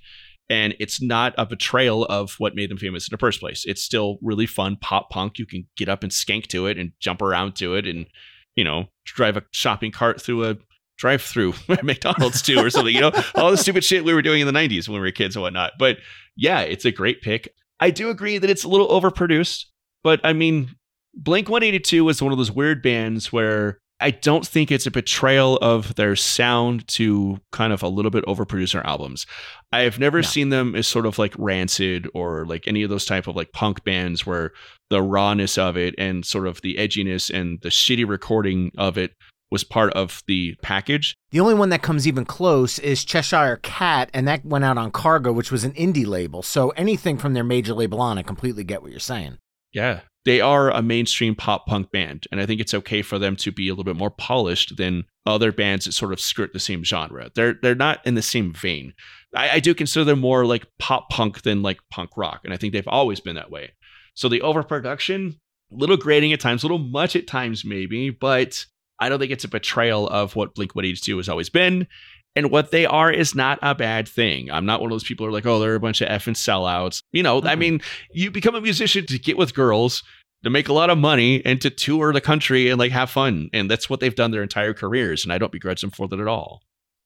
[0.50, 3.64] And it's not a betrayal of what made them famous in the first place.
[3.66, 5.40] It's still really fun pop punk.
[5.40, 8.08] You can get up and skank to it and jump around to it and,
[8.56, 10.58] you know, drive a shopping cart through a
[10.98, 11.54] drive through
[11.84, 14.54] McDonald's too or something, you know, all the stupid shit we were doing in the
[14.54, 15.74] 90s when we were kids and whatnot.
[15.78, 15.98] But
[16.36, 17.54] yeah, it's a great pick.
[17.80, 19.66] I do agree that it's a little overproduced,
[20.04, 20.76] but I mean,
[21.16, 25.58] Blink 182 was one of those weird bands where I don't think it's a betrayal
[25.58, 29.26] of their sound to kind of a little bit overproduce their albums.
[29.72, 30.24] I have never no.
[30.24, 33.54] seen them as sort of like Rancid or like any of those type of like
[33.54, 34.52] punk bands where
[34.90, 39.14] the rawness of it and sort of the edginess and the shitty recording of it
[39.54, 41.16] was part of the package.
[41.32, 44.92] The only one that comes even close is Cheshire Cat, and that went out on
[44.92, 46.42] Cargo, which was an indie label.
[46.42, 49.38] So anything from their major label on, I completely get what you're saying.
[49.72, 50.02] Yeah.
[50.26, 53.52] They are a mainstream pop punk band, and I think it's okay for them to
[53.52, 56.84] be a little bit more polished than other bands that sort of skirt the same
[56.84, 57.30] genre.
[57.36, 58.94] They're they're not in the same vein.
[59.36, 62.58] I, I do consider them more like pop punk than like punk rock, and I
[62.58, 63.74] think they've always been that way.
[64.16, 65.40] So the overproduction,
[65.72, 68.66] a little grating at times, a little much at times, maybe, but
[69.04, 71.88] I don't think it's a betrayal of what Blink 182 has always been.
[72.36, 74.50] And what they are is not a bad thing.
[74.50, 76.36] I'm not one of those people who are like, oh, they're a bunch of effing
[76.36, 77.04] sellouts.
[77.12, 77.48] You know, mm-hmm.
[77.48, 77.82] I mean,
[78.12, 80.04] you become a musician to get with girls,
[80.44, 83.50] to make a lot of money, and to tour the country and like have fun.
[83.54, 85.24] And that's what they've done their entire careers.
[85.24, 86.62] And I don't begrudge them for that at all.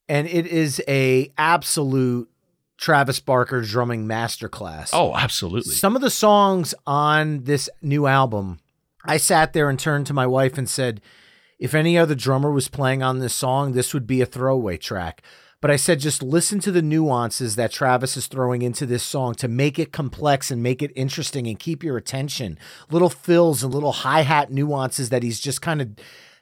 [0.07, 2.29] And it is a absolute
[2.77, 4.91] Travis Barker drumming masterclass.
[4.93, 5.73] Oh, absolutely.
[5.73, 8.59] Some of the songs on this new album,
[9.03, 11.01] I sat there and turned to my wife and said,
[11.59, 15.21] if any other drummer was playing on this song, this would be a throwaway track.
[15.59, 19.33] But I said, just listen to the nuances that Travis is throwing into this song
[19.35, 22.59] to make it complex and make it interesting and keep your attention.
[22.91, 25.89] Little fills and little hi hat nuances that he's just kind of,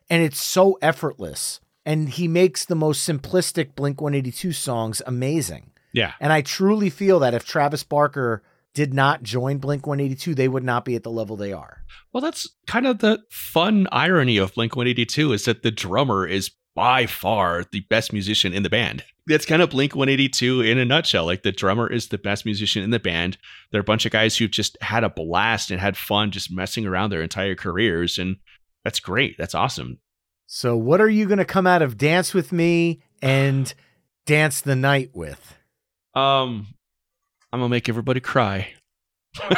[0.10, 1.62] and it's so effortless.
[1.86, 5.72] And he makes the most simplistic Blink 182 songs amazing.
[5.94, 6.14] Yeah.
[6.20, 8.44] And I truly feel that if Travis Barker
[8.76, 11.84] did not join Blink 182, they would not be at the level they are.
[12.14, 16.52] Well, that's kind of the fun irony of Blink 182 is that the drummer is
[16.76, 19.04] by far the best musician in the band.
[19.28, 21.26] That's kind of Blink 182 in a nutshell.
[21.26, 23.38] Like the drummer is the best musician in the band.
[23.72, 26.86] They're a bunch of guys who've just had a blast and had fun just messing
[26.86, 28.20] around their entire careers.
[28.20, 28.36] And
[28.84, 29.36] that's great.
[29.38, 30.00] That's awesome.
[30.48, 33.74] So, what are you going to come out of Dance with Me and
[34.26, 35.56] Dance the Night with?
[36.14, 36.68] Um,
[37.56, 38.68] I'm gonna make everybody cry.
[39.42, 39.54] I'm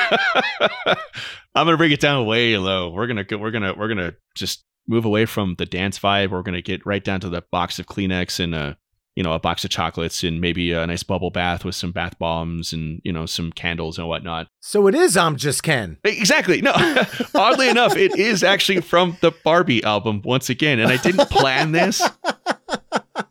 [1.55, 2.91] gonna bring it down way low.
[2.91, 6.29] We're gonna we're gonna we're gonna just move away from the dance vibe.
[6.29, 8.77] We're gonna get right down to the box of Kleenex and a
[9.15, 12.19] you know a box of chocolates and maybe a nice bubble bath with some bath
[12.19, 14.45] bombs and you know some candles and whatnot.
[14.61, 15.97] So it is I'm just Ken.
[16.03, 16.61] Exactly.
[16.61, 16.73] No,
[17.33, 21.71] oddly enough, it is actually from the Barbie album once again, and I didn't plan
[21.71, 22.07] this.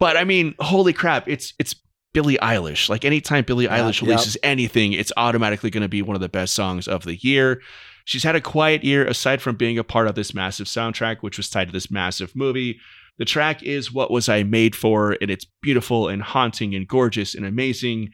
[0.00, 1.28] But I mean, holy crap!
[1.28, 1.76] It's it's
[2.16, 2.88] Billie Eilish.
[2.88, 4.50] Like anytime Billie yeah, Eilish releases yep.
[4.50, 7.60] anything, it's automatically going to be one of the best songs of the year.
[8.06, 11.36] She's had a quiet year aside from being a part of this massive soundtrack, which
[11.36, 12.80] was tied to this massive movie.
[13.18, 15.18] The track is What Was I Made For?
[15.20, 18.12] And it's beautiful and haunting and gorgeous and amazing.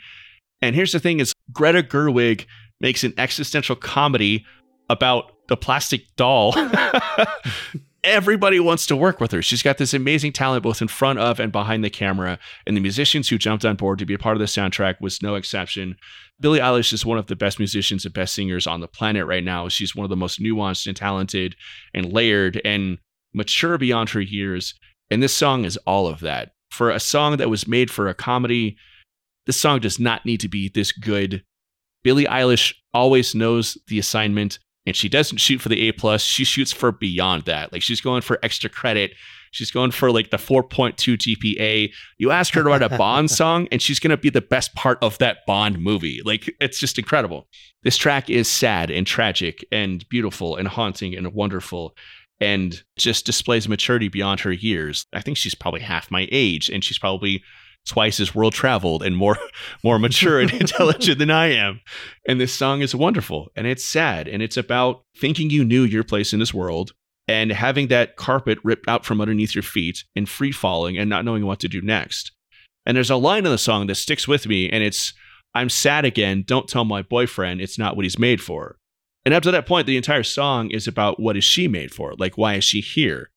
[0.61, 2.47] And here's the thing is Greta Gerwig
[2.81, 4.45] makes an existential comedy
[4.91, 6.55] about the plastic doll
[8.05, 9.43] everybody wants to work with her.
[9.43, 12.81] She's got this amazing talent both in front of and behind the camera, and the
[12.81, 15.97] musicians who jumped on board to be a part of the soundtrack was no exception.
[16.41, 19.45] Billie Eilish is one of the best musicians and best singers on the planet right
[19.45, 19.69] now.
[19.69, 21.55] She's one of the most nuanced and talented
[21.95, 22.99] and layered and
[23.33, 24.75] mature beyond her years.
[25.11, 26.53] And this song is all of that.
[26.71, 28.77] For a song that was made for a comedy,
[29.47, 31.45] this song does not need to be this good.
[32.03, 36.23] Billie Eilish always knows the assignment and she doesn't shoot for the A plus.
[36.23, 37.73] She shoots for beyond that.
[37.73, 39.13] Like she's going for extra credit.
[39.53, 41.93] She's going for like the 4.2 GPA.
[42.19, 44.75] You ask her to write a Bond song, and she's going to be the best
[44.75, 46.21] part of that Bond movie.
[46.25, 47.49] Like it's just incredible.
[47.83, 51.95] This track is sad and tragic and beautiful and haunting and wonderful
[52.41, 55.07] and just displays maturity beyond her years.
[55.13, 57.43] I think she's probably half my age, and she's probably
[57.87, 59.39] twice as world traveled and more
[59.85, 61.81] more mature and intelligent than I am.
[62.27, 66.05] And this song is wonderful and it's sad and it's about thinking you knew your
[66.05, 66.93] place in this world
[67.29, 71.25] and having that carpet ripped out from underneath your feet and free falling and not
[71.25, 72.33] knowing what to do next.
[72.85, 75.13] And there's a line in the song that sticks with me and it's
[75.55, 78.79] I'm sad again, don't tell my boyfriend it's not what he's made for.
[79.25, 82.15] And up to that point the entire song is about what is she made for?
[82.19, 83.31] Like why is she here?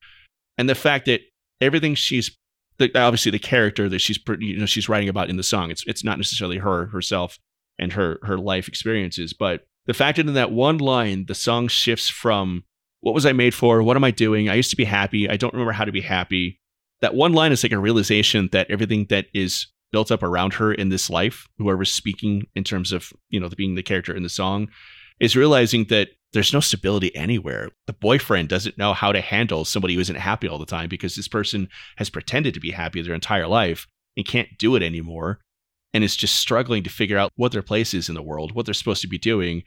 [0.57, 1.21] And the fact that
[1.61, 2.37] everything she's
[2.77, 5.71] the, obviously the character that she's you know she's writing about in the song.
[5.71, 7.39] It's it's not necessarily her herself
[7.79, 11.67] and her her life experiences, but the fact that in that one line the song
[11.67, 12.63] shifts from
[13.01, 13.83] what was I made for?
[13.83, 14.49] What am I doing?
[14.49, 15.29] I used to be happy.
[15.29, 16.59] I don't remember how to be happy.
[17.01, 20.73] That one line is like a realization that everything that is built up around her
[20.73, 24.29] in this life, whoever's speaking in terms of, you know, being the character in the
[24.29, 24.69] song,
[25.19, 27.69] is realizing that there's no stability anywhere.
[27.87, 31.15] The boyfriend doesn't know how to handle somebody who isn't happy all the time because
[31.15, 33.87] this person has pretended to be happy their entire life
[34.17, 35.39] and can't do it anymore
[35.93, 38.65] and is just struggling to figure out what their place is in the world, what
[38.65, 39.63] they're supposed to be doing.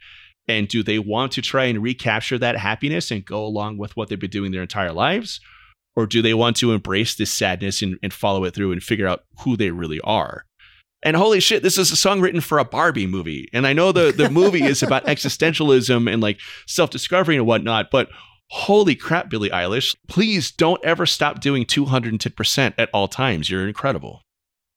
[0.46, 4.08] And do they want to try and recapture that happiness and go along with what
[4.08, 5.40] they've been doing their entire lives?
[5.98, 9.08] or do they want to embrace this sadness and, and follow it through and figure
[9.08, 10.44] out who they really are?
[11.02, 13.48] And holy shit, this is a song written for a Barbie movie.
[13.52, 17.90] And I know the, the movie is about existentialism and like self discovery and whatnot,
[17.90, 18.08] but
[18.50, 23.50] holy crap, Billie Eilish, please don't ever stop doing 210% at all times.
[23.50, 24.22] You're incredible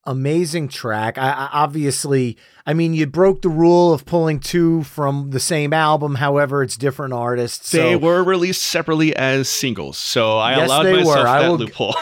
[0.06, 1.18] amazing track.
[1.18, 5.74] I, I, obviously, I mean, you broke the rule of pulling two from the same
[5.74, 6.16] album.
[6.16, 7.72] However, it's different artists.
[7.72, 11.16] They were released separately as singles, so I yes, allowed myself were.
[11.16, 11.96] that I will, loophole.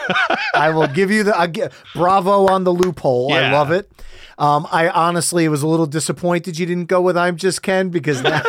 [0.53, 3.27] I will give you the I get, bravo on the loophole.
[3.30, 3.49] Yeah.
[3.49, 3.91] I love it.
[4.38, 8.21] Um, I honestly was a little disappointed you didn't go with "I'm Just Ken" because,
[8.21, 8.39] but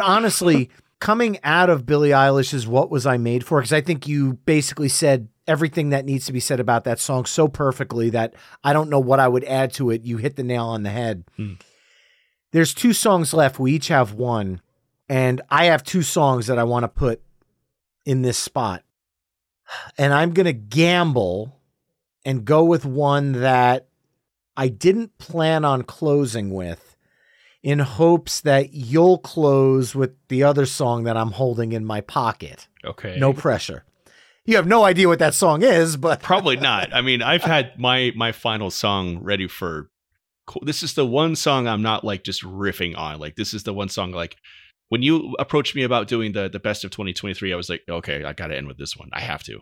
[0.00, 0.70] honestly,
[1.00, 4.88] coming out of Billie Eilish's "What Was I Made For," because I think you basically
[4.88, 8.88] said everything that needs to be said about that song so perfectly that I don't
[8.88, 10.04] know what I would add to it.
[10.04, 11.24] You hit the nail on the head.
[11.36, 11.54] Hmm.
[12.52, 13.58] There's two songs left.
[13.58, 14.60] We each have one.
[15.08, 17.20] And I have two songs that I want to put
[18.06, 18.84] in this spot.
[19.98, 21.60] And I'm going to gamble
[22.24, 23.88] and go with one that
[24.56, 26.96] I didn't plan on closing with
[27.62, 32.68] in hopes that you'll close with the other song that I'm holding in my pocket.
[32.84, 33.16] okay.
[33.18, 33.84] No pressure.
[34.50, 36.92] You have no idea what that song is, but Probably not.
[36.92, 39.90] I mean, I've had my my final song ready for.
[40.62, 43.20] This is the one song I'm not like just riffing on.
[43.20, 44.36] Like this is the one song like
[44.88, 48.24] when you approached me about doing the the best of 2023, I was like, okay,
[48.24, 49.08] I got to end with this one.
[49.12, 49.60] I have to.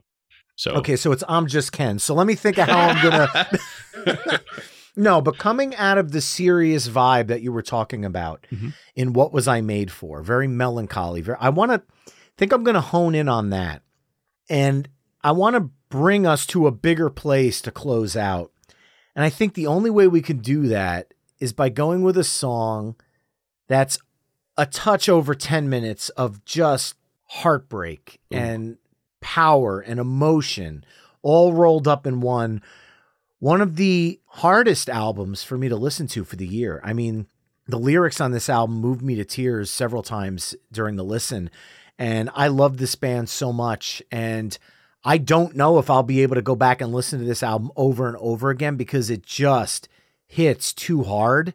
[0.57, 1.99] So Okay, so it's I'm just Ken.
[1.99, 4.41] So let me think of how I'm gonna.
[4.97, 8.73] no, but coming out of the serious vibe that you were talking about Mhm.
[8.97, 10.23] in what was I made for?
[10.23, 11.21] Very melancholy.
[11.21, 11.37] Very.
[11.41, 11.83] I want to
[12.39, 13.83] think I'm gonna hone in on that,
[14.49, 14.89] and
[15.23, 18.53] I want to bring us to a bigger place to close out.
[19.15, 22.25] And I think the only way we can do that is by going with a
[22.25, 22.97] song
[23.67, 23.99] that's
[24.57, 26.95] a touch over 10 minutes of just
[27.25, 28.37] heartbreak Ooh.
[28.37, 28.79] and
[29.21, 30.85] power and emotion
[31.23, 32.63] all rolled up in one.
[33.39, 36.81] One of the hardest albums for me to listen to for the year.
[36.85, 37.27] I mean,
[37.67, 41.51] the lyrics on this album moved me to tears several times during the listen.
[41.99, 44.03] And I love this band so much.
[44.13, 44.57] And
[45.05, 47.73] I don't know if I'll be able to go back and listen to this album
[47.77, 49.89] over and over again because it just
[50.27, 51.55] hits too hard.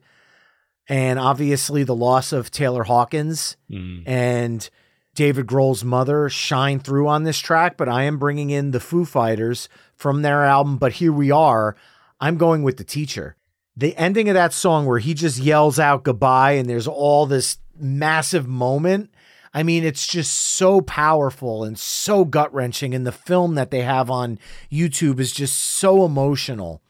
[0.89, 4.03] And obviously, the loss of Taylor Hawkins Mm.
[4.05, 4.69] and
[5.15, 9.05] David Grohl's mother shine through on this track, but I am bringing in the Foo
[9.05, 10.77] Fighters from their album.
[10.77, 11.75] But here we are.
[12.19, 13.35] I'm going with the teacher.
[13.77, 17.57] The ending of that song where he just yells out goodbye and there's all this
[17.79, 19.09] massive moment.
[19.53, 22.95] I mean, it's just so powerful and so gut wrenching.
[22.95, 24.39] And the film that they have on
[24.71, 26.81] YouTube is just so emotional.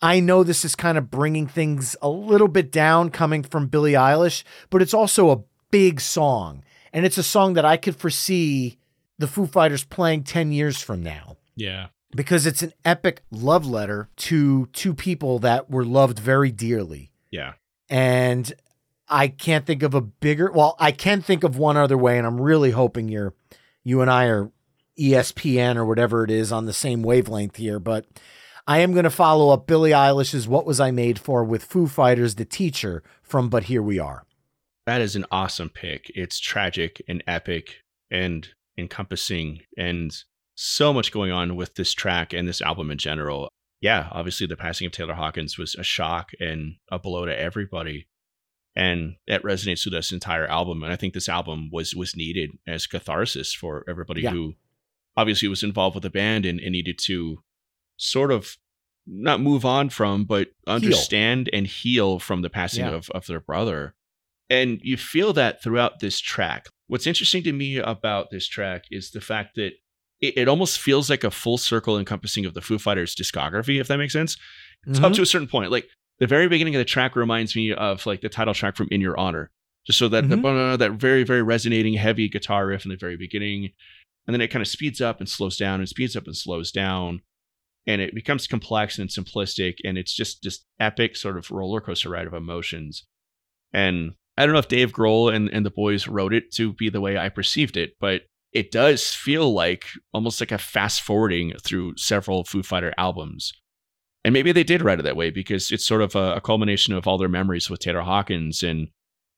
[0.00, 3.92] I know this is kind of bringing things a little bit down coming from Billie
[3.94, 6.62] Eilish, but it's also a big song.
[6.92, 8.78] And it's a song that I could foresee
[9.18, 11.88] the Foo Fighters playing 10 years from now Yeah.
[12.14, 17.10] because it's an epic love letter to two people that were loved very dearly.
[17.30, 17.54] Yeah.
[17.90, 18.52] And
[19.08, 22.26] I can't think of a bigger, well, I can think of one other way, and
[22.26, 23.34] I'm really hoping you're,
[23.84, 24.50] you and I are
[24.98, 28.06] ESPN or whatever it is on the same wavelength here, but
[28.66, 31.86] I am going to follow up Billie Eilish's What Was I Made For with Foo
[31.86, 34.26] Fighters, The Teacher from But Here We Are.
[34.84, 36.10] That is an awesome pick.
[36.14, 37.76] It's tragic and epic
[38.10, 40.14] and encompassing and
[40.54, 43.48] so much going on with this track and this album in general.
[43.80, 48.07] Yeah, obviously the passing of Taylor Hawkins was a shock and a blow to everybody.
[48.78, 50.84] And that resonates with this entire album.
[50.84, 54.30] And I think this album was was needed as catharsis for everybody Yeah.
[54.30, 54.54] who
[55.16, 57.42] obviously was involved with the band and, and needed to
[57.96, 58.56] sort of
[59.04, 62.92] not move on from, but understand and heal from the passing Yeah.
[62.92, 63.96] of, of their brother.
[64.48, 66.66] And you feel that throughout this track.
[66.86, 69.72] What's interesting to me about this track is the fact that
[70.20, 73.88] it, it almost feels like a full circle encompassing of the Foo Fighters discography, if
[73.88, 74.36] that makes sense.
[74.86, 75.14] It's up mm-hmm.
[75.14, 75.70] to a certain point.
[75.72, 75.88] Like
[76.20, 79.00] the very beginning of the track reminds me of like the title track from In
[79.00, 79.50] Your Honor.
[79.86, 80.42] Just so that Mhm.
[80.42, 83.72] the, that very, very resonating heavy guitar riff in the very beginning.
[84.26, 86.70] And then it kind of speeds up and slows down and speeds up and slows
[86.70, 87.22] down.
[87.86, 89.76] And it becomes complex and simplistic.
[89.84, 93.06] And it's just this epic sort of roller coaster ride of emotions.
[93.72, 96.90] And I don't know if Dave Grohl and, and the boys wrote it to be
[96.90, 98.22] the way I perceived it, but
[98.52, 103.52] it does feel like almost like a fast forwarding through several Foo Fighter albums.
[104.24, 106.92] And maybe they did write it that way because it's sort of a, a culmination
[106.92, 108.88] of all their memories with Taylor Hawkins and,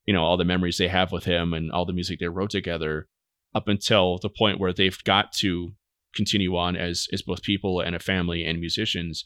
[0.06, 2.50] you know, all the memories they have with him and all the music they wrote
[2.50, 3.06] together
[3.54, 5.72] up until the point where they've got to
[6.14, 9.24] continue on as, as both people and a family and musicians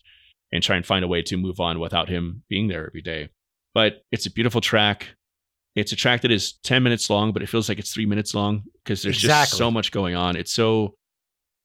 [0.52, 3.28] and try and find a way to move on without him being there every day.
[3.74, 5.08] But it's a beautiful track.
[5.74, 8.34] It's a track that is 10 minutes long, but it feels like it's three minutes
[8.34, 9.46] long because there's Exactly.
[9.50, 10.36] just so much going on.
[10.36, 10.94] It's so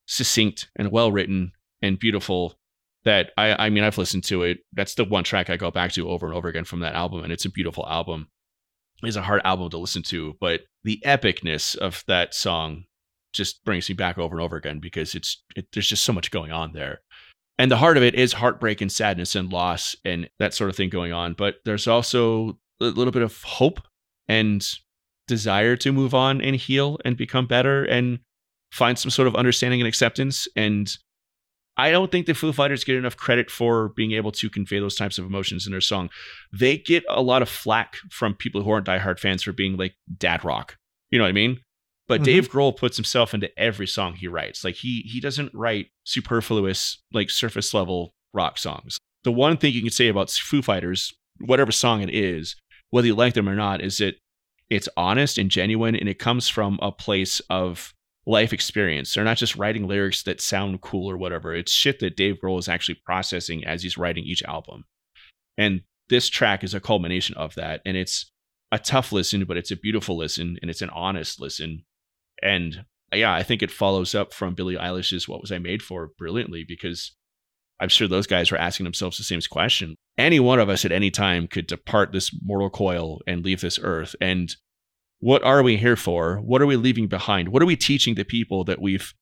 [0.07, 1.51] succinct and well written
[1.81, 2.58] and beautiful
[3.05, 4.59] that I I mean I've listened to it.
[4.73, 7.23] That's the one track I go back to over and over again from that album,
[7.23, 8.29] and it's a beautiful album.
[9.03, 12.83] It's a hard album to listen to, but the epicness of that song
[13.31, 16.31] just brings me back over and over again because it's it, there's just so much
[16.31, 16.99] going on there.
[17.57, 20.77] And the heart of it is heartbreak and sadness and loss and that sort of
[20.77, 21.33] thing going on.
[21.33, 23.81] But there's also a little bit of hope
[24.29, 24.65] and
[25.27, 28.19] desire to move on and heal and become better and
[28.71, 30.47] find some sort of understanding and acceptance.
[30.55, 30.89] And
[31.79, 34.95] I don't think the Foo Fighters get enough credit for being able to convey those
[34.95, 36.09] types of emotions in their song.
[36.51, 39.95] They get a lot of flack from people who aren't diehard fans for being like
[40.17, 40.77] dad rock.
[41.09, 41.61] You know what I mean?
[42.07, 42.25] But mm-hmm.
[42.25, 44.65] Dave Grohl puts himself into every song he writes.
[44.65, 48.97] Like he he doesn't write superfluous, like surface level rock songs.
[49.23, 52.57] The one thing you can say about Foo Fighters, whatever song it is,
[52.89, 54.15] whether you like them or not, is that
[54.69, 57.93] it's honest and genuine and it comes from a place of
[58.29, 59.13] life experience.
[59.13, 61.55] They're not just writing lyrics that sound cool or whatever.
[61.55, 64.85] It's shit that Dave Grohl is actually processing as he's writing each album.
[65.57, 67.81] And this track is a culmination of that.
[67.85, 68.31] And it's
[68.71, 71.85] a tough listen, but it's a beautiful listen and it's an honest listen.
[72.43, 76.11] And yeah, I think it follows up from Billie Eilish's What Was I Made For
[76.15, 77.15] brilliantly because
[77.79, 79.95] I'm sure those guys were asking themselves the same question.
[80.19, 83.79] Any one of us at any time could depart this mortal coil and leave this
[83.81, 84.15] earth.
[84.21, 84.55] And
[85.19, 86.37] what are we here for?
[86.37, 87.49] What are we leaving behind?
[87.49, 89.13] What are we teaching the people that we've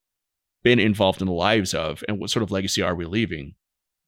[0.63, 2.03] been involved in the lives of?
[2.07, 3.55] And what sort of legacy are we leaving?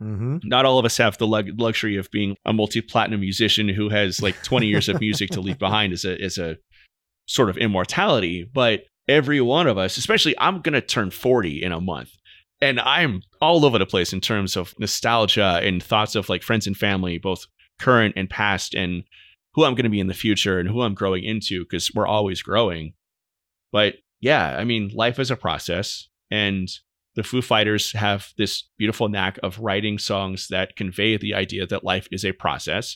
[0.01, 0.37] Mm-hmm.
[0.43, 4.21] Not all of us have the luxury of being a multi platinum musician who has
[4.21, 6.57] like 20 years of music to leave behind as a, as a
[7.27, 8.49] sort of immortality.
[8.51, 12.11] But every one of us, especially I'm going to turn 40 in a month.
[12.61, 16.67] And I'm all over the place in terms of nostalgia and thoughts of like friends
[16.67, 17.45] and family, both
[17.79, 19.03] current and past, and
[19.59, 22.07] who I'm going to be in the future and who I'm growing into because we're
[22.07, 22.93] always growing.
[23.73, 26.07] But yeah, I mean, life is a process.
[26.31, 26.69] And
[27.15, 31.83] the Foo Fighters have this beautiful knack of writing songs that convey the idea that
[31.83, 32.95] life is a process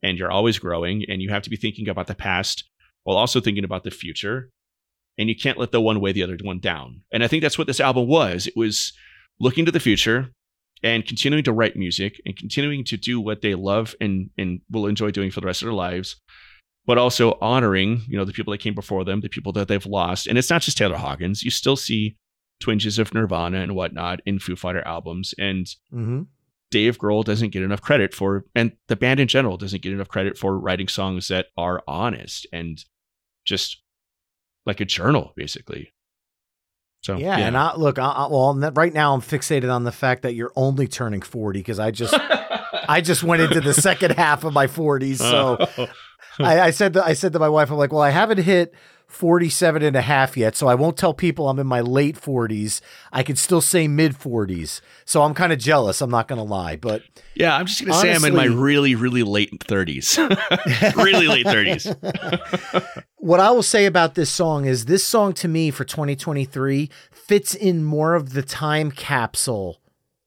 [0.00, 2.62] and you're always growing and you have to be thinking about the past
[3.02, 4.50] while also thinking about the future.
[5.18, 7.00] And you can't let the one weigh the other one down.
[7.12, 8.46] And I think that's what this album was.
[8.46, 8.92] It was
[9.40, 10.30] looking to the future,
[10.82, 14.86] and continuing to write music and continuing to do what they love and and will
[14.86, 16.16] enjoy doing for the rest of their lives
[16.86, 19.86] but also honoring you know the people that came before them the people that they've
[19.86, 20.26] lost.
[20.26, 21.42] And it's not just taylor hawkins.
[21.42, 22.16] You still see
[22.60, 26.22] twinges of nirvana and whatnot in foo fighter albums and mm-hmm.
[26.70, 30.08] dave grohl doesn't get enough credit for and the band in general doesn't get enough
[30.08, 32.86] credit for writing songs that are honest and
[33.44, 33.82] just
[34.64, 35.92] like a journal basically
[37.06, 37.46] so yeah, yeah.
[37.46, 40.50] and I look, I, I, well, right now I'm fixated on the fact that you're
[40.56, 42.12] only turning 40 because I just,
[42.88, 45.18] I just went into the second half of my 40s.
[45.18, 45.86] So
[46.44, 48.74] I, I said, to, I said to my wife, I'm like, well, I haven't hit
[49.06, 52.80] 47 and a half yet, so I won't tell people I'm in my late 40s.
[53.12, 54.80] I can still say mid 40s.
[55.04, 56.00] So I'm kind of jealous.
[56.00, 57.02] I'm not going to lie, but
[57.34, 60.18] yeah, I'm just going to say I'm in my really, really late 30s.
[60.96, 63.04] really late 30s.
[63.16, 67.54] what I will say about this song is this song to me for 2023 fits
[67.54, 69.80] in more of the time capsule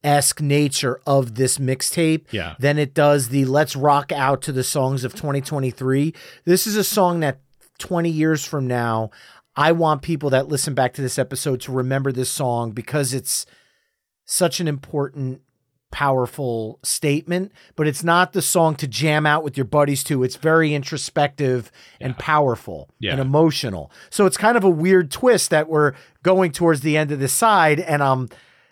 [0.03, 2.55] esque nature of this mixtape yeah.
[2.59, 6.13] than it does the let's rock out to the songs of 2023.
[6.45, 7.39] This is a song that
[7.79, 9.11] 20 years from now,
[9.55, 13.45] I want people that listen back to this episode to remember this song because it's
[14.25, 15.41] such an important
[15.91, 20.23] powerful statement, but it's not the song to jam out with your buddies to.
[20.23, 22.07] It's very introspective yeah.
[22.07, 23.11] and powerful yeah.
[23.11, 23.91] and emotional.
[24.09, 25.93] So it's kind of a weird twist that we're
[26.23, 27.79] going towards the end of the side.
[27.79, 28.29] And I'm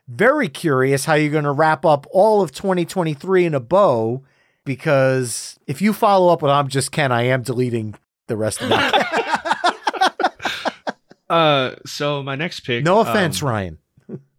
[0.07, 4.23] very curious how you're going to wrap up all of 2023 in a bow.
[4.63, 7.95] Because if you follow up with I'm Just Ken, I am deleting
[8.27, 9.75] the rest of that.
[11.29, 12.83] uh, so my next pick.
[12.83, 13.77] No offense, um, Ryan.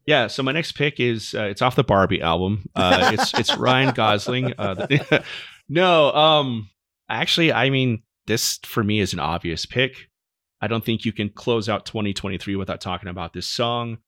[0.07, 2.71] Yeah, so my next pick is uh, it's off the Barbie album.
[2.75, 4.55] Uh, it's it's Ryan Gosling.
[4.57, 5.25] Uh, the,
[5.69, 6.71] no, um,
[7.11, 10.09] actually, I mean, this for me is an obvious pick.
[10.63, 13.99] I don't think you can close out 2023 without talking about this song.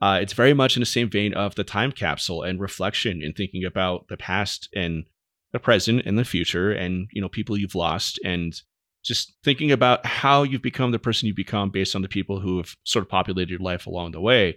[0.00, 3.36] Uh, it's very much in the same vein of the time capsule and reflection and
[3.36, 5.04] thinking about the past and
[5.52, 8.62] the present and the future and you know people you've lost and
[9.04, 12.56] just thinking about how you've become the person you've become based on the people who
[12.56, 14.56] have sort of populated your life along the way.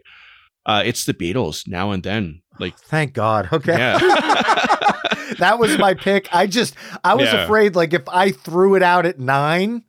[0.65, 2.41] Uh, it's the Beatles now and then.
[2.60, 3.49] Like, thank God.
[3.52, 3.78] Okay.
[3.78, 3.98] Yeah.
[5.40, 6.28] that was my pick.
[6.34, 7.44] I just, I was yeah.
[7.44, 9.84] afraid, like, if I threw it out at nine,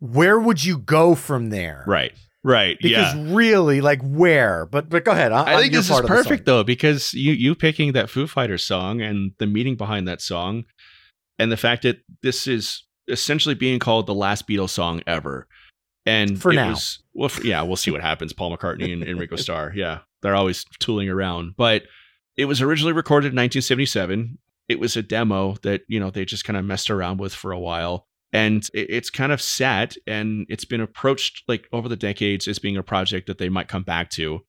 [0.00, 1.84] where would you go from there?
[1.86, 2.12] Right.
[2.42, 2.76] Right.
[2.80, 3.34] Because yeah.
[3.34, 4.66] really, like, where?
[4.66, 5.32] But but go ahead.
[5.32, 9.00] I, I think this is perfect though, because you you picking that Foo Fighters song
[9.00, 10.66] and the meaning behind that song,
[11.38, 15.46] and the fact that this is essentially being called the last Beatles song ever.
[16.06, 18.32] And for now, was, well, for, yeah, we'll see what happens.
[18.32, 20.00] Paul McCartney and, and Ringo Starr, yeah.
[20.22, 21.54] they're always tooling around.
[21.56, 21.84] But
[22.36, 24.38] it was originally recorded in 1977.
[24.68, 27.52] It was a demo that, you know, they just kind of messed around with for
[27.52, 28.06] a while.
[28.32, 32.76] And it's kind of sat and it's been approached like over the decades as being
[32.76, 34.40] a project that they might come back to.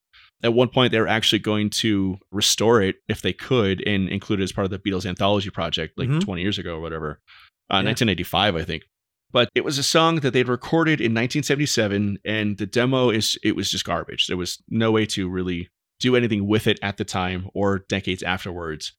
[0.44, 4.40] At one point, they were actually going to restore it if they could and include
[4.42, 6.22] it as part of the Beatles anthology project like Mhm.
[6.22, 7.22] 20 years ago or whatever.
[7.72, 7.90] Uh, Yeah.
[7.90, 8.84] 1985, I think.
[9.32, 13.56] But it was a song that they'd recorded in 1977, and the demo is it
[13.56, 14.28] was just garbage.
[14.28, 15.70] There was no way to really
[16.00, 18.94] do anything with it at the time or decades afterwards.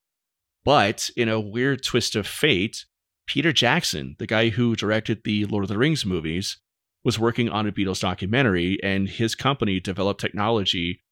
[0.64, 2.84] But in a weird twist of fate,
[3.26, 6.58] Peter Jackson, the guy who directed the Lord of the Rings movies,
[7.04, 11.02] was working on a Beatles documentary, and his company developed technology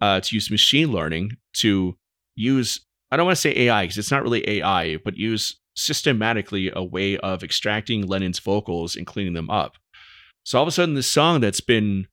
[0.00, 1.96] uh, to use machine learning to
[2.36, 2.80] use,
[3.10, 6.84] I don't want to say AI because it's not really AI, but use systematically a
[6.84, 9.76] way of extracting Lennon's vocals and cleaning them up.
[10.44, 12.06] So all of a sudden, this song that's been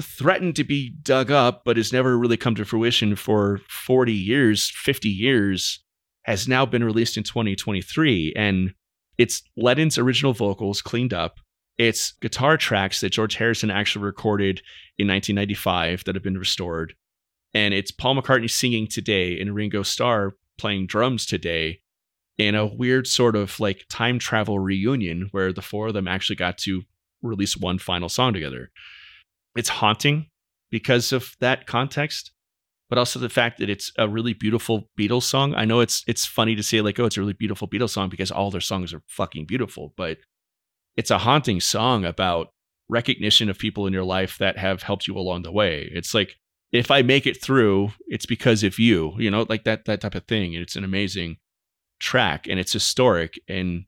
[0.00, 4.70] threatened to be dug up, but has never really come to fruition for 40 years,
[4.74, 5.84] 50 years,
[6.24, 8.32] has now been released in 2023.
[8.36, 8.74] And
[9.18, 11.38] it's Lennon's original vocals cleaned up.
[11.78, 14.62] It's guitar tracks that George Harrison actually recorded
[14.98, 16.94] in 1995 that have been restored.
[17.52, 21.80] And it's Paul McCartney singing today and Ringo Starr playing drums today
[22.40, 26.36] in a weird sort of like time travel reunion where the four of them actually
[26.36, 26.82] got to
[27.20, 28.70] release one final song together.
[29.54, 30.30] It's haunting
[30.70, 32.32] because of that context,
[32.88, 35.54] but also the fact that it's a really beautiful Beatles song.
[35.54, 38.08] I know it's it's funny to say like, oh, it's a really beautiful Beatles song
[38.08, 40.16] because all their songs are fucking beautiful, but
[40.96, 42.48] it's a haunting song about
[42.88, 45.90] recognition of people in your life that have helped you along the way.
[45.92, 46.36] It's like
[46.72, 50.14] if I make it through, it's because of you, you know, like that that type
[50.14, 50.54] of thing.
[50.54, 51.36] And it's an amazing
[52.00, 53.84] track and it's historic and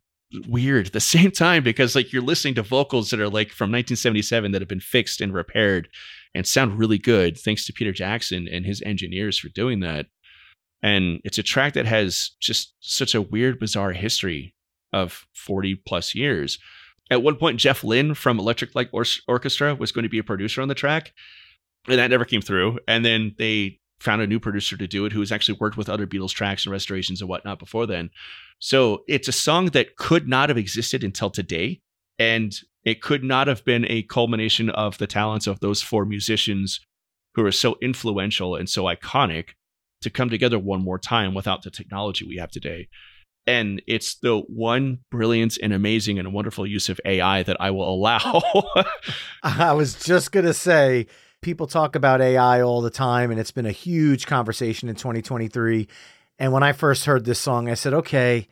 [0.48, 3.70] weird at the same time because like you're listening to vocals that are like from
[3.70, 5.88] 1977 that have been fixed and repaired
[6.34, 10.06] and sound really good thanks to Peter Jackson and his engineers for doing that.
[10.82, 14.54] And it's a track that has just such a weird, bizarre history
[14.92, 16.58] of 40 plus years.
[17.10, 20.24] At one point, Jeff Lynne from Electric Light Or- Orchestra was going to be a
[20.24, 21.12] producer on the track,
[21.86, 22.78] and that never came through.
[22.88, 25.88] And then they found a new producer to do it who has actually worked with
[25.88, 28.10] other Beatles tracks and restorations and whatnot before then.
[28.58, 31.80] So it's a song that could not have existed until today.
[32.18, 32.54] And
[32.84, 36.80] it could not have been a culmination of the talents of those four musicians
[37.34, 39.50] who are so influential and so iconic
[40.02, 42.88] to come together one more time without the technology we have today.
[43.46, 47.88] And it's the one brilliant and amazing and wonderful use of AI that I will
[47.88, 48.42] allow.
[49.42, 51.06] I was just going to say,
[51.42, 55.86] people talk about AI all the time, and it's been a huge conversation in 2023.
[56.38, 58.48] And when I first heard this song, I said, okay,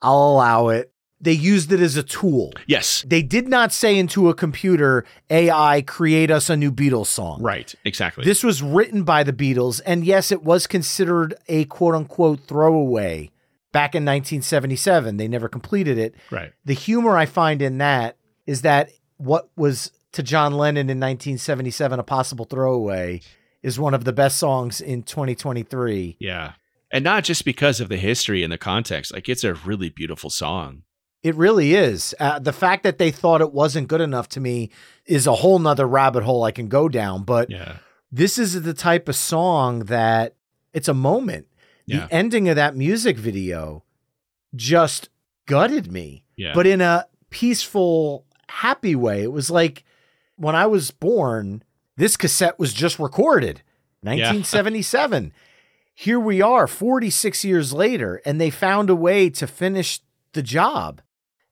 [0.00, 0.92] I'll allow it.
[1.18, 2.52] They used it as a tool.
[2.66, 7.40] yes, They did not say into a computer, AI, create us a new Beatles song.
[7.42, 8.22] right, exactly.
[8.24, 13.30] This was written by the Beatles, and yes, it was considered a quote unquote throwaway
[13.72, 15.16] back in 1977.
[15.16, 16.14] They never completed it.
[16.30, 16.52] right.
[16.66, 21.98] The humor I find in that is that what was to John Lennon in 1977
[22.00, 23.20] a possible throwaway
[23.62, 26.16] is one of the best songs in 2023.
[26.18, 26.52] Yeah.
[26.90, 29.12] And not just because of the history and the context.
[29.12, 30.82] Like it's a really beautiful song.
[31.22, 32.14] It really is.
[32.18, 34.70] Uh, the fact that they thought it wasn't good enough to me
[35.04, 37.24] is a whole nother rabbit hole I can go down.
[37.24, 37.76] But Yeah.
[38.10, 40.34] this is the type of song that
[40.72, 41.46] it's a moment.
[41.84, 42.06] Yeah.
[42.06, 43.84] The ending of that music video
[44.54, 45.10] just
[45.44, 46.52] gutted me, Yeah.
[46.54, 49.22] but in a peaceful, happy way.
[49.22, 49.84] It was like
[50.36, 51.62] when I was born,
[51.96, 53.62] this cassette was just recorded,
[54.02, 55.32] 1977.
[55.94, 60.00] Here we are 46 years later, and they found a way to finish
[60.32, 61.00] the job.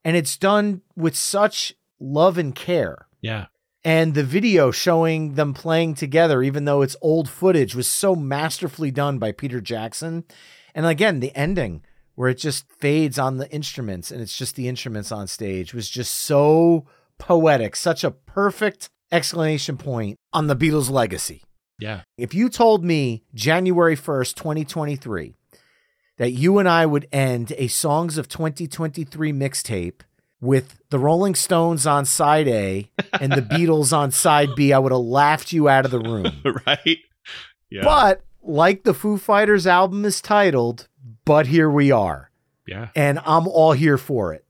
[0.04, 3.46] And it's done with such love and care yeah.
[3.82, 8.90] and the video showing them playing together even though it's old footage was so masterfully
[8.90, 10.24] done by Peter Jackson
[10.74, 11.82] and again the ending
[12.14, 15.88] where it just fades on the instruments and it's just the instruments on stage was
[15.88, 16.86] just so
[17.18, 21.42] poetic such a perfect exclamation point on the Beatles legacy
[21.78, 22.02] Yeah.
[22.18, 25.34] if you told me January 1st 2023
[26.16, 30.00] that you and I would end a Songs of 2023 mixtape
[30.40, 34.92] with the Rolling Stones on side A and the Beatles on side B, I would
[34.92, 36.42] have laughed you out of the room.
[36.66, 36.98] right.
[37.70, 37.82] Yeah.
[37.82, 40.86] But like the Foo Fighters album is titled,
[41.24, 42.30] But Here We Are.
[42.66, 42.88] yeah.
[42.94, 44.44] And I'm all here for it.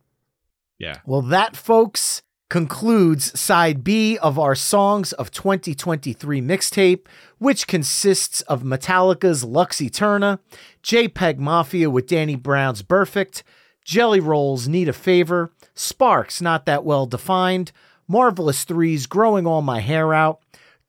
[0.78, 0.99] Yeah.
[1.07, 7.06] Well, that, folks, concludes side B of our Songs of 2023 mixtape,
[7.38, 10.38] which consists of Metallica's Lux Eterna,
[10.82, 13.42] JPEG Mafia with Danny Brown's Perfect,
[13.84, 17.72] Jelly Rolls Need a Favor, Sparks Not That Well Defined,
[18.06, 20.40] Marvelous Threes Growing All My Hair Out,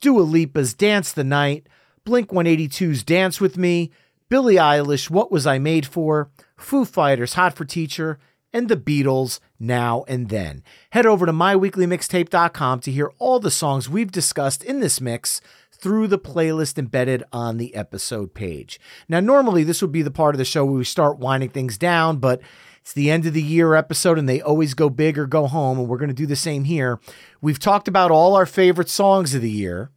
[0.01, 1.67] Dua Lipa's Dance the Night,
[2.03, 3.91] Blink 182's Dance With Me,
[4.29, 8.19] Billie Eilish, What Was I Made For, Foo Fighters, Hot for Teacher,
[8.55, 10.63] and the Beatles, Now and Then.
[10.91, 15.41] Head over to myweeklymixtape.com to hear all the songs we've discussed in this mix
[15.73, 18.79] through the playlist embedded on the episode page.
[19.09, 21.77] Now, normally this would be the part of the show where we start winding things
[21.77, 22.39] down, but
[22.79, 25.77] it's the end of the year episode and they always go big or go home,
[25.77, 27.01] and we're going to do the same here.
[27.41, 29.91] We've talked about all our favorite songs of the year.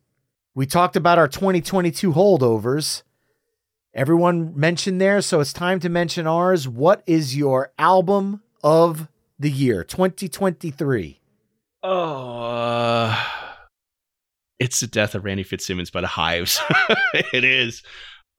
[0.56, 3.04] We talked about our 2022 holdovers.
[3.94, 6.66] Everyone mentioned there, so it's time to mention ours.
[6.66, 9.08] What is your album of
[9.38, 11.20] the year 2023?
[11.82, 13.24] Oh, uh,
[14.58, 16.60] it's the death of Randy Fitzsimmons by the Hives.
[17.32, 17.82] it is.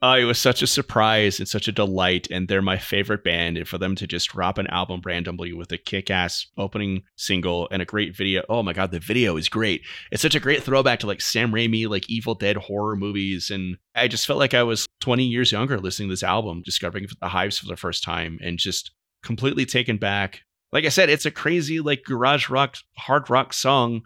[0.02, 3.58] Uh, it was such a surprise and such a delight, and they're my favorite band.
[3.58, 7.82] And for them to just drop an album randomly with a kick-ass opening single and
[7.82, 8.44] a great video.
[8.48, 9.82] Oh my god, the video is great.
[10.12, 13.78] It's such a great throwback to like Sam Raimi, like Evil Dead horror movies, and
[13.94, 17.28] I just felt like I was 20 years younger listening to this album, discovering the
[17.28, 18.92] Hives for the first time, and just
[19.24, 20.42] completely taken back.
[20.72, 24.02] Like I said, it's a crazy like garage rock, hard rock song,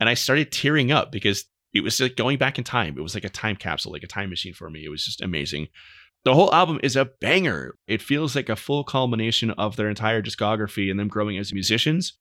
[0.00, 2.94] and I started tearing up because it was like going back in time.
[2.96, 4.84] It was like a time capsule, like a time machine for me.
[4.84, 5.68] It was just amazing.
[6.24, 7.76] The whole album is a banger.
[7.86, 12.14] It feels like a full culmination of their entire discography and them growing as musicians,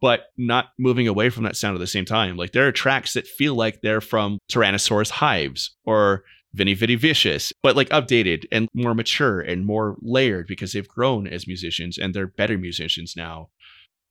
[0.00, 2.36] but not moving away from that sound at the same time.
[2.36, 6.24] Like there are tracks that feel like they're from Tyrannosaurus Hives or
[6.54, 11.26] Veni Vidi Vicious, but like updated and more mature and more layered because they've grown
[11.26, 13.48] as musicians and they're better musicians now.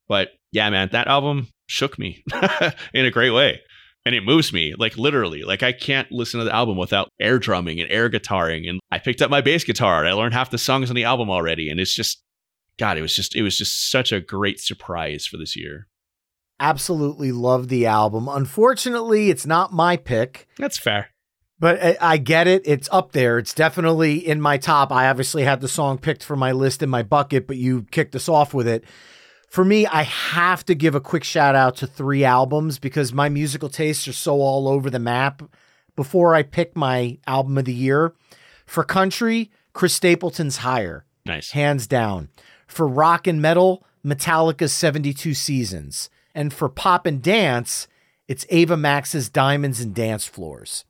[0.08, 2.24] But yeah, man, that album shook me
[2.94, 3.62] in a great way
[4.06, 7.40] and it moves me like literally like i can't listen to the album without air
[7.40, 10.58] drumming and air guitaring and i picked up my bass guitar i learned half the
[10.58, 12.22] songs on the album already and it's just
[12.78, 15.88] god it was just it was just such a great surprise for this year
[16.62, 18.30] Absolutely love the album.
[18.30, 20.48] Unfortunately, it's not my pick.
[20.60, 21.10] that's fair
[21.62, 22.64] But I, I get it.
[22.66, 23.38] It's up there.
[23.38, 24.92] It's definitely in my top.
[24.92, 28.16] I obviously had the song picked for my list in my bucket, but you kicked
[28.16, 28.84] us off with it.
[29.48, 33.30] For me, I have to give a quick shout out to three albums because my
[33.30, 35.44] musical tastes are so all over the map.
[35.96, 38.16] Before I pick my album of the year,
[38.66, 42.30] for country, Chris Stapleton's Higher, nice hands down.
[42.66, 46.10] For rock and metal, Metallica's 72 Seasons.
[46.34, 47.88] And for pop and dance,
[48.28, 50.86] it's Ava Max's Diamonds and Dance Floors.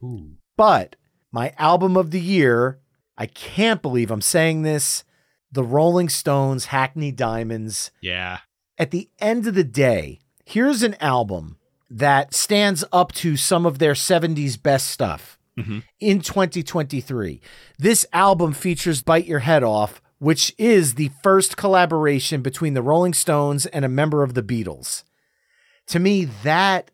[0.61, 0.95] But
[1.31, 2.77] my album of the year,
[3.17, 5.03] I can't believe I'm saying this,
[5.51, 7.89] the Rolling Stones Hackney Diamonds.
[7.99, 8.41] yeah
[8.77, 11.57] At the end of the day, here's an album
[11.89, 15.81] that stands up to some of their 70s best stuff Mhm.
[15.99, 17.41] in 2023.
[17.79, 23.15] This album features Bite Your Head Off, which is the first collaboration between the Rolling
[23.15, 25.05] Stones and a member of the Beatles.
[25.87, 26.91] To me, that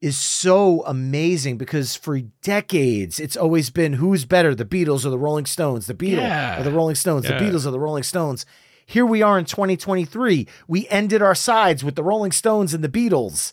[0.00, 5.18] is so amazing because for decades it's always been who's better, the Beatles or the
[5.18, 6.60] Rolling Stones, the Beatles Yeah.
[6.60, 7.38] or the Rolling Stones, Yeah.
[7.38, 8.44] the Beatles or the Rolling Stones.
[8.84, 10.46] Here we are in 2023.
[10.68, 13.52] We ended our sides with the Rolling Stones and the Beatles.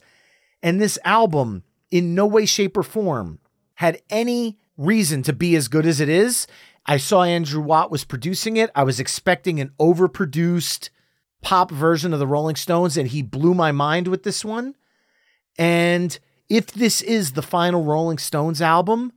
[0.61, 3.39] And this album, in no way, shape, or form,
[3.75, 6.45] had any reason to be as good as it is.
[6.85, 8.69] I saw Andrew Watt was producing it.
[8.75, 10.89] I was expecting an overproduced
[11.41, 14.75] pop version of the Rolling Stones, and he blew my mind with this one.
[15.57, 16.17] And
[16.49, 19.13] if this is the final Rolling Stones album,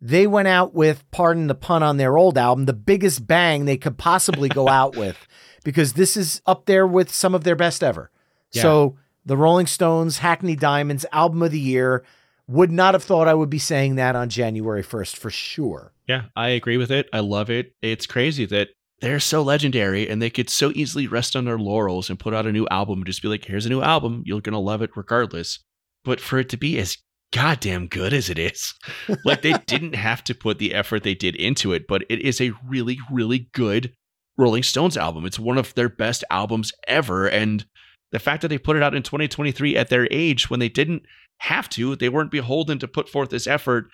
[0.00, 3.76] they went out with, pardon the pun on their old album, the biggest bang they
[3.76, 5.26] could possibly go out with,
[5.64, 8.10] because this is up there with some of their best ever.
[8.52, 8.62] Yeah.
[8.62, 12.04] So, the Rolling Stones Hackney Diamonds album of the year
[12.48, 15.92] would not have thought I would be saying that on January 1st for sure.
[16.08, 17.08] Yeah, I agree with it.
[17.12, 17.74] I love it.
[17.82, 22.10] It's crazy that they're so legendary and they could so easily rest on their laurels
[22.10, 24.22] and put out a new album and just be like, here's a new album.
[24.26, 25.60] You're going to love it regardless.
[26.04, 26.98] But for it to be as
[27.32, 28.74] goddamn good as it is,
[29.24, 32.40] like they didn't have to put the effort they did into it, but it is
[32.40, 33.92] a really, really good
[34.38, 35.26] Rolling Stones album.
[35.26, 37.26] It's one of their best albums ever.
[37.26, 37.64] And
[38.10, 41.02] the fact that they put it out in 2023 at their age when they didn't
[41.38, 43.88] have to, they weren't beholden to put forth this effort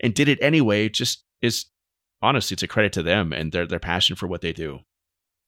[0.00, 1.66] and did it anyway, just is
[2.22, 4.80] honestly, it's a credit to them and their their passion for what they do.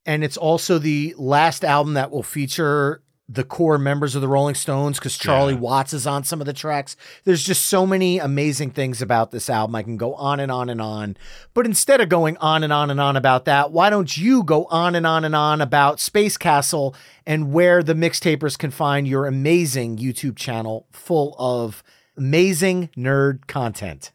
[0.05, 4.55] And it's also the last album that will feature the core members of the Rolling
[4.55, 5.59] Stones because Charlie Yeah.
[5.61, 6.97] Watts is on some of the tracks.
[7.25, 9.75] There's just so many amazing things about this album.
[9.75, 11.17] I can go on and on and on.
[11.53, 14.67] But instead of going on and on and on about that, why don't you go
[14.67, 16.95] on and on and on about Space Castle
[17.27, 21.83] and where the mixtapers can find your amazing YouTube channel full of
[22.17, 24.13] amazing nerd content?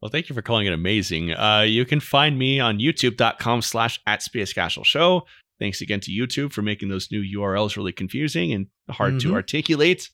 [0.00, 1.32] Well, thank you for calling it amazing.
[1.32, 5.24] Uh, you can find me on youtube.com slash at Space Castle Show.
[5.58, 9.34] Thanks again to YouTube for making those new URLs really confusing and hard to Mhm.
[9.34, 10.10] articulate.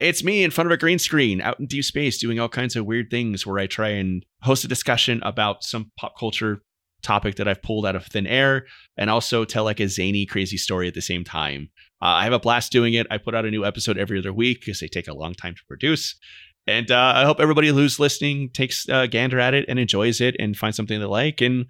[0.00, 2.74] It's me in front of a green screen out in deep space doing all kinds
[2.74, 6.62] of weird things where I try and host a discussion about some pop culture
[7.02, 10.56] topic that I've pulled out of thin air and also tell like a zany, crazy
[10.56, 11.68] story at the same time.
[12.02, 13.06] Uh, I have a blast doing it.
[13.10, 15.54] I put out a new episode every other week because they take a long time
[15.54, 16.16] to produce.
[16.66, 20.34] And uh, I hope everybody who's listening takes a gander at it and enjoys it
[20.38, 21.40] and finds something they like.
[21.42, 21.66] And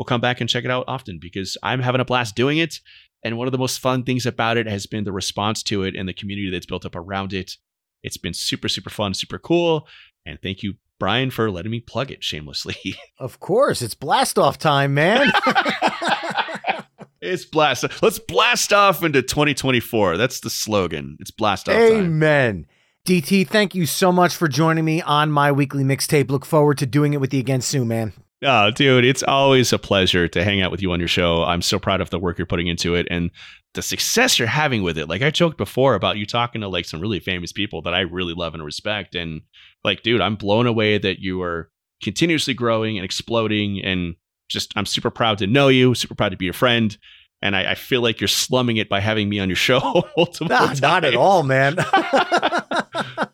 [0.00, 2.80] we'll come back and check it out often because I'm having a blast doing it.
[3.22, 5.94] And one of the most fun things about it has been the response to it
[5.94, 7.58] and the community that's built up around it.
[8.02, 9.86] It's been super, super fun, super cool.
[10.24, 12.76] And thank you, Brian, for letting me plug it shamelessly.
[13.18, 15.30] Of course, it's blast off time, man.
[17.20, 17.84] it's blast.
[18.02, 20.16] Let's blast off into 2024.
[20.16, 21.18] That's the slogan.
[21.20, 21.92] It's blast off time.
[21.92, 22.66] Amen.
[23.06, 26.30] DT, thank you so much for joining me on my weekly mixtape.
[26.30, 28.14] Look forward to doing it with you again soon, man.
[28.42, 31.44] Oh, dude, it's always a pleasure to hang out with you on your show.
[31.44, 33.30] I'm so proud of the work you're putting into it and
[33.74, 35.08] the success you're having with it.
[35.08, 38.00] Like I joked before about you talking to like some really famous people that I
[38.00, 39.14] really love and respect.
[39.14, 39.42] And
[39.84, 41.70] like, dude, I'm blown away that you are
[42.02, 43.84] continuously growing and exploding.
[43.84, 44.14] And
[44.48, 46.96] just, I'm super proud to know you, super proud to be your friend.
[47.42, 49.80] And I, I feel like you're slumming it by having me on your show
[50.16, 50.80] multiple Nah, times.
[50.80, 51.76] not at all, man.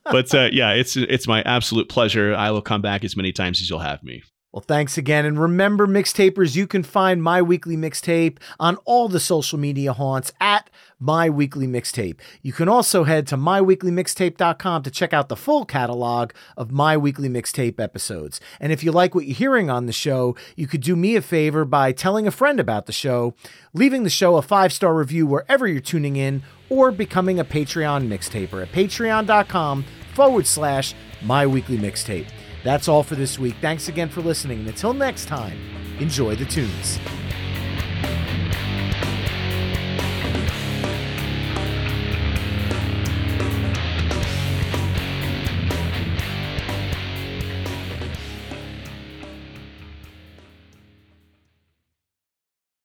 [0.09, 2.33] But uh, yeah, it's it's my absolute pleasure.
[2.33, 4.23] I will come back as many times as you'll have me.
[4.57, 5.27] Well, thanks again.
[5.27, 10.33] And remember, mixtapers, you can find My Weekly Mixtape on all the social media haunts
[10.41, 12.17] at My Weekly Mixtape.
[12.41, 17.29] You can also head to myweeklymixtape.com to check out the full catalog of My Weekly
[17.29, 18.41] Mixtape episodes.
[18.59, 21.21] And if you like what you're hearing on the show, you could do me a
[21.21, 23.35] favor by telling a friend about the show,
[23.75, 28.09] leaving the show a five star review wherever you're tuning in, or becoming a Patreon
[28.09, 29.85] mixtaper at patreon.com
[30.15, 32.31] forward slash My Weekly Mixtape.
[32.67, 33.55] That's all for this week.
[33.61, 34.59] Thanks again for listening.
[34.59, 35.57] And until next time,
[36.01, 36.99] enjoy the tunes.